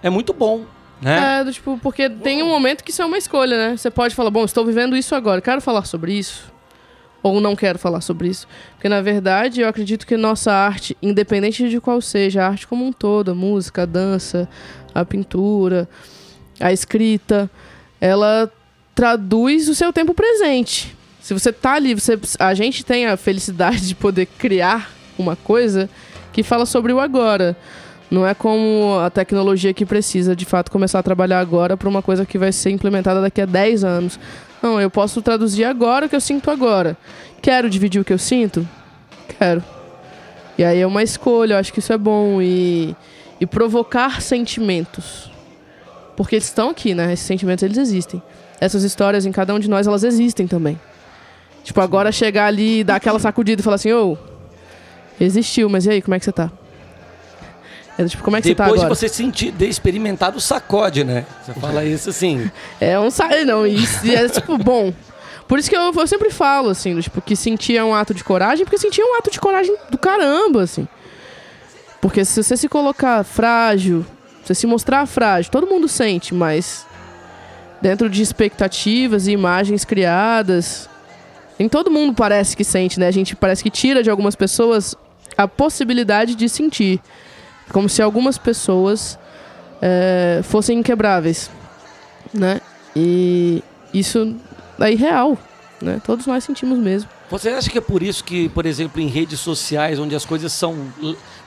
É 0.03 0.09
muito 0.09 0.33
bom. 0.33 0.65
Né? 1.01 1.39
É, 1.39 1.43
do 1.45 1.53
tipo, 1.53 1.79
porque 1.81 2.09
tem 2.09 2.43
um 2.43 2.47
momento 2.49 2.83
que 2.83 2.91
isso 2.91 3.01
é 3.01 3.05
uma 3.05 3.17
escolha, 3.17 3.55
né? 3.57 3.77
Você 3.77 3.89
pode 3.89 4.13
falar, 4.13 4.29
bom, 4.29 4.43
estou 4.43 4.65
vivendo 4.65 4.97
isso 4.97 5.15
agora, 5.15 5.39
quero 5.39 5.61
falar 5.61 5.85
sobre 5.85 6.11
isso. 6.13 6.51
Ou 7.21 7.41
não 7.41 7.55
quero 7.55 7.77
falar 7.77 8.01
sobre 8.01 8.29
isso. 8.29 8.47
Porque, 8.75 8.87
na 8.87 9.01
verdade, 9.01 9.61
eu 9.61 9.67
acredito 9.67 10.07
que 10.07 10.15
nossa 10.15 10.51
arte, 10.51 10.95
independente 11.01 11.69
de 11.69 11.81
qual 11.81 12.01
seja, 12.01 12.43
a 12.43 12.47
arte 12.47 12.67
como 12.67 12.85
um 12.85 12.93
todo, 12.93 13.31
a 13.31 13.35
música, 13.35 13.83
a 13.83 13.85
dança, 13.85 14.47
a 14.93 15.03
pintura, 15.03 15.87
a 16.59 16.71
escrita, 16.71 17.49
ela 17.99 18.51
traduz 18.95 19.67
o 19.69 19.75
seu 19.75 19.91
tempo 19.91 20.13
presente. 20.13 20.95
Se 21.21 21.33
você 21.33 21.51
tá 21.51 21.73
ali, 21.73 21.93
você, 21.93 22.17
a 22.39 22.53
gente 22.53 22.83
tem 22.83 23.05
a 23.05 23.15
felicidade 23.17 23.87
de 23.87 23.95
poder 23.95 24.25
criar 24.25 24.91
uma 25.17 25.35
coisa 25.35 25.89
que 26.31 26.43
fala 26.43 26.65
sobre 26.65 26.93
o 26.93 26.99
agora. 26.99 27.55
Não 28.09 28.25
é 28.25 28.33
como 28.33 28.97
a 28.99 29.09
tecnologia 29.09 29.73
que 29.73 29.85
precisa 29.85 30.35
de 30.35 30.43
fato 30.43 30.71
começar 30.71 30.99
a 30.99 31.03
trabalhar 31.03 31.39
agora 31.39 31.77
para 31.77 31.87
uma 31.87 32.01
coisa 32.01 32.25
que 32.25 32.37
vai 32.37 32.51
ser 32.51 32.71
implementada 32.71 33.21
daqui 33.21 33.41
a 33.41 33.45
10 33.45 33.83
anos. 33.83 34.19
Não, 34.61 34.79
eu 34.79 34.89
posso 34.89 35.21
traduzir 35.21 35.63
agora 35.63 36.05
o 36.05 36.09
que 36.09 36.15
eu 36.15 36.21
sinto 36.21 36.51
agora. 36.51 36.97
Quero 37.41 37.69
dividir 37.69 38.01
o 38.01 38.05
que 38.05 38.13
eu 38.13 38.17
sinto? 38.17 38.67
Quero. 39.37 39.63
E 40.57 40.63
aí 40.63 40.79
é 40.79 40.85
uma 40.87 41.01
escolha, 41.01 41.53
eu 41.53 41.57
acho 41.57 41.71
que 41.71 41.79
isso 41.79 41.93
é 41.93 41.97
bom. 41.97 42.41
E, 42.41 42.95
e 43.39 43.45
provocar 43.45 44.21
sentimentos. 44.21 45.31
Porque 46.17 46.35
eles 46.35 46.45
estão 46.45 46.69
aqui, 46.69 46.93
né? 46.93 47.13
Esses 47.13 47.25
sentimentos, 47.25 47.63
eles 47.63 47.77
existem. 47.77 48.21
Essas 48.59 48.83
histórias 48.83 49.25
em 49.25 49.31
cada 49.31 49.53
um 49.53 49.59
de 49.59 49.69
nós, 49.69 49.87
elas 49.87 50.03
existem 50.03 50.45
também. 50.45 50.77
Tipo, 51.63 51.79
agora 51.79 52.11
chegar 52.11 52.47
ali 52.47 52.79
e 52.79 52.83
dar 52.83 52.95
aquela 52.95 53.19
sacudida 53.19 53.61
e 53.61 53.63
falar 53.63 53.75
assim, 53.75 53.93
ô, 53.93 54.17
existiu, 55.19 55.69
mas 55.69 55.85
e 55.85 55.91
aí, 55.91 56.01
como 56.01 56.15
é 56.15 56.19
que 56.19 56.25
você 56.25 56.31
tá? 56.31 56.51
É, 57.99 58.05
tipo, 58.05 58.23
como 58.23 58.37
é 58.37 58.41
que 58.41 58.47
Depois 58.47 58.69
você 58.69 58.71
de 58.71 58.77
tá 58.79 58.85
agora? 58.85 58.95
você 58.95 59.09
sentir, 59.09 59.51
ter 59.51 59.67
experimentado 59.67 60.37
o 60.37 60.41
sacode, 60.41 61.03
né? 61.03 61.25
Você 61.43 61.53
fala 61.59 61.83
isso 61.83 62.09
assim. 62.09 62.49
É 62.79 62.97
um 62.97 63.11
sa... 63.11 63.27
Não, 63.43 63.67
e, 63.67 63.75
e 64.05 64.15
é 64.15 64.29
tipo, 64.29 64.57
bom. 64.57 64.93
Por 65.45 65.59
isso 65.59 65.69
que 65.69 65.75
eu, 65.75 65.91
eu 65.93 66.07
sempre 66.07 66.29
falo, 66.29 66.69
assim, 66.69 66.97
tipo, 67.01 67.21
que 67.21 67.35
sentir 67.35 67.75
é 67.75 67.83
um 67.83 67.93
ato 67.93 68.13
de 68.13 68.23
coragem, 68.23 68.63
porque 68.63 68.77
sentir 68.77 69.01
é 69.01 69.03
um 69.03 69.17
ato 69.17 69.29
de 69.29 69.37
coragem 69.37 69.75
do 69.89 69.97
caramba, 69.97 70.63
assim. 70.63 70.87
Porque 71.99 72.23
se 72.23 72.41
você 72.41 72.55
se 72.55 72.69
colocar 72.69 73.21
frágil, 73.25 74.05
você 74.45 74.55
se 74.55 74.65
mostrar 74.65 75.05
frágil, 75.05 75.51
todo 75.51 75.67
mundo 75.67 75.89
sente, 75.89 76.33
mas 76.33 76.85
dentro 77.81 78.09
de 78.09 78.21
expectativas 78.21 79.27
e 79.27 79.31
imagens 79.31 79.83
criadas, 79.83 80.89
nem 81.59 81.67
todo 81.67 81.91
mundo 81.91 82.13
parece 82.13 82.55
que 82.55 82.63
sente, 82.63 82.97
né? 82.97 83.07
A 83.07 83.11
gente 83.11 83.35
parece 83.35 83.61
que 83.61 83.69
tira 83.69 84.01
de 84.01 84.09
algumas 84.09 84.37
pessoas 84.37 84.95
a 85.37 85.49
possibilidade 85.49 86.33
de 86.33 86.47
sentir. 86.47 87.01
Como 87.71 87.87
se 87.87 88.01
algumas 88.01 88.37
pessoas 88.37 89.17
eh, 89.81 90.41
fossem 90.43 90.79
inquebráveis, 90.79 91.49
né? 92.33 92.61
E 92.95 93.63
isso 93.93 94.35
é 94.79 94.91
irreal, 94.91 95.37
né? 95.81 96.01
Todos 96.03 96.25
nós 96.25 96.43
sentimos 96.43 96.77
mesmo. 96.77 97.09
Você 97.29 97.49
acha 97.49 97.69
que 97.69 97.77
é 97.77 97.81
por 97.81 98.01
isso 98.01 98.23
que, 98.23 98.49
por 98.49 98.65
exemplo, 98.65 98.99
em 98.99 99.07
redes 99.07 99.39
sociais, 99.39 99.99
onde 99.99 100.15
as 100.15 100.25
coisas 100.25 100.51
são. 100.51 100.75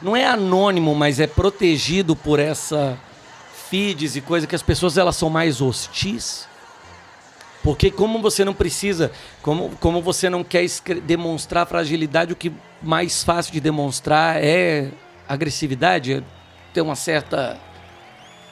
Não 0.01 0.17
é 0.17 0.25
anônimo, 0.25 0.95
mas 0.95 1.19
é 1.19 1.27
protegido 1.27 2.15
por 2.15 2.39
essa 2.39 2.97
feeds 3.69 4.17
e 4.17 4.21
coisa 4.21 4.47
que 4.47 4.55
as 4.55 4.63
pessoas 4.63 4.97
elas 4.97 5.17
são 5.17 5.29
mais 5.29 5.61
hostis? 5.61 6.47
Porque 7.63 7.91
como 7.91 8.21
você 8.21 8.45
não 8.45 8.53
precisa, 8.53 9.11
como, 9.41 9.71
como 9.81 10.03
você 10.03 10.29
não 10.29 10.43
quer 10.43 10.67
demonstrar 11.05 11.67
fragilidade, 11.67 12.33
o 12.33 12.37
que 12.37 12.53
mais 12.83 13.23
fácil 13.23 13.53
de 13.53 13.61
demonstrar 13.61 14.43
é 14.43 14.89
agressividade, 15.29 16.23
ter 16.73 16.81
uma 16.81 16.95
certa 16.97 17.59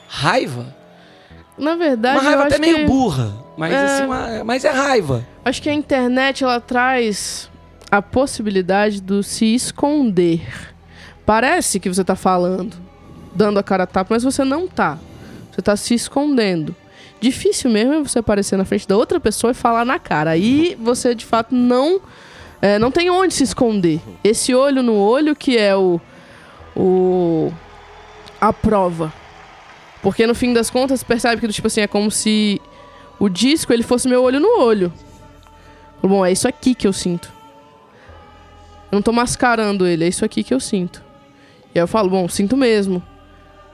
raiva. 0.07 0.75
Na 1.57 1.75
verdade, 1.75 2.17
Uma 2.19 2.23
raiva 2.29 2.43
até 2.45 2.57
meio 2.57 2.77
que... 2.77 2.85
burra, 2.85 3.33
mas 3.57 3.73
É. 3.73 3.83
assim, 3.85 4.03
uma- 4.05 4.43
mas 4.43 4.65
é 4.65 4.69
raiva. 4.71 5.25
Acho 5.45 5.61
que 5.61 5.69
a 5.69 5.73
internet 5.73 6.43
ela 6.43 6.59
traz 6.59 7.49
a 7.91 8.01
possibilidade 8.01 9.01
do 9.01 9.21
se 9.21 9.53
esconder. 9.53 10.41
Parece 11.25 11.79
que 11.79 11.89
você 11.89 12.03
tá 12.03 12.15
falando, 12.15 12.75
dando 13.35 13.59
a 13.59 13.63
cara 13.63 13.83
a 13.83 13.87
tapa, 13.87 14.13
mas 14.13 14.23
você 14.23 14.43
não 14.43 14.67
tá. 14.67 14.97
Você 15.51 15.61
tá 15.61 15.75
se 15.75 15.93
escondendo. 15.93 16.75
Difícil 17.19 17.69
mesmo 17.69 17.93
é 17.93 17.99
você 17.99 18.19
aparecer 18.19 18.57
na 18.57 18.65
frente 18.65 18.87
da 18.87 18.97
outra 18.97 19.19
pessoa 19.19 19.51
e 19.51 19.53
falar 19.53 19.85
na 19.85 19.99
cara. 19.99 20.31
Aí 20.31 20.75
você 20.79 21.13
de 21.13 21.25
fato 21.25 21.53
não 21.53 22.01
é, 22.61 22.79
não 22.79 22.89
tem 22.91 23.09
onde 23.11 23.33
se 23.33 23.43
esconder. 23.43 23.99
Esse 24.23 24.55
olho 24.55 24.81
no 24.81 24.93
olho 24.95 25.35
que 25.35 25.57
é 25.57 25.75
o 25.75 25.99
o 26.75 27.51
a 28.39 28.51
prova. 28.51 29.13
Porque 30.01 30.25
no 30.25 30.33
fim 30.33 30.51
das 30.53 30.69
contas 30.69 31.03
percebe 31.03 31.39
que 31.39 31.47
tipo 31.47 31.67
assim 31.67 31.81
é 31.81 31.87
como 31.87 32.09
se 32.09 32.59
o 33.19 33.29
disco 33.29 33.71
ele 33.71 33.83
fosse 33.83 34.07
meu 34.07 34.23
olho 34.23 34.39
no 34.39 34.59
olho. 34.59 34.91
Bom, 36.01 36.25
é 36.25 36.31
isso 36.31 36.47
aqui 36.47 36.73
que 36.73 36.87
eu 36.87 36.93
sinto. 36.93 37.31
Eu 38.91 38.95
não 38.95 39.01
tô 39.01 39.11
mascarando 39.11 39.85
ele, 39.85 40.03
é 40.03 40.07
isso 40.07 40.25
aqui 40.25 40.43
que 40.43 40.53
eu 40.53 40.59
sinto. 40.59 41.03
E 41.73 41.79
aí 41.79 41.83
eu 41.83 41.87
falo, 41.87 42.09
bom, 42.09 42.27
sinto 42.27 42.57
mesmo. 42.57 43.01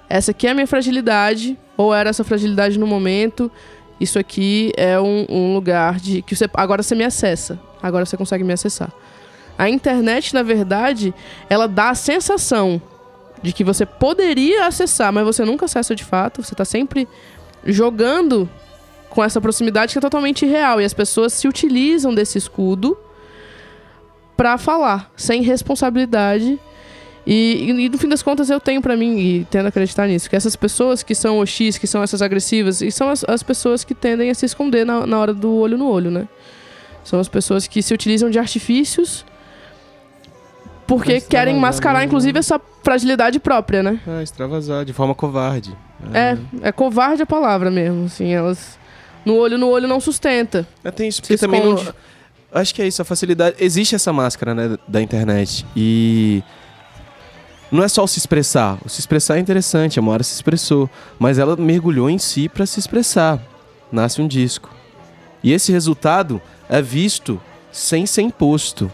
Essa 0.09 0.31
aqui 0.31 0.45
é 0.47 0.51
a 0.51 0.53
minha 0.53 0.67
fragilidade, 0.67 1.57
ou 1.75 1.93
era 1.93 2.09
essa 2.09 2.23
fragilidade 2.23 2.77
no 2.77 2.85
momento. 2.85 3.49
Isso 3.99 4.19
aqui 4.19 4.71
é 4.77 4.99
um, 4.99 5.25
um 5.29 5.53
lugar 5.53 5.99
de 5.99 6.21
que 6.21 6.35
você 6.35 6.47
agora 6.53 6.83
você 6.83 6.93
me 6.93 7.03
acessa. 7.03 7.59
Agora 7.81 8.05
você 8.05 8.15
consegue 8.15 8.43
me 8.43 8.53
acessar. 8.53 8.91
A 9.57 9.69
internet, 9.69 10.33
na 10.33 10.43
verdade, 10.43 11.13
ela 11.49 11.67
dá 11.67 11.89
a 11.89 11.95
sensação 11.95 12.81
de 13.41 13.51
que 13.51 13.63
você 13.63 13.85
poderia 13.85 14.65
acessar, 14.67 15.11
mas 15.11 15.25
você 15.25 15.43
nunca 15.43 15.65
acessa 15.65 15.95
de 15.95 16.03
fato. 16.03 16.43
Você 16.43 16.53
tá 16.53 16.65
sempre 16.65 17.07
jogando 17.65 18.49
com 19.09 19.23
essa 19.23 19.41
proximidade 19.41 19.93
que 19.93 19.97
é 19.97 20.01
totalmente 20.01 20.45
irreal. 20.45 20.79
E 20.79 20.85
as 20.85 20.93
pessoas 20.93 21.33
se 21.33 21.47
utilizam 21.47 22.13
desse 22.13 22.37
escudo 22.37 22.97
pra 24.35 24.57
falar, 24.57 25.11
sem 25.15 25.41
responsabilidade. 25.41 26.59
E, 27.25 27.65
e, 27.67 27.85
e, 27.85 27.89
no 27.89 27.97
fim 27.97 28.07
das 28.07 28.21
contas 28.21 28.49
eu 28.49 28.59
tenho 28.59 28.81
pra 28.81 28.95
mim, 28.95 29.17
e 29.17 29.45
tendo 29.49 29.65
a 29.65 29.69
acreditar 29.69 30.07
nisso, 30.07 30.29
que 30.29 30.35
essas 30.35 30.55
pessoas 30.55 31.03
que 31.03 31.13
são 31.13 31.39
OX, 31.39 31.77
que 31.77 31.87
são 31.87 32.01
essas 32.01 32.21
agressivas, 32.21 32.81
e 32.81 32.91
são 32.91 33.09
as, 33.09 33.25
as 33.27 33.43
pessoas 33.43 33.83
que 33.83 33.93
tendem 33.93 34.29
a 34.29 34.35
se 34.35 34.45
esconder 34.45 34.85
na, 34.85 35.05
na 35.05 35.19
hora 35.19 35.33
do 35.33 35.51
olho 35.51 35.77
no 35.77 35.89
olho, 35.89 36.09
né? 36.09 36.27
São 37.03 37.19
as 37.19 37.27
pessoas 37.27 37.67
que 37.67 37.81
se 37.81 37.93
utilizam 37.93 38.29
de 38.29 38.37
artifícios 38.39 39.25
porque 40.87 41.19
Pra 41.19 41.29
querem 41.29 41.59
mascarar, 41.59 42.03
inclusive, 42.05 42.39
essa 42.39 42.59
fragilidade 42.81 43.39
própria, 43.39 43.83
né? 43.83 43.99
Ah, 44.07 44.23
extravasar 44.23 44.85
de 44.85 44.93
forma 44.93 45.13
covarde. 45.13 45.75
É, 46.13 46.37
é 46.61 46.71
covarde 46.71 47.21
a 47.21 47.25
palavra 47.25 47.69
mesmo, 47.69 48.05
assim, 48.05 48.33
elas... 48.33 48.77
No 49.25 49.35
olho 49.35 49.57
no 49.57 49.67
olho 49.67 49.89
não 49.89 49.99
sustenta. 49.99 50.65
É, 50.81 50.89
tem 50.89 51.09
isso, 51.09 51.21
porque 51.21 51.37
Se 51.37 51.45
também 51.45 51.61
não. 51.61 51.77
Acho 52.53 52.73
que 52.73 52.81
é 52.81 52.87
isso, 52.87 53.01
a 53.01 53.05
facilidade. 53.05 53.57
Existe 53.59 53.93
essa 53.93 54.13
máscara, 54.13 54.55
né, 54.55 54.77
da 54.87 55.01
internet. 55.01 55.65
E. 55.75 56.41
não 57.69 57.83
é 57.83 57.89
só 57.89 58.05
o 58.05 58.07
se 58.07 58.19
expressar. 58.19 58.77
O 58.85 58.89
se 58.89 59.01
expressar 59.01 59.35
é 59.35 59.39
interessante, 59.39 59.99
a 59.99 60.01
Moara 60.01 60.23
se 60.23 60.33
expressou, 60.33 60.89
mas 61.19 61.37
ela 61.37 61.57
mergulhou 61.57 62.09
em 62.09 62.17
si 62.17 62.47
para 62.47 62.65
se 62.65 62.79
expressar. 62.79 63.37
Nasce 63.91 64.21
um 64.21 64.27
disco. 64.27 64.69
E 65.43 65.51
esse 65.51 65.73
resultado 65.73 66.41
é 66.69 66.81
visto 66.81 67.39
sem 67.69 68.05
ser 68.05 68.21
imposto. 68.21 68.89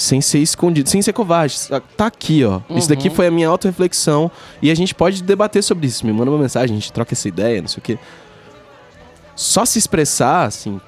Sem 0.00 0.22
ser 0.22 0.38
escondido, 0.38 0.88
sem 0.88 1.02
ser 1.02 1.12
covarde. 1.12 1.58
Tá 1.94 2.06
aqui, 2.06 2.42
ó. 2.42 2.60
Isso 2.70 2.88
daqui 2.88 3.08
Uhum. 3.10 3.14
foi 3.14 3.26
a 3.26 3.30
minha 3.30 3.48
auto-reflexão. 3.48 4.30
E 4.62 4.70
a 4.70 4.74
gente 4.74 4.94
pode 4.94 5.22
debater 5.22 5.62
sobre 5.62 5.86
isso. 5.88 6.06
Me 6.06 6.12
manda 6.12 6.30
uma 6.30 6.38
mensagem, 6.40 6.74
a 6.74 6.80
gente 6.80 6.90
troca 6.90 7.12
essa 7.12 7.28
ideia, 7.28 7.60
não 7.60 7.68
sei 7.68 7.78
o 7.80 7.82
quê. 7.82 7.98
Só 9.36 9.66
se 9.66 9.78
expressar, 9.78 10.44
assim, 10.46 10.80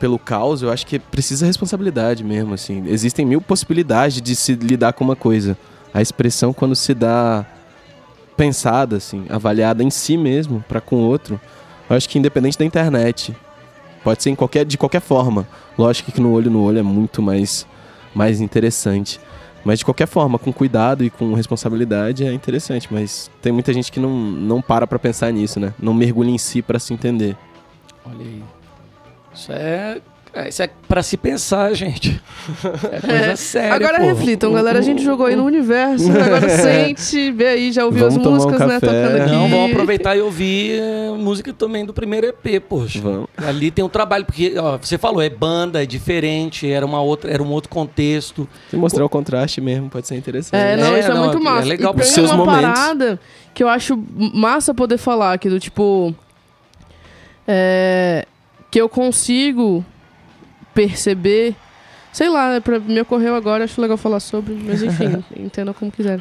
pelo 0.00 0.18
caos, 0.18 0.60
eu 0.60 0.72
acho 0.72 0.84
que 0.88 0.98
precisa 0.98 1.46
responsabilidade 1.46 2.24
mesmo, 2.24 2.52
assim. 2.54 2.82
Existem 2.88 3.24
mil 3.24 3.40
possibilidades 3.40 4.20
de 4.20 4.34
se 4.34 4.54
lidar 4.54 4.92
com 4.92 5.04
uma 5.04 5.14
coisa. 5.14 5.56
A 5.94 6.02
expressão, 6.02 6.52
quando 6.52 6.74
se 6.74 6.94
dá 6.94 7.46
pensada, 8.36 8.96
assim, 8.96 9.24
avaliada 9.28 9.84
em 9.84 9.90
si 9.90 10.16
mesmo, 10.16 10.64
para 10.68 10.80
com 10.80 10.96
o 10.96 11.06
outro, 11.06 11.40
eu 11.88 11.94
acho 11.96 12.08
que 12.08 12.18
independente 12.18 12.58
da 12.58 12.64
internet, 12.64 13.36
pode 14.02 14.20
ser 14.20 14.30
em 14.30 14.34
qualquer, 14.34 14.64
de 14.64 14.76
qualquer 14.76 15.00
forma. 15.00 15.46
Lógico 15.78 16.10
que 16.10 16.20
no 16.20 16.32
olho 16.32 16.50
no 16.50 16.60
olho 16.62 16.78
é 16.78 16.82
muito 16.82 17.22
mais, 17.22 17.66
mais 18.14 18.40
interessante. 18.40 19.20
Mas 19.64 19.78
de 19.78 19.84
qualquer 19.84 20.06
forma, 20.06 20.38
com 20.38 20.52
cuidado 20.52 21.04
e 21.04 21.10
com 21.10 21.34
responsabilidade 21.34 22.24
é 22.24 22.32
interessante. 22.32 22.88
Mas 22.90 23.30
tem 23.40 23.52
muita 23.52 23.72
gente 23.72 23.92
que 23.92 24.00
não, 24.00 24.10
não 24.10 24.60
para 24.60 24.86
pra 24.86 24.98
pensar 24.98 25.32
nisso, 25.32 25.60
né? 25.60 25.72
Não 25.78 25.94
mergulha 25.94 26.30
em 26.30 26.38
si 26.38 26.62
pra 26.62 26.78
se 26.78 26.92
entender. 26.92 27.36
Olha 28.04 28.20
aí. 28.20 28.42
Isso 29.32 29.52
é. 29.52 30.00
É, 30.34 30.48
Isso 30.48 30.62
é 30.62 30.70
pra 30.88 31.02
se 31.02 31.16
pensar, 31.16 31.74
gente. 31.74 32.20
É 32.90 33.00
coisa 33.00 33.16
É. 33.32 33.36
séria. 33.36 33.74
Agora 33.74 33.98
pô. 33.98 34.04
reflitam, 34.06 34.52
galera. 34.52 34.78
A 34.78 34.82
gente 34.82 35.02
jogou 35.02 35.26
aí 35.26 35.36
no 35.36 35.44
universo. 35.44 36.10
Agora 36.12 36.48
sente, 36.48 37.30
vê 37.32 37.48
aí, 37.48 37.72
já 37.72 37.84
ouviu 37.84 38.08
Vamos 38.08 38.16
as 38.16 38.22
tomar 38.22 38.36
um 38.36 38.44
músicas, 38.44 38.60
né? 38.68 38.80
café. 38.80 38.86
Tocando 39.02 39.22
aqui. 39.22 39.30
Não, 39.32 39.48
vamos 39.48 39.70
aproveitar 39.72 40.16
e 40.16 40.20
ouvir 40.20 40.80
eh, 40.80 41.10
música 41.18 41.52
também 41.52 41.84
do 41.84 41.92
primeiro 41.92 42.26
EP, 42.26 42.62
poxa. 42.66 43.00
Vamos. 43.00 43.28
Ali 43.36 43.70
tem 43.70 43.84
um 43.84 43.88
trabalho, 43.88 44.24
porque 44.24 44.54
ó, 44.58 44.78
você 44.78 44.96
falou, 44.96 45.20
é 45.20 45.28
banda, 45.30 45.82
é 45.82 45.86
diferente, 45.86 46.70
era, 46.70 46.86
uma 46.86 47.00
outra, 47.02 47.30
era 47.30 47.42
um 47.42 47.50
outro 47.50 47.68
contexto. 47.70 48.48
Se 48.70 48.76
mostrar 48.76 49.04
o 49.04 49.08
contraste 49.08 49.60
mesmo, 49.60 49.88
pode 49.90 50.06
ser 50.08 50.16
interessante. 50.16 50.58
É, 50.58 50.76
não, 50.76 50.94
É, 50.94 51.00
isso 51.00 51.10
é 51.10 51.14
não, 51.14 51.24
muito 51.24 51.38
é 51.38 51.40
massa. 51.40 51.68
legal 51.68 51.92
e 51.92 51.96
pra 51.96 52.04
tem 52.04 52.12
seus 52.14 52.30
uma 52.30 52.44
momentos. 52.46 52.80
parada 52.80 53.20
que 53.54 53.62
eu 53.62 53.68
acho 53.68 54.02
massa 54.34 54.72
poder 54.72 54.96
falar 54.96 55.34
aqui, 55.34 55.48
do 55.50 55.60
tipo... 55.60 56.14
é, 57.46 58.26
que 58.70 58.80
eu 58.80 58.88
consigo 58.88 59.84
perceber... 60.74 61.54
Sei 62.12 62.28
lá, 62.28 62.52
né, 62.52 62.60
pra, 62.60 62.78
me 62.78 63.00
ocorreu 63.00 63.34
agora, 63.34 63.64
acho 63.64 63.80
legal 63.80 63.96
falar 63.96 64.20
sobre, 64.20 64.52
mas 64.54 64.82
enfim, 64.82 65.24
entenda 65.34 65.72
como 65.72 65.90
quiser. 65.90 66.20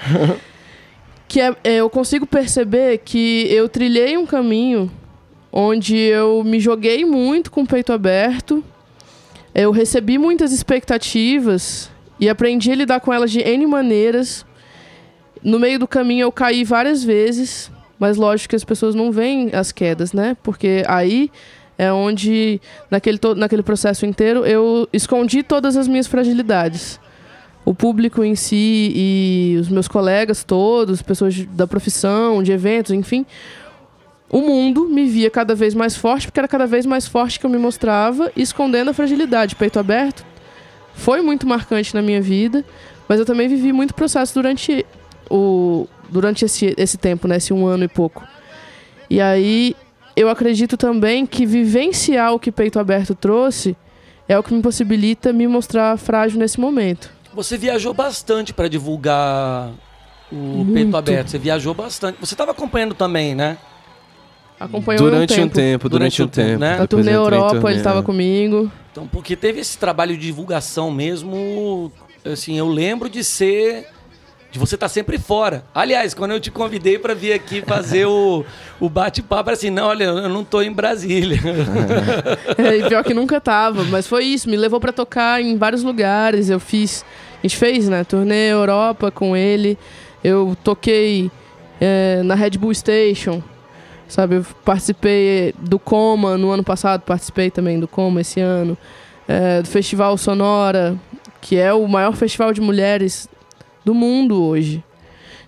Que 1.27 1.41
é, 1.41 1.55
é, 1.65 1.75
eu 1.75 1.89
consigo 1.89 2.25
perceber 2.25 2.99
que 2.99 3.45
eu 3.49 3.67
trilhei 3.67 4.17
um 4.17 4.25
caminho 4.25 4.89
onde 5.51 5.97
eu 5.97 6.43
me 6.45 6.59
joguei 6.59 7.03
muito 7.03 7.51
com 7.51 7.63
o 7.63 7.67
peito 7.67 7.91
aberto, 7.91 8.63
eu 9.53 9.71
recebi 9.71 10.17
muitas 10.17 10.53
expectativas 10.53 11.89
e 12.19 12.29
aprendi 12.29 12.71
a 12.71 12.75
lidar 12.75 13.01
com 13.01 13.11
elas 13.11 13.31
de 13.31 13.41
N 13.41 13.65
maneiras. 13.67 14.45
No 15.43 15.59
meio 15.59 15.77
do 15.77 15.87
caminho 15.87 16.23
eu 16.23 16.31
caí 16.31 16.63
várias 16.63 17.03
vezes, 17.03 17.69
mas 17.99 18.15
lógico 18.15 18.51
que 18.51 18.55
as 18.55 18.63
pessoas 18.63 18.95
não 18.95 19.11
veem 19.11 19.49
as 19.53 19.71
quedas, 19.71 20.13
né? 20.13 20.37
Porque 20.41 20.83
aí 20.87 21.29
é 21.81 21.91
onde, 21.91 22.61
naquele, 22.91 23.19
naquele 23.35 23.63
processo 23.63 24.05
inteiro, 24.05 24.45
eu 24.45 24.87
escondi 24.93 25.41
todas 25.41 25.75
as 25.75 25.87
minhas 25.87 26.05
fragilidades. 26.05 26.99
O 27.65 27.73
público 27.73 28.23
em 28.23 28.35
si 28.35 28.91
e 28.95 29.57
os 29.59 29.67
meus 29.67 29.87
colegas 29.87 30.43
todos, 30.43 31.01
pessoas 31.01 31.33
de- 31.33 31.47
da 31.47 31.65
profissão, 31.65 32.43
de 32.43 32.51
eventos, 32.51 32.91
enfim. 32.91 33.25
O 34.29 34.41
mundo 34.41 34.87
me 34.87 35.07
via 35.07 35.31
cada 35.31 35.55
vez 35.55 35.73
mais 35.73 35.95
forte, 35.95 36.27
porque 36.27 36.39
era 36.39 36.47
cada 36.47 36.67
vez 36.67 36.85
mais 36.85 37.07
forte 37.07 37.39
que 37.39 37.47
eu 37.47 37.49
me 37.49 37.57
mostrava, 37.57 38.31
escondendo 38.35 38.91
a 38.91 38.93
fragilidade, 38.93 39.55
peito 39.55 39.79
aberto. 39.79 40.23
Foi 40.93 41.19
muito 41.21 41.47
marcante 41.47 41.95
na 41.95 42.01
minha 42.03 42.21
vida, 42.21 42.63
mas 43.09 43.19
eu 43.19 43.25
também 43.25 43.47
vivi 43.47 43.73
muito 43.73 43.95
processo 43.95 44.35
durante 44.35 44.85
o 45.29 45.87
durante 46.09 46.45
esse, 46.45 46.75
esse 46.77 46.97
tempo, 46.97 47.27
né, 47.27 47.37
esse 47.37 47.51
um 47.53 47.65
ano 47.65 47.85
e 47.85 47.87
pouco. 47.87 48.21
E 49.09 49.19
aí 49.19 49.75
eu 50.15 50.29
acredito 50.29 50.77
também 50.77 51.25
que 51.25 51.45
vivenciar 51.45 52.33
o 52.33 52.39
que 52.39 52.51
peito 52.51 52.79
aberto 52.79 53.15
trouxe 53.15 53.75
é 54.27 54.37
o 54.37 54.43
que 54.43 54.53
me 54.53 54.61
possibilita 54.61 55.33
me 55.33 55.47
mostrar 55.47 55.97
frágil 55.97 56.39
nesse 56.39 56.59
momento. 56.59 57.09
Você 57.33 57.57
viajou 57.57 57.93
bastante 57.93 58.53
pra 58.53 58.67
divulgar 58.67 59.71
o 60.31 60.35
Muito. 60.35 60.73
peito 60.73 60.97
aberto. 60.97 61.29
Você 61.29 61.37
viajou 61.37 61.73
bastante. 61.73 62.17
Você 62.19 62.33
estava 62.33 62.51
acompanhando 62.51 62.93
também, 62.93 63.35
né? 63.35 63.57
Acompanhou 64.59 65.09
Durante 65.09 65.33
um 65.33 65.35
um 65.35 65.37
tempo. 65.47 65.55
tempo, 65.55 65.89
durante 65.89 66.17
Durante 66.17 66.21
um 66.21 66.27
tempo, 66.27 66.47
tempo. 66.49 66.59
né? 66.59 66.77
Na 66.77 66.87
turnê 66.87 67.13
Europa, 67.15 67.55
turnê, 67.55 67.69
ele 67.71 67.77
estava 67.79 67.99
é. 67.99 68.03
comigo. 68.03 68.71
Então, 68.91 69.07
porque 69.07 69.35
teve 69.35 69.59
esse 69.59 69.77
trabalho 69.77 70.15
de 70.15 70.21
divulgação 70.21 70.91
mesmo, 70.91 71.91
assim, 72.23 72.57
eu 72.57 72.67
lembro 72.67 73.09
de 73.09 73.23
ser 73.23 73.87
de 74.51 74.59
você 74.59 74.75
estar 74.75 74.89
sempre 74.89 75.17
fora. 75.17 75.63
Aliás, 75.73 76.13
quando 76.13 76.31
eu 76.31 76.39
te 76.39 76.51
convidei 76.51 76.99
para 76.99 77.13
vir 77.13 77.31
aqui 77.31 77.61
fazer 77.61 78.05
o, 78.05 78.43
o 78.81 78.89
bate-papo, 78.89 79.49
assim, 79.49 79.69
não, 79.69 79.87
olha, 79.87 80.03
eu 80.03 80.29
não 80.29 80.43
tô 80.43 80.61
em 80.61 80.71
Brasília. 80.71 81.39
É, 82.57 82.77
e 82.77 82.87
pior 82.87 83.03
que 83.03 83.13
nunca 83.13 83.39
tava, 83.39 83.83
mas 83.85 84.07
foi 84.07 84.25
isso, 84.25 84.49
me 84.49 84.57
levou 84.57 84.79
pra 84.79 84.91
tocar 84.91 85.41
em 85.41 85.57
vários 85.57 85.83
lugares. 85.83 86.49
Eu 86.49 86.59
fiz, 86.59 87.05
a 87.39 87.47
gente 87.47 87.55
fez, 87.55 87.87
né, 87.87 88.03
turnê 88.03 88.51
Europa 88.51 89.09
com 89.09 89.35
ele. 89.35 89.77
Eu 90.23 90.55
toquei 90.63 91.31
é, 91.79 92.21
na 92.23 92.35
Red 92.35 92.51
Bull 92.51 92.73
Station, 92.73 93.41
sabe? 94.07 94.35
Eu 94.35 94.45
participei 94.65 95.53
do 95.57 95.79
Coma 95.79 96.37
no 96.37 96.51
ano 96.51 96.63
passado, 96.63 97.01
participei 97.01 97.49
também 97.49 97.79
do 97.79 97.87
Coma 97.87 98.21
esse 98.21 98.39
ano. 98.39 98.77
É, 99.27 99.61
do 99.61 99.67
Festival 99.67 100.17
Sonora, 100.17 100.95
que 101.39 101.57
é 101.57 101.73
o 101.73 101.87
maior 101.87 102.13
festival 102.13 102.53
de 102.53 102.59
mulheres 102.59 103.29
do 103.83 103.93
mundo 103.93 104.41
hoje. 104.43 104.83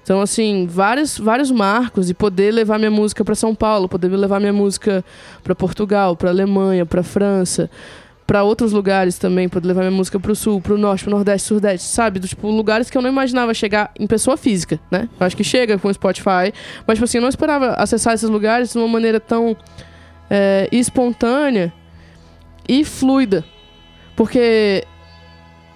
Então, 0.03 0.19
assim, 0.19 0.67
vários, 0.69 1.17
vários 1.17 1.49
marcos 1.49 2.09
e 2.09 2.13
poder 2.13 2.51
levar 2.51 2.77
minha 2.77 2.91
música 2.91 3.23
para 3.23 3.35
São 3.35 3.55
Paulo, 3.55 3.87
poder 3.87 4.09
levar 4.09 4.39
minha 4.39 4.51
música 4.51 5.03
para 5.41 5.55
Portugal, 5.55 6.15
para 6.15 6.29
Alemanha, 6.29 6.85
para 6.85 7.01
França, 7.01 7.69
para 8.27 8.43
outros 8.43 8.73
lugares 8.73 9.17
também, 9.17 9.47
poder 9.47 9.67
levar 9.67 9.81
minha 9.81 9.91
música 9.91 10.19
para 10.19 10.31
o 10.31 10.35
sul, 10.35 10.59
para 10.59 10.73
o 10.73 10.77
norte, 10.77 11.05
para 11.05 11.11
o 11.11 11.15
nordeste, 11.15 11.47
sudeste, 11.47 11.87
sabe? 11.87 12.19
Do, 12.19 12.27
tipo, 12.27 12.49
lugares 12.49 12.89
que 12.89 12.97
eu 12.97 13.01
não 13.01 13.09
imaginava 13.09 13.53
chegar 13.53 13.91
em 13.97 14.05
pessoa 14.05 14.35
física, 14.35 14.77
né? 14.91 15.07
Eu 15.17 15.25
acho 15.25 15.37
que 15.37 15.43
chega 15.43 15.77
com 15.77 15.87
o 15.87 15.93
Spotify, 15.93 16.53
mas, 16.85 16.97
tipo 16.97 17.05
assim, 17.05 17.19
eu 17.19 17.21
não 17.21 17.29
esperava 17.29 17.69
acessar 17.75 18.13
esses 18.13 18.29
lugares 18.29 18.73
de 18.73 18.77
uma 18.77 18.87
maneira 18.89 19.21
tão 19.21 19.55
é, 20.29 20.67
espontânea 20.69 21.71
e 22.67 22.83
fluida. 22.83 23.45
Porque 24.15 24.85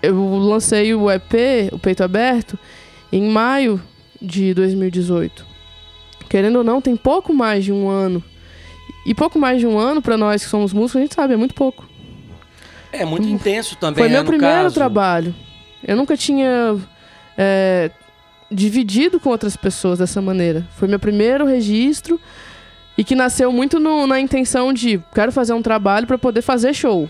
eu 0.02 0.16
lancei 0.38 0.94
o 0.94 1.10
EP, 1.12 1.34
o 1.72 1.80
Peito 1.80 2.04
Aberto, 2.04 2.58
em 3.12 3.30
maio 3.30 3.82
de 4.22 4.54
2018. 4.54 5.46
Querendo 6.30 6.58
ou 6.58 6.64
não, 6.64 6.82
tem 6.82 6.96
pouco 6.96 7.34
mais 7.34 7.64
de 7.64 7.72
um 7.72 7.88
ano. 7.90 8.24
E 9.06 9.14
pouco 9.16 9.40
mais 9.40 9.60
de 9.60 9.66
um 9.68 9.78
ano, 9.78 10.02
pra 10.02 10.18
nós 10.18 10.44
que 10.44 10.50
somos 10.50 10.74
músicos, 10.74 10.98
a 10.98 11.02
gente 11.04 11.16
sabe, 11.16 11.34
é 11.34 11.38
muito 11.38 11.54
pouco. 11.56 11.88
É 12.92 13.06
muito 13.06 13.28
intenso 13.28 13.76
também, 13.78 14.04
Foi 14.04 14.08
né, 14.10 14.16
meu 14.16 14.26
primeiro 14.26 14.64
caso. 14.64 14.76
trabalho. 14.76 15.34
Eu 15.86 15.96
nunca 15.96 16.18
tinha 16.18 16.76
é, 17.38 17.92
dividido 18.52 19.20
com 19.20 19.30
outras 19.30 19.56
pessoas 19.56 20.00
dessa 20.00 20.22
maneira. 20.22 20.68
Foi 20.78 20.88
meu 20.88 21.00
primeiro 21.00 21.46
registro 21.46 22.20
e 22.98 23.04
que 23.04 23.14
nasceu 23.16 23.52
muito 23.52 23.80
no- 23.80 24.08
na 24.08 24.20
intenção 24.20 24.74
de 24.74 25.00
quero 25.14 25.32
fazer 25.32 25.54
um 25.54 25.62
trabalho 25.62 26.08
pra 26.08 26.18
poder 26.18 26.42
fazer 26.42 26.74
show. 26.74 27.08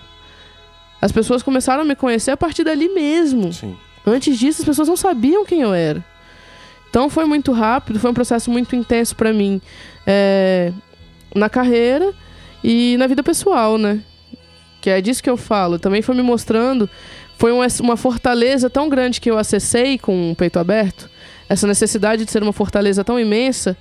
As 1.08 1.12
pessoas 1.14 1.42
começaram 1.42 1.84
a 1.84 1.86
me 1.86 1.96
conhecer 1.96 2.32
a 2.32 2.38
partir 2.38 2.66
dali 2.66 2.90
mesmo. 2.90 3.54
Sim. 3.54 3.78
Antes 4.06 4.38
disso, 4.38 4.62
as 4.62 4.66
pessoas 4.66 4.90
não 4.90 4.98
sabiam 4.98 5.46
quem 5.46 5.62
eu 5.62 5.74
era. 5.74 6.04
Então 6.90 7.10
foi 7.10 7.24
muito 7.24 7.54
rápido, 7.54 7.98
foi 7.98 8.12
um 8.12 8.14
processo 8.14 8.52
muito 8.52 8.76
intenso 8.76 9.16
pra 9.16 9.32
mim 9.32 9.62
é, 10.06 10.74
na 11.34 11.48
carreira 11.48 12.14
e 12.62 12.98
na 12.98 13.08
vida 13.08 13.24
pessoal, 13.24 13.78
né? 13.78 14.02
Que 14.82 14.90
é 14.90 15.00
disso 15.00 15.24
que 15.24 15.30
eu 15.30 15.38
falo. 15.38 15.80
Também 15.80 16.02
foi 16.02 16.14
me 16.14 16.22
mostrando, 16.22 16.90
foi 17.38 17.54
uma, 17.54 17.68
uma 17.80 17.96
fortaleza 17.96 18.70
tão 18.70 18.90
grande 18.90 19.22
que 19.22 19.32
eu 19.32 19.38
acessei 19.38 19.98
com 19.98 20.32
o 20.32 20.36
peito 20.36 20.60
aberto, 20.60 21.10
essa 21.48 21.66
necessidade 21.66 22.26
de 22.26 22.32
ser 22.32 22.44
uma 22.44 22.52
fortaleza 22.52 23.02
tão 23.02 23.18
imensa, 23.18 23.78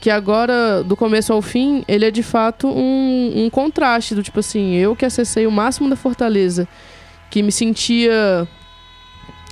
que 0.00 0.10
agora, 0.10 0.82
do 0.84 0.96
começo 0.96 1.32
ao 1.32 1.40
fim, 1.40 1.84
ele 1.88 2.04
é 2.04 2.10
de 2.10 2.22
fato 2.22 2.68
um, 2.68 3.44
um 3.44 3.50
contraste 3.50 4.14
do 4.14 4.22
tipo 4.22 4.40
assim, 4.40 4.74
eu 4.74 4.94
que 4.94 5.04
acessei 5.04 5.46
o 5.46 5.50
máximo 5.50 5.88
da 5.88 5.96
fortaleza, 5.96 6.68
que 7.30 7.42
me 7.42 7.50
sentia 7.50 8.46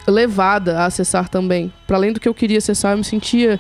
levada 0.07 0.80
a 0.80 0.86
acessar 0.86 1.28
também. 1.28 1.72
Para 1.86 1.97
além 1.97 2.12
do 2.12 2.20
que 2.20 2.28
eu 2.28 2.34
queria 2.34 2.59
acessar, 2.59 2.92
eu 2.92 2.99
me 2.99 3.05
sentia 3.05 3.59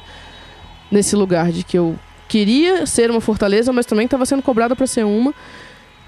nesse 0.90 1.16
lugar 1.16 1.50
de 1.50 1.64
que 1.64 1.76
eu 1.76 1.98
queria 2.28 2.86
ser 2.86 3.10
uma 3.10 3.20
fortaleza, 3.20 3.72
mas 3.72 3.86
também 3.86 4.04
estava 4.04 4.26
sendo 4.26 4.42
cobrada 4.42 4.76
para 4.76 4.86
ser 4.86 5.04
uma. 5.04 5.34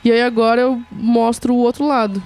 E 0.04 0.12
aí 0.12 0.22
agora 0.22 0.60
eu 0.60 0.80
mostro 0.90 1.54
o 1.54 1.58
outro 1.58 1.86
lado, 1.86 2.22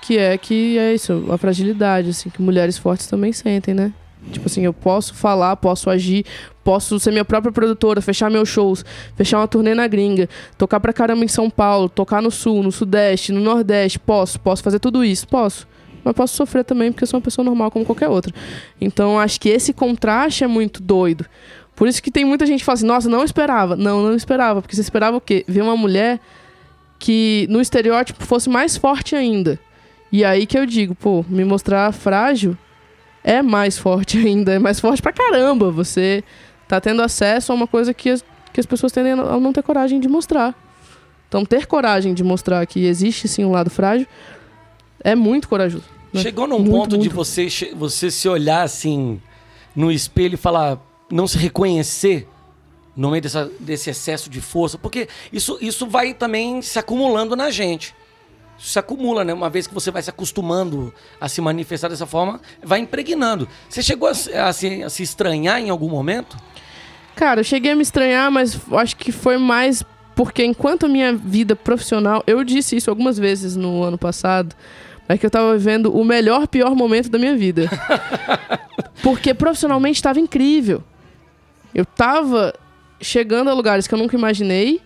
que 0.00 0.16
é 0.16 0.38
que 0.38 0.78
é 0.78 0.94
isso, 0.94 1.26
a 1.30 1.36
fragilidade 1.36 2.10
assim 2.10 2.30
que 2.30 2.40
mulheres 2.40 2.78
fortes 2.78 3.06
também 3.06 3.32
sentem, 3.32 3.74
né? 3.74 3.92
Tipo 4.30 4.46
assim, 4.46 4.64
eu 4.64 4.72
posso 4.72 5.14
falar, 5.14 5.56
posso 5.56 5.90
agir, 5.90 6.24
posso 6.62 6.98
ser 7.00 7.10
minha 7.10 7.24
própria 7.24 7.52
produtora, 7.52 8.00
fechar 8.00 8.30
meus 8.30 8.48
shows, 8.48 8.84
fechar 9.16 9.38
uma 9.38 9.48
turnê 9.48 9.74
na 9.74 9.86
gringa, 9.86 10.28
tocar 10.56 10.80
pra 10.80 10.92
caramba 10.92 11.24
em 11.24 11.28
São 11.28 11.50
Paulo, 11.50 11.88
tocar 11.88 12.22
no 12.22 12.30
sul, 12.30 12.62
no 12.62 12.70
sudeste, 12.70 13.32
no 13.32 13.40
nordeste, 13.40 13.98
posso, 13.98 14.38
posso 14.40 14.62
fazer 14.62 14.78
tudo 14.78 15.04
isso, 15.04 15.26
posso. 15.26 15.66
Mas 16.04 16.14
posso 16.14 16.34
sofrer 16.34 16.64
também 16.64 16.90
porque 16.90 17.04
eu 17.04 17.08
sou 17.08 17.18
uma 17.18 17.24
pessoa 17.24 17.44
normal 17.44 17.70
como 17.70 17.84
qualquer 17.84 18.08
outra. 18.08 18.32
Então 18.80 19.18
acho 19.18 19.40
que 19.40 19.48
esse 19.48 19.72
contraste 19.72 20.44
é 20.44 20.46
muito 20.46 20.82
doido. 20.82 21.26
Por 21.74 21.88
isso 21.88 22.02
que 22.02 22.10
tem 22.10 22.24
muita 22.24 22.44
gente 22.46 22.60
que 22.60 22.64
fala 22.64 22.74
assim, 22.74 22.86
nossa, 22.86 23.08
não 23.08 23.24
esperava. 23.24 23.76
Não, 23.76 24.02
não 24.02 24.14
esperava. 24.14 24.60
Porque 24.60 24.74
você 24.74 24.82
esperava 24.82 25.16
o 25.16 25.20
quê? 25.20 25.44
Ver 25.46 25.62
uma 25.62 25.76
mulher 25.76 26.20
que 26.98 27.46
no 27.50 27.60
estereótipo 27.60 28.24
fosse 28.24 28.48
mais 28.48 28.76
forte 28.76 29.14
ainda. 29.14 29.58
E 30.10 30.24
aí 30.24 30.44
que 30.44 30.58
eu 30.58 30.66
digo, 30.66 30.94
pô, 30.94 31.24
me 31.28 31.44
mostrar 31.44 31.90
frágil 31.92 32.56
é 33.24 33.42
mais 33.42 33.78
forte 33.78 34.18
ainda, 34.24 34.52
é 34.54 34.58
mais 34.58 34.80
forte 34.80 35.00
pra 35.02 35.12
caramba. 35.12 35.70
Você 35.70 36.22
tá 36.68 36.80
tendo 36.80 37.02
acesso 37.02 37.52
a 37.52 37.54
uma 37.54 37.66
coisa 37.66 37.92
que 37.94 38.10
as, 38.10 38.24
que 38.52 38.60
as 38.60 38.66
pessoas 38.66 38.92
tendem 38.92 39.12
a 39.12 39.16
não 39.38 39.52
ter 39.52 39.62
coragem 39.62 40.00
de 40.00 40.08
mostrar. 40.08 40.54
Então, 41.28 41.44
ter 41.44 41.66
coragem 41.66 42.12
de 42.12 42.22
mostrar 42.22 42.64
que 42.66 42.84
existe 42.84 43.26
sim 43.26 43.44
um 43.44 43.50
lado 43.52 43.70
frágil 43.70 44.06
é 45.02 45.14
muito 45.14 45.48
corajoso. 45.48 45.84
né? 46.12 46.20
Chegou 46.20 46.46
num 46.46 46.58
Muito, 46.58 46.70
ponto 46.72 46.90
de 46.90 46.98
muito. 47.08 47.14
você, 47.14 47.48
che- 47.48 47.72
você 47.74 48.10
se 48.10 48.28
olhar 48.28 48.62
assim 48.62 49.20
no 49.74 49.90
espelho 49.90 50.34
e 50.34 50.36
falar, 50.36 50.78
não 51.10 51.26
se 51.26 51.38
reconhecer 51.38 52.28
no 52.94 53.10
meio 53.10 53.22
dessa- 53.22 53.50
desse 53.58 53.88
excesso 53.88 54.28
de 54.28 54.42
força, 54.42 54.76
porque 54.76 55.08
isso, 55.32 55.56
isso 55.62 55.86
vai 55.86 56.12
também 56.12 56.60
se 56.60 56.78
acumulando 56.78 57.34
na 57.34 57.50
gente. 57.50 57.94
Isso 58.58 58.70
se 58.70 58.78
acumula, 58.78 59.24
né? 59.24 59.32
Uma 59.32 59.50
vez 59.50 59.66
que 59.66 59.74
você 59.74 59.90
vai 59.90 60.02
se 60.02 60.10
acostumando 60.10 60.92
a 61.20 61.28
se 61.28 61.40
manifestar 61.40 61.88
dessa 61.88 62.06
forma, 62.06 62.40
vai 62.62 62.78
impregnando. 62.80 63.48
Você 63.68 63.82
chegou 63.82 64.08
a, 64.08 64.14
se- 64.14 64.32
a 64.34 64.48
a 64.48 64.52
se 64.52 65.02
estranhar 65.02 65.60
em 65.60 65.70
algum 65.70 65.88
momento? 65.88 66.36
Cara, 67.16 67.40
eu 67.40 67.44
cheguei 67.44 67.72
a 67.72 67.76
me 67.76 67.82
estranhar, 67.82 68.30
mas 68.30 68.58
acho 68.72 68.96
que 68.96 69.10
foi 69.12 69.36
mais 69.36 69.82
porque 70.14 70.44
enquanto 70.44 70.86
a 70.86 70.88
minha 70.88 71.12
vida 71.14 71.56
profissional, 71.56 72.22
eu 72.26 72.44
disse 72.44 72.76
isso 72.76 72.90
algumas 72.90 73.18
vezes 73.18 73.56
no 73.56 73.82
ano 73.82 73.96
passado, 73.98 74.54
é 75.08 75.16
que 75.18 75.24
eu 75.26 75.30
tava 75.30 75.56
vivendo 75.56 75.94
o 75.94 76.04
melhor 76.04 76.46
pior 76.46 76.74
momento 76.74 77.08
da 77.10 77.18
minha 77.18 77.36
vida. 77.36 77.68
porque 79.02 79.34
profissionalmente 79.34 79.96
estava 79.98 80.20
incrível. 80.20 80.82
Eu 81.74 81.84
tava 81.84 82.54
chegando 83.00 83.50
a 83.50 83.54
lugares 83.54 83.86
que 83.86 83.94
eu 83.94 83.98
nunca 83.98 84.16
imaginei, 84.16 84.80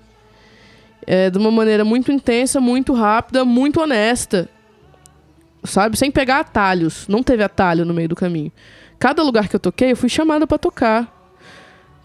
é, 1.07 1.31
de 1.31 1.39
uma 1.39 1.51
maneira 1.51 1.85
muito 1.85 2.11
intensa, 2.11 2.61
muito 2.61 2.93
rápida, 2.93 3.45
muito 3.45 3.81
honesta. 3.81 4.49
Sabe? 5.65 5.97
Sem 5.97 6.11
pegar 6.11 6.41
atalhos. 6.41 7.07
Não 7.09 7.23
teve 7.23 7.43
atalho 7.43 7.85
no 7.85 7.95
meio 7.95 8.09
do 8.09 8.17
caminho. 8.17 8.53
Cada 8.99 9.23
lugar 9.23 9.49
que 9.49 9.57
eu 9.57 9.61
toquei, 9.61 9.93
eu 9.93 9.97
fui 9.97 10.09
chamada 10.09 10.47
pra 10.47 10.59
tocar. 10.59 11.13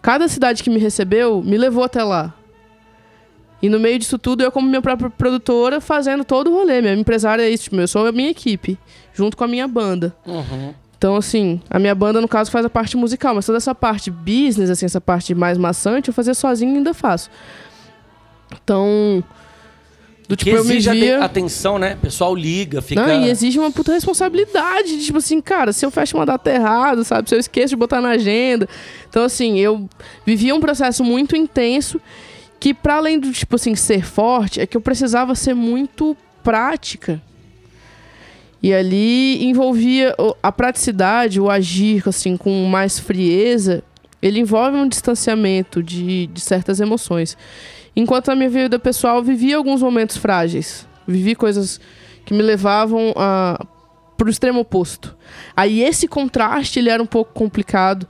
Cada 0.00 0.26
cidade 0.28 0.62
que 0.62 0.70
me 0.70 0.78
recebeu 0.78 1.42
me 1.42 1.56
levou 1.56 1.84
até 1.84 2.02
lá. 2.02 2.34
E 3.62 3.68
no 3.68 3.78
meio 3.78 3.98
disso 3.98 4.18
tudo, 4.18 4.42
eu, 4.42 4.50
como 4.50 4.68
minha 4.68 4.82
própria 4.82 5.08
produtora, 5.08 5.80
fazendo 5.80 6.24
todo 6.24 6.50
o 6.50 6.54
rolê. 6.54 6.80
Minha 6.80 6.94
empresária 6.94 7.42
é 7.42 7.48
isso, 7.48 7.64
tipo, 7.64 7.76
eu 7.76 7.86
sou 7.86 8.06
a 8.06 8.10
minha 8.12 8.30
equipe, 8.30 8.76
junto 9.14 9.36
com 9.36 9.44
a 9.44 9.48
minha 9.48 9.68
banda. 9.68 10.14
Então, 10.98 11.14
assim, 11.16 11.60
a 11.70 11.78
minha 11.78 11.94
banda, 11.94 12.20
no 12.20 12.26
caso, 12.26 12.50
faz 12.50 12.64
a 12.66 12.70
parte 12.70 12.96
musical, 12.96 13.36
mas 13.36 13.46
toda 13.46 13.58
essa 13.58 13.74
parte 13.74 14.10
business, 14.10 14.68
assim, 14.68 14.86
essa 14.86 15.00
parte 15.00 15.32
mais 15.34 15.56
maçante, 15.58 16.08
eu 16.08 16.14
fazia 16.14 16.34
sozinho 16.34 16.74
e 16.74 16.76
ainda 16.78 16.92
faço. 16.92 17.30
Então. 18.62 19.22
Do 20.28 20.36
Que 20.36 20.44
tipo, 20.44 20.56
eu 20.56 20.64
me 20.64 20.76
exige 20.76 20.90
via... 20.92 21.16
aten- 21.16 21.24
atenção, 21.24 21.78
né? 21.78 21.94
O 21.94 21.98
pessoal 21.98 22.34
liga, 22.34 22.80
fica... 22.80 23.04
Não, 23.06 23.24
e 23.26 23.28
exige 23.28 23.58
uma 23.58 23.70
puta 23.70 23.92
responsabilidade. 23.92 24.96
de, 24.96 25.04
Tipo 25.04 25.18
assim, 25.18 25.40
cara, 25.40 25.72
se 25.72 25.84
eu 25.84 25.90
fecho 25.90 26.16
uma 26.16 26.24
data 26.24 26.48
errada, 26.50 27.04
sabe? 27.04 27.28
Se 27.28 27.34
eu 27.34 27.38
esqueço 27.40 27.68
de 27.70 27.76
botar 27.76 28.00
na 28.00 28.10
agenda. 28.10 28.68
Então, 29.08 29.24
assim, 29.24 29.58
eu 29.58 29.88
vivia 30.24 30.54
um 30.54 30.60
processo 30.60 31.04
muito 31.04 31.36
intenso 31.36 32.00
que, 32.58 32.72
para 32.72 32.94
além 32.96 33.18
do, 33.18 33.30
tipo 33.32 33.56
assim, 33.56 33.74
ser 33.74 34.04
forte, 34.04 34.60
é 34.60 34.66
que 34.66 34.76
eu 34.76 34.80
precisava 34.80 35.34
ser 35.34 35.54
muito 35.54 36.16
prática. 36.42 37.20
E 38.62 38.72
ali 38.72 39.44
envolvia 39.44 40.14
a 40.40 40.52
praticidade, 40.52 41.40
o 41.40 41.50
agir, 41.50 42.04
assim, 42.08 42.36
com 42.36 42.64
mais 42.66 42.98
frieza. 42.98 43.82
Ele 44.22 44.38
envolve 44.38 44.76
um 44.76 44.86
distanciamento 44.88 45.82
de, 45.82 46.28
de 46.28 46.40
certas 46.40 46.78
emoções. 46.78 47.36
Enquanto 47.94 48.28
na 48.28 48.36
minha 48.36 48.48
vida 48.48 48.78
pessoal, 48.78 49.22
vivi 49.22 49.52
alguns 49.52 49.82
momentos 49.82 50.16
frágeis. 50.16 50.86
Vivi 51.06 51.34
coisas 51.34 51.80
que 52.24 52.32
me 52.32 52.42
levavam 52.42 53.12
a 53.16 53.66
pro 54.22 54.30
extremo 54.30 54.60
oposto. 54.60 55.16
Aí 55.56 55.82
esse 55.82 56.06
contraste 56.06 56.78
ele 56.78 56.88
era 56.88 57.02
um 57.02 57.06
pouco 57.06 57.32
complicado, 57.32 58.06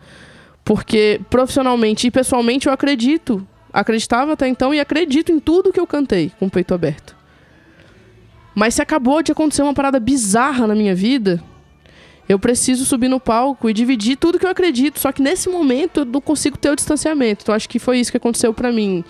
porque 0.62 1.18
profissionalmente 1.30 2.06
e 2.06 2.10
pessoalmente 2.10 2.66
eu 2.66 2.72
acredito, 2.72 3.46
acreditava 3.72 4.34
até 4.34 4.46
então 4.46 4.74
e 4.74 4.80
acredito 4.80 5.32
em 5.32 5.40
tudo 5.40 5.72
que 5.72 5.80
eu 5.80 5.86
cantei 5.86 6.30
com 6.38 6.46
o 6.46 6.50
peito 6.50 6.74
aberto. 6.74 7.16
Mas 8.54 8.74
se 8.74 8.82
acabou 8.82 9.22
de 9.22 9.32
acontecer 9.32 9.62
uma 9.62 9.72
parada 9.72 9.98
bizarra 9.98 10.66
na 10.66 10.74
minha 10.74 10.94
vida, 10.94 11.42
eu 12.28 12.38
preciso 12.38 12.84
subir 12.84 13.08
no 13.08 13.18
palco 13.18 13.70
e 13.70 13.72
dividir 13.72 14.16
tudo 14.16 14.38
que 14.38 14.44
eu 14.44 14.50
acredito, 14.50 15.00
só 15.00 15.12
que 15.12 15.22
nesse 15.22 15.48
momento 15.48 16.00
eu 16.00 16.04
não 16.04 16.20
consigo 16.20 16.58
ter 16.58 16.70
o 16.70 16.76
distanciamento. 16.76 17.42
Então 17.42 17.54
acho 17.54 17.68
que 17.68 17.78
foi 17.78 17.98
isso 17.98 18.10
que 18.10 18.18
aconteceu 18.18 18.52
pra 18.52 18.70
mim. 18.70 19.02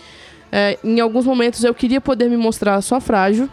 É, 0.55 0.79
em 0.85 1.01
alguns 1.01 1.25
momentos 1.25 1.65
eu 1.65 1.75
queria 1.75 1.99
poder 1.99 2.29
me 2.29 2.37
mostrar 2.37 2.79
só 2.83 3.01
frágil, 3.01 3.49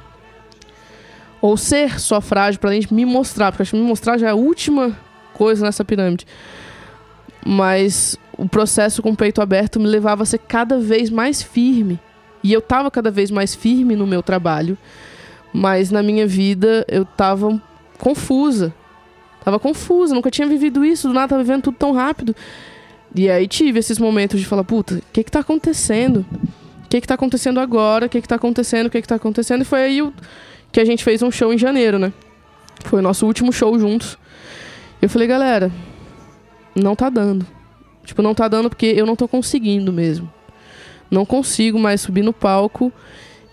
ou 1.42 1.56
ser 1.56 1.98
só 1.98 2.20
frágil 2.20 2.60
pra 2.60 2.74
gente 2.74 2.94
me 2.94 3.06
mostrar, 3.06 3.52
porque 3.52 3.64
acho 3.64 3.72
que 3.72 3.78
me 3.78 3.88
mostrar 3.88 4.18
já 4.18 4.28
é 4.28 4.32
a 4.32 4.36
última 4.36 4.96
coisa 5.34 5.66
nessa 5.66 5.86
pirâmide. 5.86 6.28
Mas 7.46 8.18
o 8.38 8.48
processo 8.48 9.02
com 9.02 9.12
o 9.12 9.16
peito 9.16 9.42
aberto 9.42 9.80
me 9.80 9.88
levava 9.88 10.24
a 10.24 10.26
ser 10.26 10.40
cada 10.40 10.78
vez 10.78 11.10
mais 11.10 11.42
firme. 11.42 11.98
E 12.44 12.52
eu 12.52 12.62
tava 12.62 12.92
cada 12.92 13.10
vez 13.10 13.32
mais 13.32 13.56
firme 13.56 13.96
no 13.96 14.06
meu 14.06 14.22
trabalho, 14.22 14.78
mas 15.54 15.92
na 15.92 16.04
minha 16.04 16.28
vida 16.28 16.86
eu 16.90 17.06
tava 17.06 17.62
confusa. 17.98 18.74
Tava 19.44 19.58
confusa, 19.58 20.14
nunca 20.14 20.30
tinha 20.30 20.48
vivido 20.48 20.84
isso, 20.84 21.08
do 21.08 21.14
nada 21.14 21.30
tava 21.30 21.44
vivendo 21.44 21.64
tudo 21.64 21.78
tão 21.78 21.94
rápido. 21.94 22.36
E 23.16 23.30
aí 23.30 23.48
tive 23.48 23.80
esses 23.80 23.98
momentos 23.98 24.40
de 24.40 24.46
falar, 24.46 24.66
puta, 24.66 24.96
o 24.96 25.02
que 25.14 25.24
que 25.24 25.32
tá 25.32 25.40
acontecendo? 25.40 26.26
O 26.90 26.92
que 26.92 27.02
que 27.02 27.08
tá 27.08 27.14
acontecendo 27.14 27.60
agora? 27.60 28.08
O 28.08 28.10
que 28.10 28.20
que 28.20 28.28
tá 28.28 28.34
acontecendo? 28.36 28.88
O 28.88 28.90
que 28.90 29.00
que 29.00 29.08
tá 29.08 29.14
acontecendo? 29.14 29.62
E 29.62 29.66
foi 29.66 29.84
aí 29.84 30.02
o- 30.02 30.12
que 30.72 30.80
a 30.80 30.86
gente 30.86 31.04
fez 31.04 31.22
um 31.22 31.30
show 31.30 31.54
em 31.54 31.58
janeiro, 31.58 32.00
né? 32.00 32.12
Foi 32.86 32.98
o 32.98 33.02
nosso 33.04 33.28
último 33.28 33.54
show 33.54 33.78
juntos. 33.78 34.18
Eu 35.00 35.08
falei, 35.08 35.28
galera, 35.28 35.72
não 36.76 36.96
tá 36.96 37.08
dando. 37.08 37.46
Tipo, 38.04 38.24
não 38.24 38.34
tá 38.34 38.48
dando 38.48 38.70
porque 38.70 38.88
eu 38.88 39.06
não 39.06 39.16
tô 39.16 39.28
conseguindo 39.28 39.94
mesmo. 39.94 40.28
Não 41.12 41.28
consigo 41.28 41.78
mais 41.78 42.02
subir 42.02 42.24
no 42.24 42.34
palco 42.34 42.92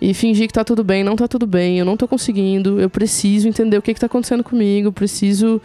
e 0.01 0.15
fingir 0.15 0.47
que 0.47 0.55
tá 0.55 0.65
tudo 0.65 0.83
bem. 0.83 1.05
Não 1.05 1.15
tá 1.15 1.29
tudo 1.29 1.47
bem, 1.47 1.79
eu 1.79 1.85
não 1.85 1.95
tô 1.97 2.09
conseguindo. 2.09 2.81
Eu 2.81 2.89
preciso 2.89 3.49
entender 3.49 3.77
o 3.77 3.83
que 3.83 3.93
que 3.93 4.01
tá 4.01 4.07
acontecendo 4.07 4.43
comigo. 4.43 4.89
Eu 4.89 4.93
preciso 4.93 5.61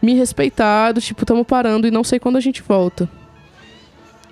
me 0.00 0.14
respeitar. 0.14 0.92
Do 0.92 1.02
tipo, 1.02 1.26
tamo 1.26 1.44
parando 1.44 1.86
e 1.86 1.90
não 1.90 2.02
sei 2.02 2.18
quando 2.18 2.36
a 2.36 2.40
gente 2.40 2.62
volta. 2.62 3.06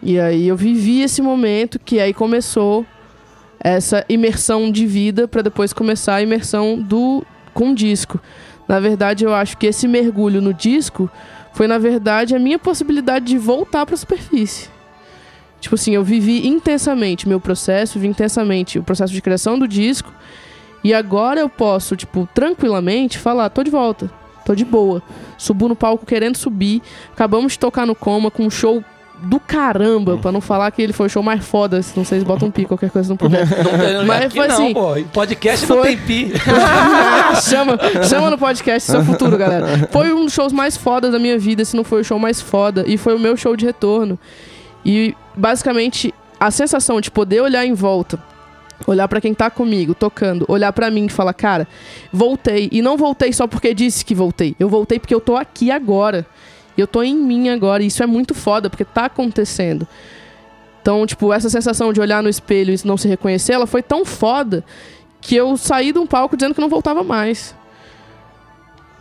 E 0.02 0.18
aí 0.18 0.46
eu 0.46 0.56
vivi 0.56 1.02
esse 1.02 1.20
momento 1.20 1.78
que 1.78 1.98
aí 1.98 2.14
começou 2.14 2.86
essa 3.60 4.04
imersão 4.08 4.70
de 4.70 4.86
vida 4.86 5.26
para 5.26 5.42
depois 5.42 5.72
começar 5.72 6.16
a 6.16 6.22
imersão 6.22 6.80
do 6.80 7.24
com 7.52 7.74
disco. 7.74 8.20
Na 8.68 8.78
verdade, 8.78 9.24
eu 9.24 9.34
acho 9.34 9.56
que 9.56 9.66
esse 9.66 9.88
mergulho 9.88 10.40
no 10.40 10.54
disco 10.54 11.10
foi 11.52 11.66
na 11.66 11.78
verdade 11.78 12.36
a 12.36 12.38
minha 12.38 12.58
possibilidade 12.58 13.24
de 13.24 13.38
voltar 13.38 13.84
para 13.84 13.94
a 13.94 13.98
superfície. 13.98 14.68
Tipo 15.60 15.74
assim, 15.74 15.92
eu 15.92 16.04
vivi 16.04 16.46
intensamente 16.46 17.28
meu 17.28 17.40
processo, 17.40 17.94
vivi 17.94 18.08
intensamente 18.08 18.78
o 18.78 18.82
processo 18.82 19.12
de 19.12 19.20
criação 19.20 19.58
do 19.58 19.66
disco, 19.66 20.12
e 20.84 20.94
agora 20.94 21.40
eu 21.40 21.48
posso, 21.48 21.96
tipo, 21.96 22.28
tranquilamente 22.32 23.18
falar, 23.18 23.50
tô 23.50 23.64
de 23.64 23.70
volta, 23.70 24.08
tô 24.44 24.54
de 24.54 24.64
boa. 24.64 25.02
Subo 25.36 25.66
no 25.66 25.74
palco 25.74 26.06
querendo 26.06 26.36
subir, 26.36 26.80
acabamos 27.12 27.54
de 27.54 27.58
tocar 27.58 27.84
no 27.84 27.96
coma 27.96 28.30
com 28.30 28.44
um 28.44 28.50
show 28.50 28.84
do 29.22 29.40
caramba, 29.40 30.16
pra 30.16 30.30
não 30.30 30.40
falar 30.40 30.70
que 30.70 30.80
ele 30.80 30.92
foi 30.92 31.06
o 31.06 31.08
show 31.08 31.22
mais 31.22 31.44
foda, 31.44 31.82
se 31.82 31.96
não 31.96 32.04
vocês 32.04 32.22
botam 32.22 32.48
um 32.48 32.50
pi, 32.50 32.64
qualquer 32.64 32.90
coisa 32.90 33.08
não 33.08 33.16
puder. 33.16 33.46
Não 33.46 33.78
tem, 33.78 34.04
Mas 34.06 34.32
foi 34.32 34.46
não, 34.48 34.54
assim, 34.54 34.72
pô. 34.74 34.96
Em 34.96 35.04
podcast 35.04 35.66
não 35.68 35.76
foi- 35.78 35.86
tem 35.88 35.98
pi. 35.98 36.32
chama, 37.48 37.78
chama 38.08 38.30
no 38.30 38.38
podcast 38.38 38.90
seu 38.90 39.04
futuro, 39.04 39.36
galera. 39.36 39.88
Foi 39.90 40.12
um 40.12 40.24
dos 40.24 40.32
shows 40.32 40.52
mais 40.52 40.76
fodas 40.76 41.12
da 41.12 41.18
minha 41.18 41.38
vida, 41.38 41.64
se 41.64 41.76
não 41.76 41.84
foi 41.84 42.00
o 42.00 42.04
show 42.04 42.18
mais 42.18 42.40
foda. 42.40 42.84
E 42.86 42.96
foi 42.96 43.14
o 43.14 43.18
meu 43.18 43.36
show 43.36 43.56
de 43.56 43.64
retorno. 43.66 44.18
E 44.84 45.14
basicamente 45.36 46.14
a 46.38 46.50
sensação 46.50 47.00
de 47.00 47.10
poder 47.10 47.40
olhar 47.40 47.66
em 47.66 47.74
volta, 47.74 48.18
olhar 48.86 49.08
pra 49.08 49.20
quem 49.20 49.34
tá 49.34 49.50
comigo, 49.50 49.94
tocando, 49.94 50.44
olhar 50.48 50.72
pra 50.72 50.90
mim 50.90 51.06
e 51.06 51.08
falar, 51.08 51.32
cara, 51.34 51.66
voltei. 52.12 52.68
E 52.70 52.80
não 52.80 52.96
voltei 52.96 53.32
só 53.32 53.46
porque 53.46 53.74
disse 53.74 54.04
que 54.04 54.14
voltei. 54.14 54.54
Eu 54.58 54.68
voltei 54.68 54.98
porque 54.98 55.14
eu 55.14 55.20
tô 55.20 55.36
aqui 55.36 55.70
agora. 55.70 56.24
Eu 56.80 56.86
tô 56.86 57.02
em 57.02 57.14
mim 57.14 57.48
agora. 57.48 57.82
E 57.82 57.86
isso 57.86 58.02
é 58.02 58.06
muito 58.06 58.34
foda, 58.34 58.70
porque 58.70 58.84
tá 58.84 59.06
acontecendo. 59.06 59.86
Então, 60.80 61.06
tipo, 61.06 61.32
essa 61.32 61.50
sensação 61.50 61.92
de 61.92 62.00
olhar 62.00 62.22
no 62.22 62.28
espelho 62.28 62.74
e 62.74 62.86
não 62.86 62.96
se 62.96 63.08
reconhecer, 63.08 63.52
ela 63.52 63.66
foi 63.66 63.82
tão 63.82 64.04
foda 64.04 64.64
que 65.20 65.34
eu 65.34 65.56
saí 65.56 65.92
de 65.92 65.98
um 65.98 66.06
palco 66.06 66.36
dizendo 66.36 66.54
que 66.54 66.60
não 66.60 66.68
voltava 66.68 67.02
mais. 67.02 67.54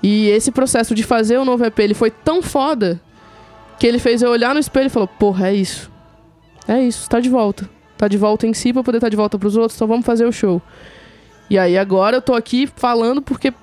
E 0.01 0.27
esse 0.29 0.51
processo 0.51 0.93
de 0.93 1.03
fazer 1.03 1.37
o 1.37 1.45
novo 1.45 1.65
EP, 1.65 1.79
ele 1.79 1.93
foi 1.93 2.11
tão 2.11 2.41
foda 2.41 2.99
que 3.79 3.85
ele 3.85 3.99
fez 3.99 4.21
eu 4.21 4.31
olhar 4.31 4.53
no 4.53 4.59
espelho 4.59 4.87
e 4.87 4.89
falou: 4.89 5.07
Porra, 5.07 5.49
é 5.49 5.53
isso. 5.53 5.91
É 6.67 6.81
isso, 6.81 7.09
tá 7.09 7.19
de 7.19 7.29
volta. 7.29 7.69
Tá 7.97 8.07
de 8.07 8.17
volta 8.17 8.45
em 8.45 8.53
si 8.53 8.73
pra 8.73 8.83
poder 8.83 8.97
estar 8.97 9.07
tá 9.07 9.09
de 9.09 9.15
volta 9.15 9.39
pros 9.39 9.55
outros, 9.55 9.77
então 9.77 9.87
vamos 9.87 10.05
fazer 10.05 10.25
o 10.25 10.31
show. 10.31 10.61
E 11.49 11.57
aí 11.57 11.77
agora 11.77 12.17
eu 12.17 12.21
tô 12.21 12.33
aqui 12.33 12.67
falando 12.75 13.21
porque 13.21 13.53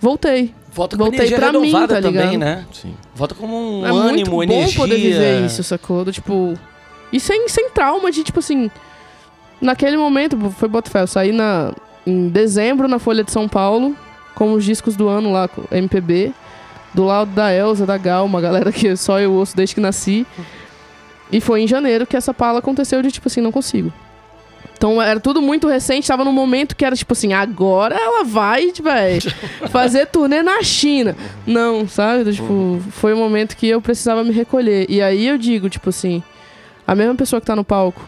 voltei. 0.00 0.54
Volta 0.78 0.96
com 0.96 1.02
Voltei 1.02 1.18
energia 1.18 1.38
pra 1.38 1.52
mim, 1.52 1.66
renovada 1.66 1.94
tá 1.96 2.02
também, 2.02 2.30
ligado? 2.30 2.38
né? 2.38 2.64
Sim. 2.72 2.94
Volta 3.12 3.34
como 3.34 3.80
um 3.80 3.84
é 3.84 3.90
muito 3.90 4.08
ânimo, 4.08 4.30
bom 4.30 4.42
energia. 4.44 4.78
poder 4.78 4.96
viver 4.96 5.44
isso, 5.44 5.64
sacou? 5.64 6.04
Do, 6.04 6.12
tipo. 6.12 6.54
E 7.12 7.18
sem, 7.18 7.48
sem 7.48 7.68
trauma 7.70 8.12
de, 8.12 8.22
tipo 8.22 8.38
assim. 8.38 8.70
Naquele 9.60 9.96
momento, 9.96 10.38
foi 10.52 10.68
Botafé, 10.68 11.02
eu 11.02 11.08
saí 11.08 11.32
na, 11.32 11.74
em 12.06 12.28
dezembro 12.28 12.86
na 12.86 13.00
Folha 13.00 13.24
de 13.24 13.32
São 13.32 13.48
Paulo, 13.48 13.96
com 14.36 14.52
os 14.52 14.64
discos 14.64 14.94
do 14.94 15.08
ano 15.08 15.32
lá, 15.32 15.48
com 15.48 15.64
MPB. 15.72 16.32
Do 16.94 17.04
lado 17.04 17.32
da 17.32 17.52
Elza, 17.52 17.84
da 17.84 17.98
Gal, 17.98 18.24
uma 18.24 18.40
galera 18.40 18.70
que 18.70 18.94
só 18.96 19.18
eu 19.18 19.32
ouço 19.32 19.56
desde 19.56 19.74
que 19.74 19.80
nasci. 19.80 20.24
E 21.32 21.40
foi 21.40 21.62
em 21.62 21.66
janeiro 21.66 22.06
que 22.06 22.16
essa 22.16 22.32
pala 22.32 22.60
aconteceu 22.60 23.02
de, 23.02 23.10
tipo 23.10 23.26
assim, 23.26 23.40
não 23.40 23.50
consigo. 23.50 23.92
Então 24.78 25.02
era 25.02 25.18
tudo 25.18 25.42
muito 25.42 25.66
recente, 25.66 26.06
tava 26.06 26.24
num 26.24 26.32
momento 26.32 26.76
que 26.76 26.84
era 26.84 26.94
tipo 26.94 27.12
assim, 27.12 27.32
agora 27.32 27.96
ela 27.96 28.22
vai, 28.22 28.72
é, 28.86 29.18
fazer 29.68 30.06
turnê 30.06 30.40
na 30.40 30.62
China. 30.62 31.16
Não, 31.44 31.86
sabe? 31.88 32.32
Tipo, 32.32 32.80
foi 32.92 33.12
um 33.12 33.18
momento 33.18 33.56
que 33.56 33.66
eu 33.66 33.82
precisava 33.82 34.22
me 34.22 34.30
recolher. 34.30 34.86
E 34.88 35.02
aí 35.02 35.26
eu 35.26 35.36
digo, 35.36 35.68
tipo 35.68 35.90
assim, 35.90 36.22
a 36.86 36.94
mesma 36.94 37.16
pessoa 37.16 37.40
que 37.40 37.46
tá 37.46 37.56
no 37.56 37.64
palco 37.64 38.00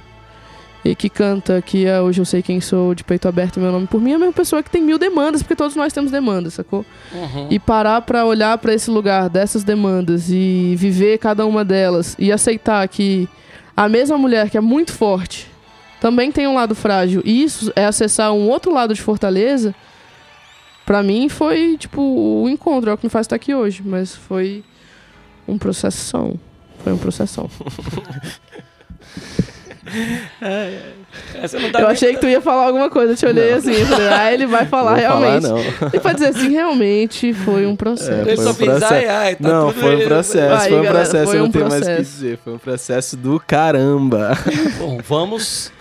e 0.85 0.95
que 0.95 1.11
canta 1.11 1.61
que 1.61 1.87
é 1.87 2.01
Hoje 2.01 2.21
Eu 2.21 2.25
Sei 2.25 2.41
Quem 2.41 2.61
Sou, 2.61 2.95
de 2.95 3.03
peito 3.03 3.27
aberto, 3.27 3.59
meu 3.59 3.73
nome 3.73 3.89
por 3.89 4.01
mim, 4.01 4.13
é 4.13 4.15
a 4.15 4.19
mesma 4.19 4.33
pessoa 4.33 4.63
que 4.63 4.71
tem 4.71 4.81
mil 4.81 4.97
demandas, 4.97 5.43
porque 5.43 5.57
todos 5.57 5.75
nós 5.75 5.93
temos 5.93 6.13
demandas, 6.13 6.55
sacou? 6.55 6.87
Uhum. 7.13 7.49
E 7.51 7.59
parar 7.59 8.01
pra 8.03 8.25
olhar 8.25 8.57
pra 8.59 8.73
esse 8.73 8.89
lugar 8.93 9.29
dessas 9.29 9.65
demandas 9.65 10.31
e 10.31 10.77
viver 10.79 11.19
cada 11.19 11.45
uma 11.45 11.65
delas 11.65 12.15
e 12.17 12.31
aceitar 12.31 12.87
que 12.87 13.29
a 13.77 13.89
mesma 13.89 14.17
mulher 14.17 14.49
que 14.49 14.57
é 14.57 14.61
muito 14.61 14.93
forte 14.93 15.50
também 16.01 16.33
tem 16.33 16.47
um 16.47 16.55
lado 16.55 16.75
frágil. 16.75 17.23
E 17.25 17.43
isso 17.43 17.73
é 17.77 17.85
acessar 17.85 18.33
um 18.33 18.49
outro 18.49 18.73
lado 18.73 18.95
de 18.95 19.03
Fortaleza. 19.03 19.75
Pra 20.87 21.03
mim 21.03 21.29
foi, 21.29 21.77
tipo, 21.79 22.01
o 22.01 22.49
encontro. 22.49 22.91
É 22.91 22.95
o 22.95 22.99
que 22.99 23.07
me 23.07 23.11
faz 23.11 23.25
estar 23.25 23.37
aqui 23.37 23.55
hoje. 23.55 23.83
Mas 23.85 24.15
foi 24.15 24.65
um 25.47 25.59
processão. 25.59 26.39
Foi 26.83 26.93
um 26.93 26.99
processão. 26.99 27.49
Essa 31.35 31.59
não 31.59 31.71
tá 31.73 31.81
Eu 31.81 31.89
achei 31.89 32.15
que 32.15 32.21
tu 32.21 32.27
ia 32.27 32.41
falar 32.41 32.67
alguma 32.67 32.91
coisa. 32.91 33.13
Eu 33.13 33.17
te 33.17 33.27
olhei 33.27 33.53
assim. 33.53 33.73
eu 33.73 33.87
Falei, 33.87 34.09
ah, 34.09 34.33
ele 34.33 34.47
vai 34.47 34.67
falar 34.67 34.95
Vou 34.97 35.03
falar, 35.03 35.19
realmente. 35.39 35.49
não. 35.49 35.89
E 35.95 36.01
pra 36.01 36.13
dizer 36.13 36.29
assim, 36.29 36.51
realmente 36.51 37.33
foi 37.33 37.67
um 37.67 37.75
processo. 37.75 38.11
É, 38.13 38.21
Ele 38.33 38.37
foi 38.37 38.45
só 38.45 38.51
um 38.51 38.55
processo. 38.55 38.93
ai, 38.95 39.07
ai, 39.09 39.37
tá 39.37 39.49
não, 39.49 39.73
foi 39.73 39.89
um 39.89 39.93
ele- 39.99 40.05
processo, 40.07 40.63
Aí, 40.63 40.69
foi 40.69 40.79
um 40.79 40.83
galera, 40.83 41.05
processo, 41.05 41.31
foi 41.31 41.39
não 41.39 41.47
um 41.47 41.51
tem 41.51 41.63
mais 41.63 41.73
o 41.75 41.77
que 41.79 41.85
processo. 41.87 42.11
dizer. 42.11 42.39
Foi 42.45 42.53
um 42.53 42.59
processo 42.59 43.17
do 43.17 43.41
caramba. 43.41 44.39
Bom, 44.79 44.99
vamos. 45.07 45.73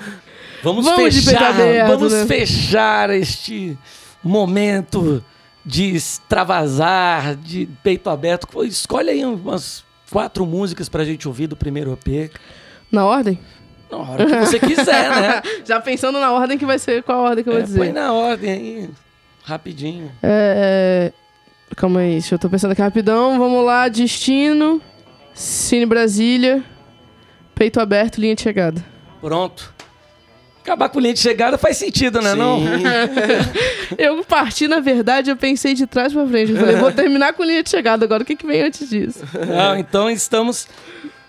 Vamos, 0.61 0.83
Vamos 0.85 1.15
fechar. 1.23 1.53
vamos 1.87 2.11
né? 2.11 2.25
fechar 2.25 3.09
este 3.11 3.77
momento 4.21 5.23
de 5.65 5.95
extravasar, 5.95 7.35
de 7.35 7.69
peito 7.81 8.09
aberto. 8.09 8.47
Escolhe 8.65 9.09
aí 9.09 9.23
umas 9.23 9.85
quatro 10.11 10.45
músicas 10.45 10.89
pra 10.89 11.05
gente 11.05 11.27
ouvir 11.29 11.47
do 11.47 11.55
primeiro 11.55 11.93
EP. 12.05 12.29
Na 12.91 13.05
ordem? 13.05 13.39
Na 13.91 13.97
hora 13.97 14.25
que 14.25 14.35
você 14.45 14.59
quiser, 14.59 15.09
né? 15.09 15.41
Já 15.65 15.79
pensando 15.79 16.19
na 16.19 16.31
ordem 16.31 16.57
que 16.57 16.65
vai 16.65 16.77
ser, 16.79 17.01
qual 17.03 17.19
a 17.25 17.29
ordem 17.29 17.43
que 17.43 17.49
eu 17.49 17.53
vou 17.53 17.61
É, 17.61 17.65
dizer. 17.65 17.79
põe 17.79 17.91
na 17.91 18.13
ordem 18.13 18.51
aí, 18.51 18.89
rapidinho. 19.43 20.11
É, 20.21 21.11
é, 21.71 21.75
Calma 21.75 22.01
aí, 22.01 22.11
deixa 22.13 22.35
eu 22.35 22.39
tô 22.39 22.49
pensando 22.49 22.71
aqui 22.71 22.81
rapidão. 22.81 23.37
Vamos 23.39 23.65
lá, 23.65 23.87
Destino, 23.87 24.81
Cine 25.33 25.85
Brasília, 25.85 26.63
Peito 27.55 27.79
Aberto, 27.79 28.19
Linha 28.19 28.35
de 28.35 28.41
Chegada. 28.41 28.83
Pronto. 29.21 29.73
Acabar 30.61 30.89
com 30.89 30.99
linha 30.99 31.13
de 31.15 31.19
chegada 31.19 31.57
faz 31.57 31.77
sentido, 31.77 32.21
né? 32.21 32.35
Não? 32.35 32.59
Eu 33.97 34.23
parti, 34.23 34.67
na 34.67 34.79
verdade, 34.79 35.31
eu 35.31 35.35
pensei 35.37 35.73
de 35.73 35.87
trás 35.87 36.13
pra 36.13 36.27
frente. 36.27 36.51
Eu 36.51 36.57
falei, 36.59 36.75
vou 36.75 36.91
terminar 36.91 37.33
com 37.33 37.43
linha 37.43 37.63
de 37.63 37.69
chegada 37.71 38.05
agora. 38.05 38.21
O 38.21 38.25
que, 38.25 38.35
que 38.35 38.45
vem 38.45 38.61
antes 38.61 38.87
disso? 38.87 39.23
Não, 39.47 39.75
então 39.75 40.07
estamos, 40.11 40.67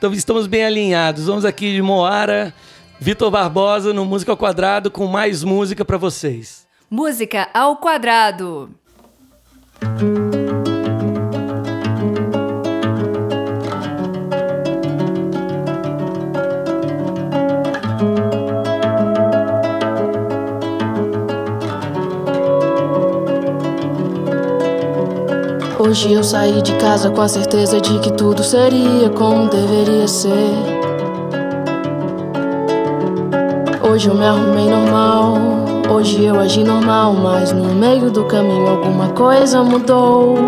então 0.00 0.14
estamos 0.14 0.46
bem 0.46 0.64
alinhados. 0.64 1.26
Vamos 1.26 1.44
aqui 1.44 1.74
de 1.74 1.82
Moara, 1.82 2.54
Vitor 2.98 3.30
Barbosa 3.30 3.92
no 3.92 4.02
Música 4.06 4.32
ao 4.32 4.36
Quadrado 4.36 4.90
com 4.90 5.06
mais 5.06 5.44
música 5.44 5.84
pra 5.84 5.98
vocês. 5.98 6.66
Música 6.90 7.50
ao 7.52 7.76
quadrado. 7.76 8.70
Hoje 26.02 26.14
eu 26.14 26.24
saí 26.24 26.62
de 26.62 26.72
casa 26.76 27.10
com 27.10 27.20
a 27.20 27.28
certeza 27.28 27.78
de 27.78 27.98
que 27.98 28.10
tudo 28.14 28.42
seria 28.42 29.10
como 29.10 29.50
deveria 29.50 30.08
ser. 30.08 30.54
Hoje 33.86 34.08
eu 34.08 34.14
me 34.14 34.24
arrumei 34.24 34.66
normal, 34.66 35.34
hoje 35.90 36.24
eu 36.24 36.40
agi 36.40 36.64
normal, 36.64 37.12
mas 37.12 37.52
no 37.52 37.74
meio 37.74 38.10
do 38.10 38.24
caminho 38.24 38.66
alguma 38.66 39.08
coisa 39.08 39.62
mudou. 39.62 40.38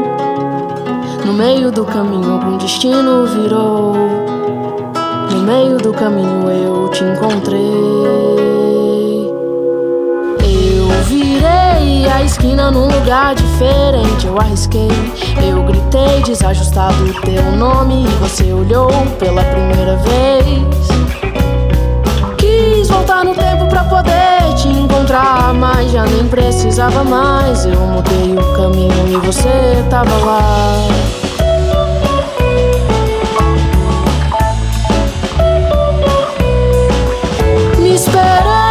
No 1.22 1.34
meio 1.34 1.70
do 1.70 1.84
caminho 1.84 2.32
algum 2.32 2.56
destino 2.56 3.26
virou. 3.26 3.92
No 5.32 5.42
meio 5.42 5.76
do 5.76 5.92
caminho 5.92 6.50
eu 6.50 6.88
te 6.88 7.04
encontrei. 7.04 8.21
A 12.06 12.22
esquina 12.22 12.70
num 12.70 12.86
lugar 12.86 13.34
diferente. 13.34 14.26
Eu 14.26 14.38
arrisquei, 14.38 14.88
eu 15.46 15.62
gritei, 15.64 16.22
desajustado 16.22 16.94
o 17.04 17.20
teu 17.22 17.52
nome. 17.52 18.04
E 18.04 18.08
você 18.16 18.52
olhou 18.52 18.90
pela 19.18 19.42
primeira 19.44 19.96
vez. 19.96 20.88
Quis 22.38 22.88
voltar 22.88 23.24
no 23.24 23.34
tempo 23.34 23.66
pra 23.68 23.84
poder 23.84 24.54
te 24.56 24.68
encontrar, 24.68 25.52
mas 25.54 25.90
já 25.92 26.04
nem 26.04 26.26
precisava 26.28 27.04
mais. 27.04 27.64
Eu 27.64 27.80
mudei 27.80 28.36
o 28.36 28.52
caminho 28.54 29.08
e 29.08 29.16
você 29.26 29.84
tava 29.90 30.14
lá. 30.24 30.88
Me 37.78 37.94
esperando. 37.94 38.61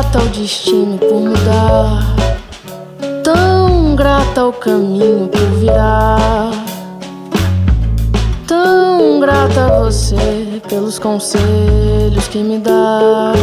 Grata 0.00 0.18
ao 0.18 0.26
destino 0.28 0.96
por 0.96 1.20
mudar, 1.20 2.02
tão 3.22 3.94
grata 3.94 4.40
ao 4.40 4.50
caminho 4.50 5.28
por 5.28 5.58
virar. 5.58 6.50
Tão 8.46 9.20
grata 9.20 9.66
a 9.66 9.80
você 9.80 10.62
pelos 10.66 10.98
conselhos 10.98 12.28
que 12.28 12.38
me 12.38 12.58
dá, 12.60 13.34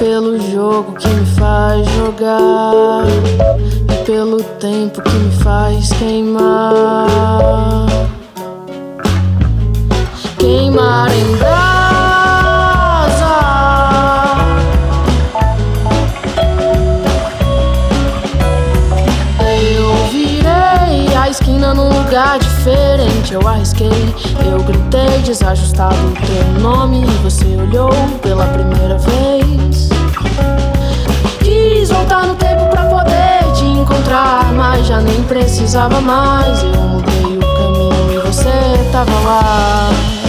pelo 0.00 0.40
jogo 0.50 0.92
que 0.94 1.06
me 1.06 1.26
faz 1.38 1.88
jogar 1.90 3.04
e 3.92 4.04
pelo 4.04 4.42
tempo 4.42 5.00
que 5.00 5.12
me 5.12 5.32
faz 5.36 5.92
queimar. 5.92 7.06
Queimar 10.36 11.12
em 11.12 11.36
brasa. 11.36 11.59
Eu 23.32 23.46
arrisquei, 23.46 23.88
eu 24.50 24.60
gritei, 24.64 25.18
desajustado 25.22 25.94
o 25.94 26.12
teu 26.26 26.60
nome. 26.60 27.04
E 27.04 27.22
você 27.22 27.46
olhou 27.56 27.90
pela 28.20 28.44
primeira 28.46 28.98
vez. 28.98 29.88
Quis 31.38 31.90
voltar 31.90 32.26
no 32.26 32.34
tempo 32.34 32.66
pra 32.68 32.86
poder 32.86 33.52
te 33.54 33.64
encontrar, 33.64 34.52
mas 34.52 34.84
já 34.84 35.00
nem 35.00 35.22
precisava 35.22 36.00
mais. 36.00 36.60
Eu 36.64 36.82
mudei 36.82 37.38
o 37.38 37.56
caminho 37.56 38.14
e 38.14 38.18
você 38.26 38.90
tava 38.90 39.12
lá. 39.20 40.19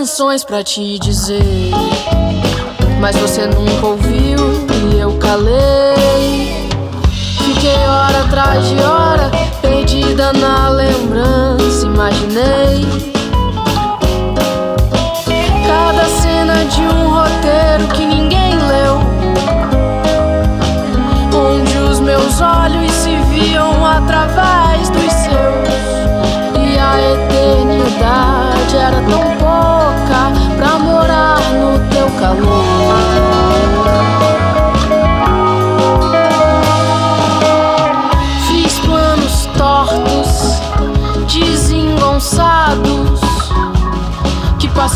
Canções 0.00 0.42
pra 0.42 0.64
te 0.64 0.98
dizer. 0.98 1.42
Mas 2.98 3.14
você 3.16 3.46
nunca 3.46 3.86
ouviu 3.86 4.38
e 4.90 4.98
eu 4.98 5.18
calei. 5.18 6.70
Fiquei 7.44 7.86
hora 7.86 8.22
atrás 8.22 8.66
de 8.66 8.76
hora, 8.76 9.30
perdida 9.60 10.32
na 10.32 10.70
lembrança. 10.70 11.84
Imaginei 11.84 13.09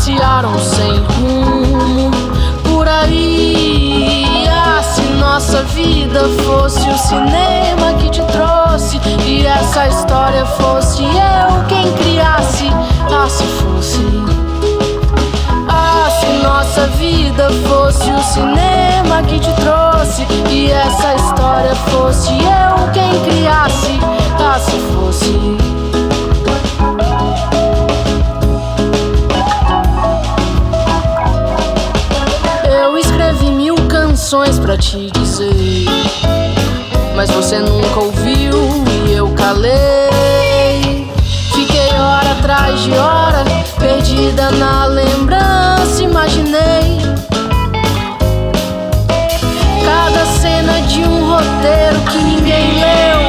passearam 0.05 0.59
sem 0.59 0.97
rumo 0.99 2.11
por 2.63 2.87
aí. 2.87 4.45
Ah, 4.47 4.83
se 4.83 5.01
nossa 5.01 5.63
vida 5.63 6.29
fosse 6.45 6.87
o 6.87 6.97
cinema 6.97 7.93
que 7.99 8.11
te 8.11 8.21
trouxe, 8.25 9.01
e 9.25 9.47
essa 9.47 9.87
história 9.87 10.45
fosse 10.45 11.01
eu 11.01 11.65
quem 11.67 11.91
criasse. 11.93 12.69
Ah, 13.09 13.27
se 13.27 13.43
fosse. 13.43 13.99
Ah, 15.67 16.07
se 16.19 16.27
nossa 16.43 16.85
vida 16.99 17.49
fosse 17.67 18.11
o 18.11 18.21
cinema 18.21 19.23
que 19.27 19.39
te 19.39 19.51
trouxe 19.53 20.27
e 20.51 20.71
essa 20.71 21.15
história 21.15 21.73
fosse 21.89 22.31
eu 22.31 22.91
quem 22.93 23.23
criasse. 23.23 23.99
Ah, 24.39 24.59
se 24.59 24.77
fosse. 24.93 25.14
Te 34.77 35.09
dizer, 35.11 35.85
mas 37.15 37.29
você 37.31 37.59
nunca 37.59 37.99
ouviu 37.99 38.83
e 39.07 39.13
eu 39.13 39.29
calei. 39.29 41.07
Fiquei 41.53 41.97
hora 41.97 42.31
atrás 42.31 42.81
de 42.83 42.91
hora, 42.91 43.45
perdida 43.79 44.51
na 44.51 44.85
lembrança, 44.85 46.03
imaginei 46.03 46.99
cada 49.85 50.25
cena 50.25 50.81
de 50.81 51.03
um 51.03 51.29
roteiro 51.29 51.99
que 52.11 52.17
ninguém 52.17 52.79
leu. 52.79 53.24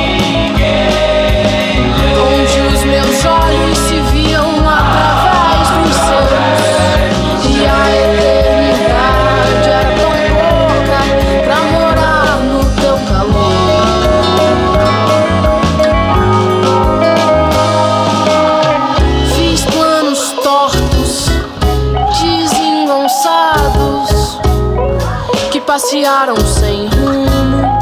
Passearam 25.87 26.35
sem 26.37 26.89
rumo 26.89 27.79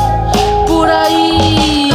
por 0.67 0.91
aí. 0.91 1.91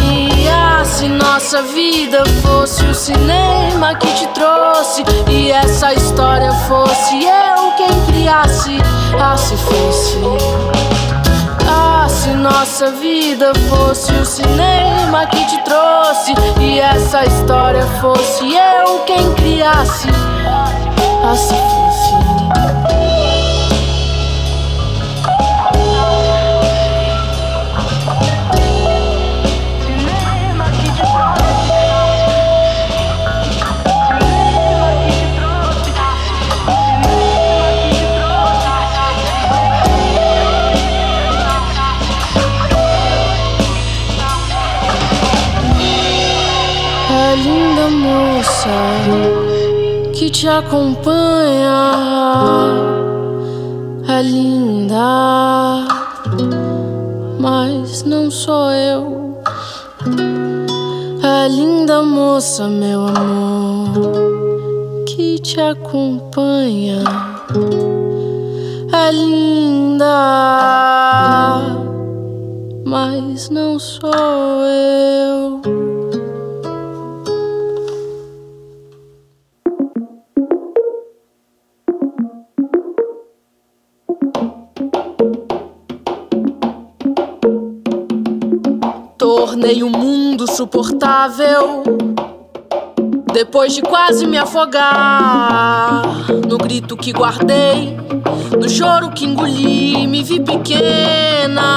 Ah, 0.52 0.84
se 0.84 1.08
nossa 1.08 1.62
vida 1.62 2.24
fosse 2.42 2.84
o 2.86 2.96
cinema 2.96 3.94
que 3.94 4.08
te 4.16 4.26
trouxe 4.30 5.04
e 5.30 5.52
essa 5.52 5.94
história 5.94 6.52
fosse 6.68 7.26
eu 7.26 7.72
quem 7.78 8.06
criasse. 8.08 8.80
Ah, 9.22 9.38
se 9.38 9.56
fosse. 9.56 10.18
Ah, 11.70 12.08
se 12.10 12.30
nossa 12.30 12.90
vida 12.94 13.54
fosse 13.70 14.12
o 14.14 14.26
cinema 14.26 15.28
que 15.28 15.46
te 15.46 15.64
trouxe 15.64 16.34
e 16.60 16.80
essa 16.80 17.24
história 17.24 17.86
fosse 18.02 18.52
eu 18.56 19.00
quem 19.06 19.32
criasse. 19.36 20.08
Ah, 21.24 21.36
se 21.36 21.54
fosse. 21.54 21.79
Te 50.40 50.48
acompanha. 50.48 51.92
É 54.08 54.22
linda, 54.22 55.86
mas 57.38 58.04
não 58.04 58.32
sou 58.32 58.72
eu. 58.72 59.38
É 61.22 61.48
linda 61.50 62.02
moça, 62.02 62.70
meu 62.70 63.06
amor, 63.08 65.04
que 65.06 65.40
te 65.40 65.60
acompanha. 65.60 67.04
Tornei 89.70 89.84
o 89.84 89.90
mundo 89.90 90.52
suportável. 90.52 91.84
Depois 93.32 93.72
de 93.76 93.84
quase 93.84 94.26
me 94.26 94.36
afogar 94.36 96.02
no 96.48 96.58
grito 96.58 96.98
que 96.98 97.12
guardei, 97.12 97.96
no 98.60 98.68
choro 98.68 99.12
que 99.12 99.26
engoli, 99.26 100.08
me 100.08 100.24
vi 100.24 100.40
pequena. 100.40 101.68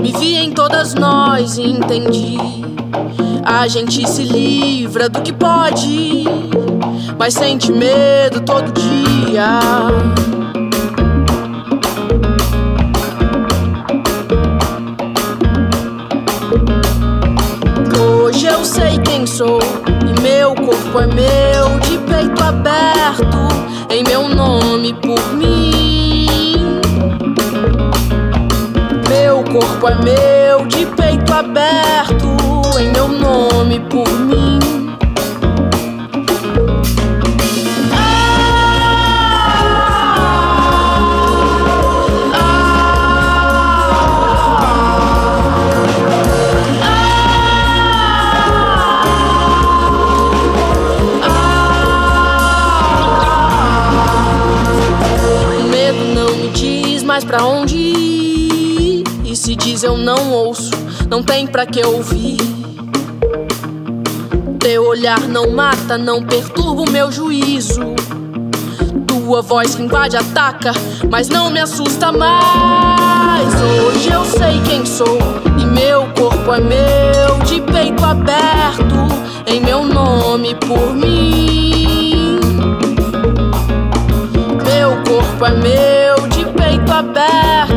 Me 0.00 0.12
vi 0.12 0.36
em 0.36 0.50
todas 0.50 0.94
nós 0.94 1.58
e 1.58 1.64
entendi. 1.64 2.38
A 3.44 3.68
gente 3.68 4.08
se 4.08 4.22
livra 4.22 5.10
do 5.10 5.20
que 5.20 5.34
pode, 5.34 6.24
mas 7.18 7.34
sente 7.34 7.70
medo 7.70 8.40
todo 8.40 8.72
dia. 8.72 9.60
Sou 19.36 19.58
e 20.06 20.20
meu 20.22 20.54
corpo 20.54 20.98
é 20.98 21.06
meu, 21.08 21.78
de 21.80 21.98
peito 21.98 22.42
aberto, 22.42 23.36
em 23.90 24.02
meu 24.04 24.30
nome 24.30 24.94
por 24.94 25.34
mim. 25.34 26.80
Meu 29.10 29.44
corpo 29.44 29.88
é 29.88 29.94
meu, 29.96 30.66
de 30.66 30.86
peito 30.86 31.34
aberto, 31.34 32.26
em 32.80 32.90
meu 32.92 33.08
nome 33.08 33.80
por 33.90 34.08
mim. 34.08 34.55
Pra 57.26 57.44
onde 57.44 57.76
ir. 57.76 59.04
E 59.24 59.36
se 59.36 59.54
diz 59.56 59.82
eu 59.82 59.96
não 59.96 60.30
ouço, 60.30 60.70
não 61.08 61.22
tem 61.22 61.46
pra 61.46 61.66
que 61.66 61.84
ouvir. 61.84 62.38
Teu 64.58 64.86
olhar 64.86 65.20
não 65.20 65.50
mata, 65.50 65.98
não 65.98 66.22
perturba 66.22 66.82
o 66.82 66.90
meu 66.90 67.10
juízo. 67.10 67.94
Sua 69.26 69.42
voz 69.42 69.74
que 69.74 69.82
invade, 69.82 70.16
ataca, 70.16 70.70
mas 71.10 71.28
não 71.28 71.50
me 71.50 71.58
assusta 71.58 72.12
mais. 72.12 73.48
Hoje 73.84 74.08
eu 74.08 74.24
sei 74.24 74.60
quem 74.64 74.86
sou 74.86 75.18
e 75.58 75.66
meu 75.66 76.06
corpo 76.16 76.54
é 76.54 76.60
meu, 76.60 77.38
de 77.44 77.60
peito 77.60 78.04
aberto, 78.04 78.94
em 79.48 79.60
meu 79.60 79.84
nome 79.84 80.54
por 80.54 80.94
mim. 80.94 82.38
Meu 84.64 84.90
corpo 85.02 85.44
é 85.44 85.50
meu, 85.50 85.95
de 86.86 87.02
peito 87.12 87.75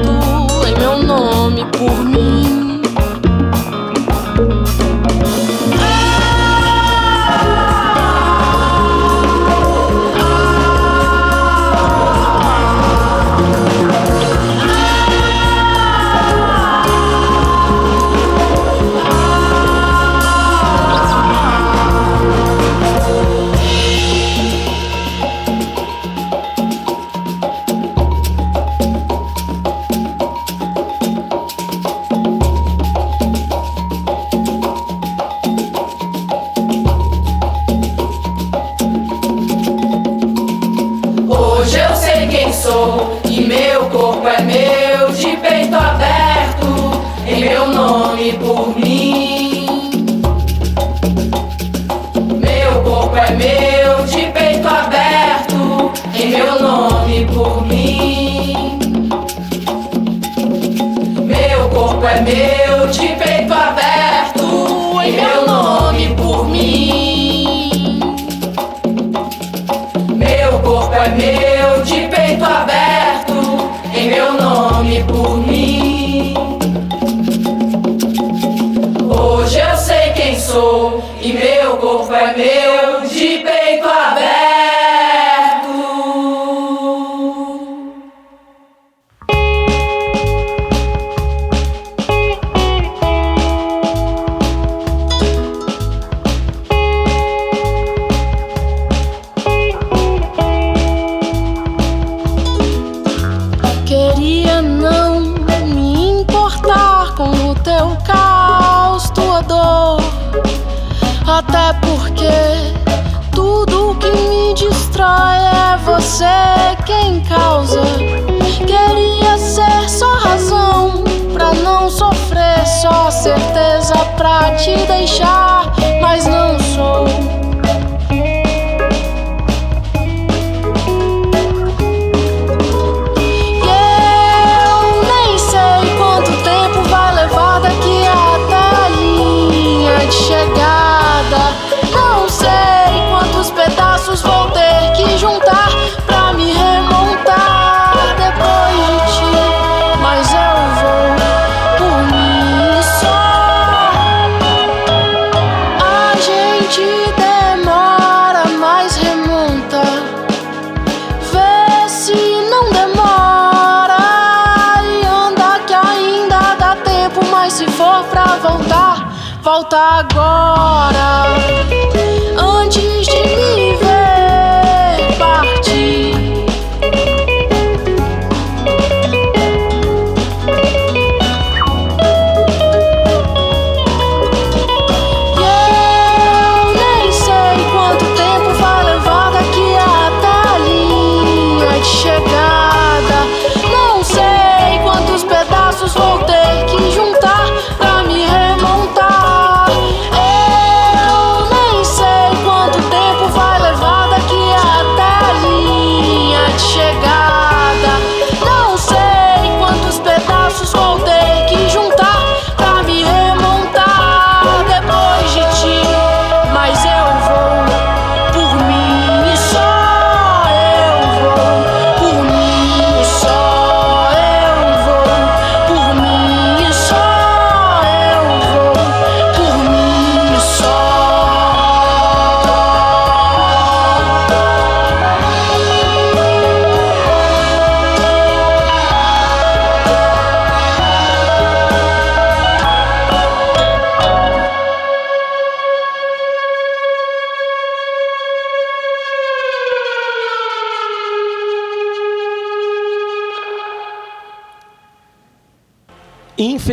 corpo 62.30 62.59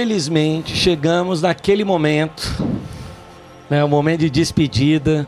Infelizmente, 0.07 0.77
chegamos 0.77 1.43
naquele 1.43 1.83
momento, 1.83 2.65
né, 3.69 3.83
o 3.83 3.89
momento 3.89 4.20
de 4.20 4.31
despedida 4.31 5.27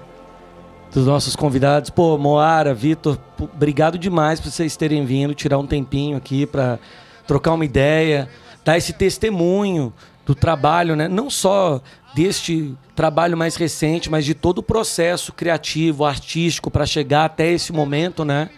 dos 0.95 1.05
nossos 1.05 1.35
convidados. 1.35 1.91
Pô, 1.91 2.17
Moara, 2.17 2.73
Vitor, 2.73 3.19
obrigado 3.41 3.99
demais 3.99 4.39
por 4.39 4.53
vocês 4.53 4.77
terem 4.77 5.05
vindo, 5.05 5.35
tirar 5.35 5.59
um 5.59 5.67
tempinho 5.67 6.17
aqui 6.17 6.47
para 6.47 6.79
trocar 7.27 7.55
uma 7.55 7.65
ideia, 7.65 8.29
dar 8.65 8.79
esse 8.79 8.93
testemunho 8.93 9.93
do 10.25 10.33
trabalho, 10.33 10.95
né? 10.95 11.09
Não 11.09 11.29
só 11.29 11.83
deste 12.15 12.73
trabalho 12.95 13.37
mais 13.37 13.57
recente, 13.57 14.09
mas 14.09 14.25
de 14.25 14.33
todo 14.33 14.59
o 14.59 14.63
processo 14.63 15.33
criativo, 15.33 16.05
artístico 16.05 16.71
para 16.71 16.87
chegar 16.87 17.25
até 17.25 17.51
esse 17.51 17.73
momento, 17.73 18.25
né? 18.25 18.49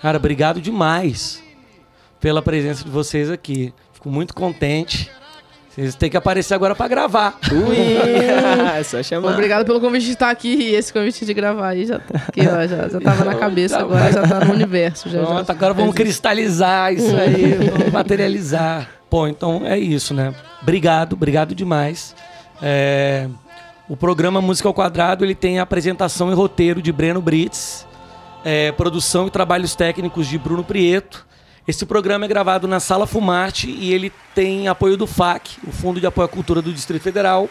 Cara, 0.00 0.16
obrigado 0.16 0.62
demais 0.62 1.44
pela 2.18 2.40
presença 2.40 2.82
de 2.82 2.90
vocês 2.90 3.30
aqui. 3.30 3.74
Fico 3.92 4.08
muito 4.08 4.32
contente. 4.32 5.10
Vocês 5.74 5.94
têm 5.94 6.10
que 6.10 6.16
aparecer 6.18 6.52
agora 6.52 6.74
pra 6.74 6.86
gravar. 6.86 7.38
Ui, 7.50 7.76
é 8.78 8.82
só 8.82 9.02
chamar. 9.02 9.32
Obrigado 9.32 9.64
pelo 9.64 9.80
convite 9.80 10.04
de 10.04 10.12
estar 10.12 10.30
aqui 10.30 10.54
e 10.54 10.74
esse 10.74 10.92
convite 10.92 11.24
de 11.24 11.32
gravar 11.32 11.68
aí 11.68 11.86
já, 11.86 11.98
tá 11.98 12.20
aqui, 12.28 12.42
ó, 12.42 12.66
já, 12.66 12.88
já 12.88 13.00
tava 13.00 13.24
na 13.24 13.34
cabeça, 13.40 13.78
agora 13.78 14.12
já 14.12 14.22
tá 14.28 14.44
no 14.44 14.52
universo. 14.52 15.08
Já, 15.08 15.24
Pronto, 15.24 15.46
já. 15.46 15.52
agora 15.52 15.72
vamos 15.72 15.94
cristalizar 15.94 16.92
isso 16.92 17.16
aí, 17.16 17.54
vamos 17.70 17.90
materializar. 17.90 18.86
Pô, 19.08 19.26
então 19.26 19.62
é 19.64 19.78
isso, 19.78 20.12
né? 20.12 20.34
Obrigado, 20.60 21.14
obrigado 21.14 21.54
demais. 21.54 22.14
É, 22.60 23.26
o 23.88 23.96
programa 23.96 24.42
Música 24.42 24.68
ao 24.68 24.74
Quadrado 24.74 25.24
ele 25.24 25.34
tem 25.34 25.58
a 25.58 25.62
apresentação 25.62 26.30
e 26.30 26.34
roteiro 26.34 26.82
de 26.82 26.92
Breno 26.92 27.22
Brits, 27.22 27.86
é, 28.44 28.72
produção 28.72 29.26
e 29.26 29.30
trabalhos 29.30 29.74
técnicos 29.74 30.26
de 30.26 30.38
Bruno 30.38 30.62
Prieto. 30.62 31.26
Esse 31.66 31.86
programa 31.86 32.24
é 32.24 32.28
gravado 32.28 32.66
na 32.66 32.80
Sala 32.80 33.06
Fumarte 33.06 33.70
e 33.70 33.92
ele 33.92 34.12
tem 34.34 34.66
apoio 34.66 34.96
do 34.96 35.06
FAC, 35.06 35.58
o 35.66 35.70
Fundo 35.70 36.00
de 36.00 36.06
Apoio 36.06 36.24
à 36.26 36.28
Cultura 36.28 36.60
do 36.60 36.72
Distrito 36.72 37.02
Federal. 37.02 37.48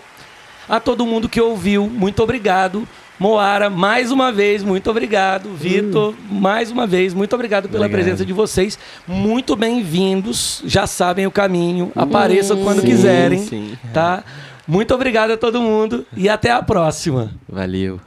A 0.67 0.79
todo 0.79 1.05
mundo 1.05 1.29
que 1.29 1.39
ouviu, 1.39 1.87
muito 1.87 2.21
obrigado. 2.21 2.87
Moara, 3.17 3.69
mais 3.69 4.11
uma 4.11 4.31
vez, 4.31 4.63
muito 4.63 4.89
obrigado. 4.89 5.49
Vitor, 5.53 6.13
mais 6.29 6.71
uma 6.71 6.87
vez, 6.87 7.13
muito 7.13 7.33
obrigado 7.33 7.69
pela 7.69 7.85
Obrigado. 7.85 8.01
presença 8.03 8.25
de 8.25 8.33
vocês. 8.33 8.77
Muito 9.07 9.55
bem-vindos. 9.55 10.61
Já 10.65 10.87
sabem 10.87 11.27
o 11.27 11.31
caminho. 11.31 11.91
Apareçam 11.95 12.63
quando 12.63 12.81
quiserem. 12.81 13.39
sim. 13.45 13.77
Tá? 13.93 14.23
Muito 14.67 14.93
obrigado 14.93 15.31
a 15.31 15.37
todo 15.37 15.61
mundo 15.61 16.05
e 16.17 16.27
até 16.27 16.51
a 16.51 16.61
próxima. 16.63 17.31
Valeu. 17.47 17.99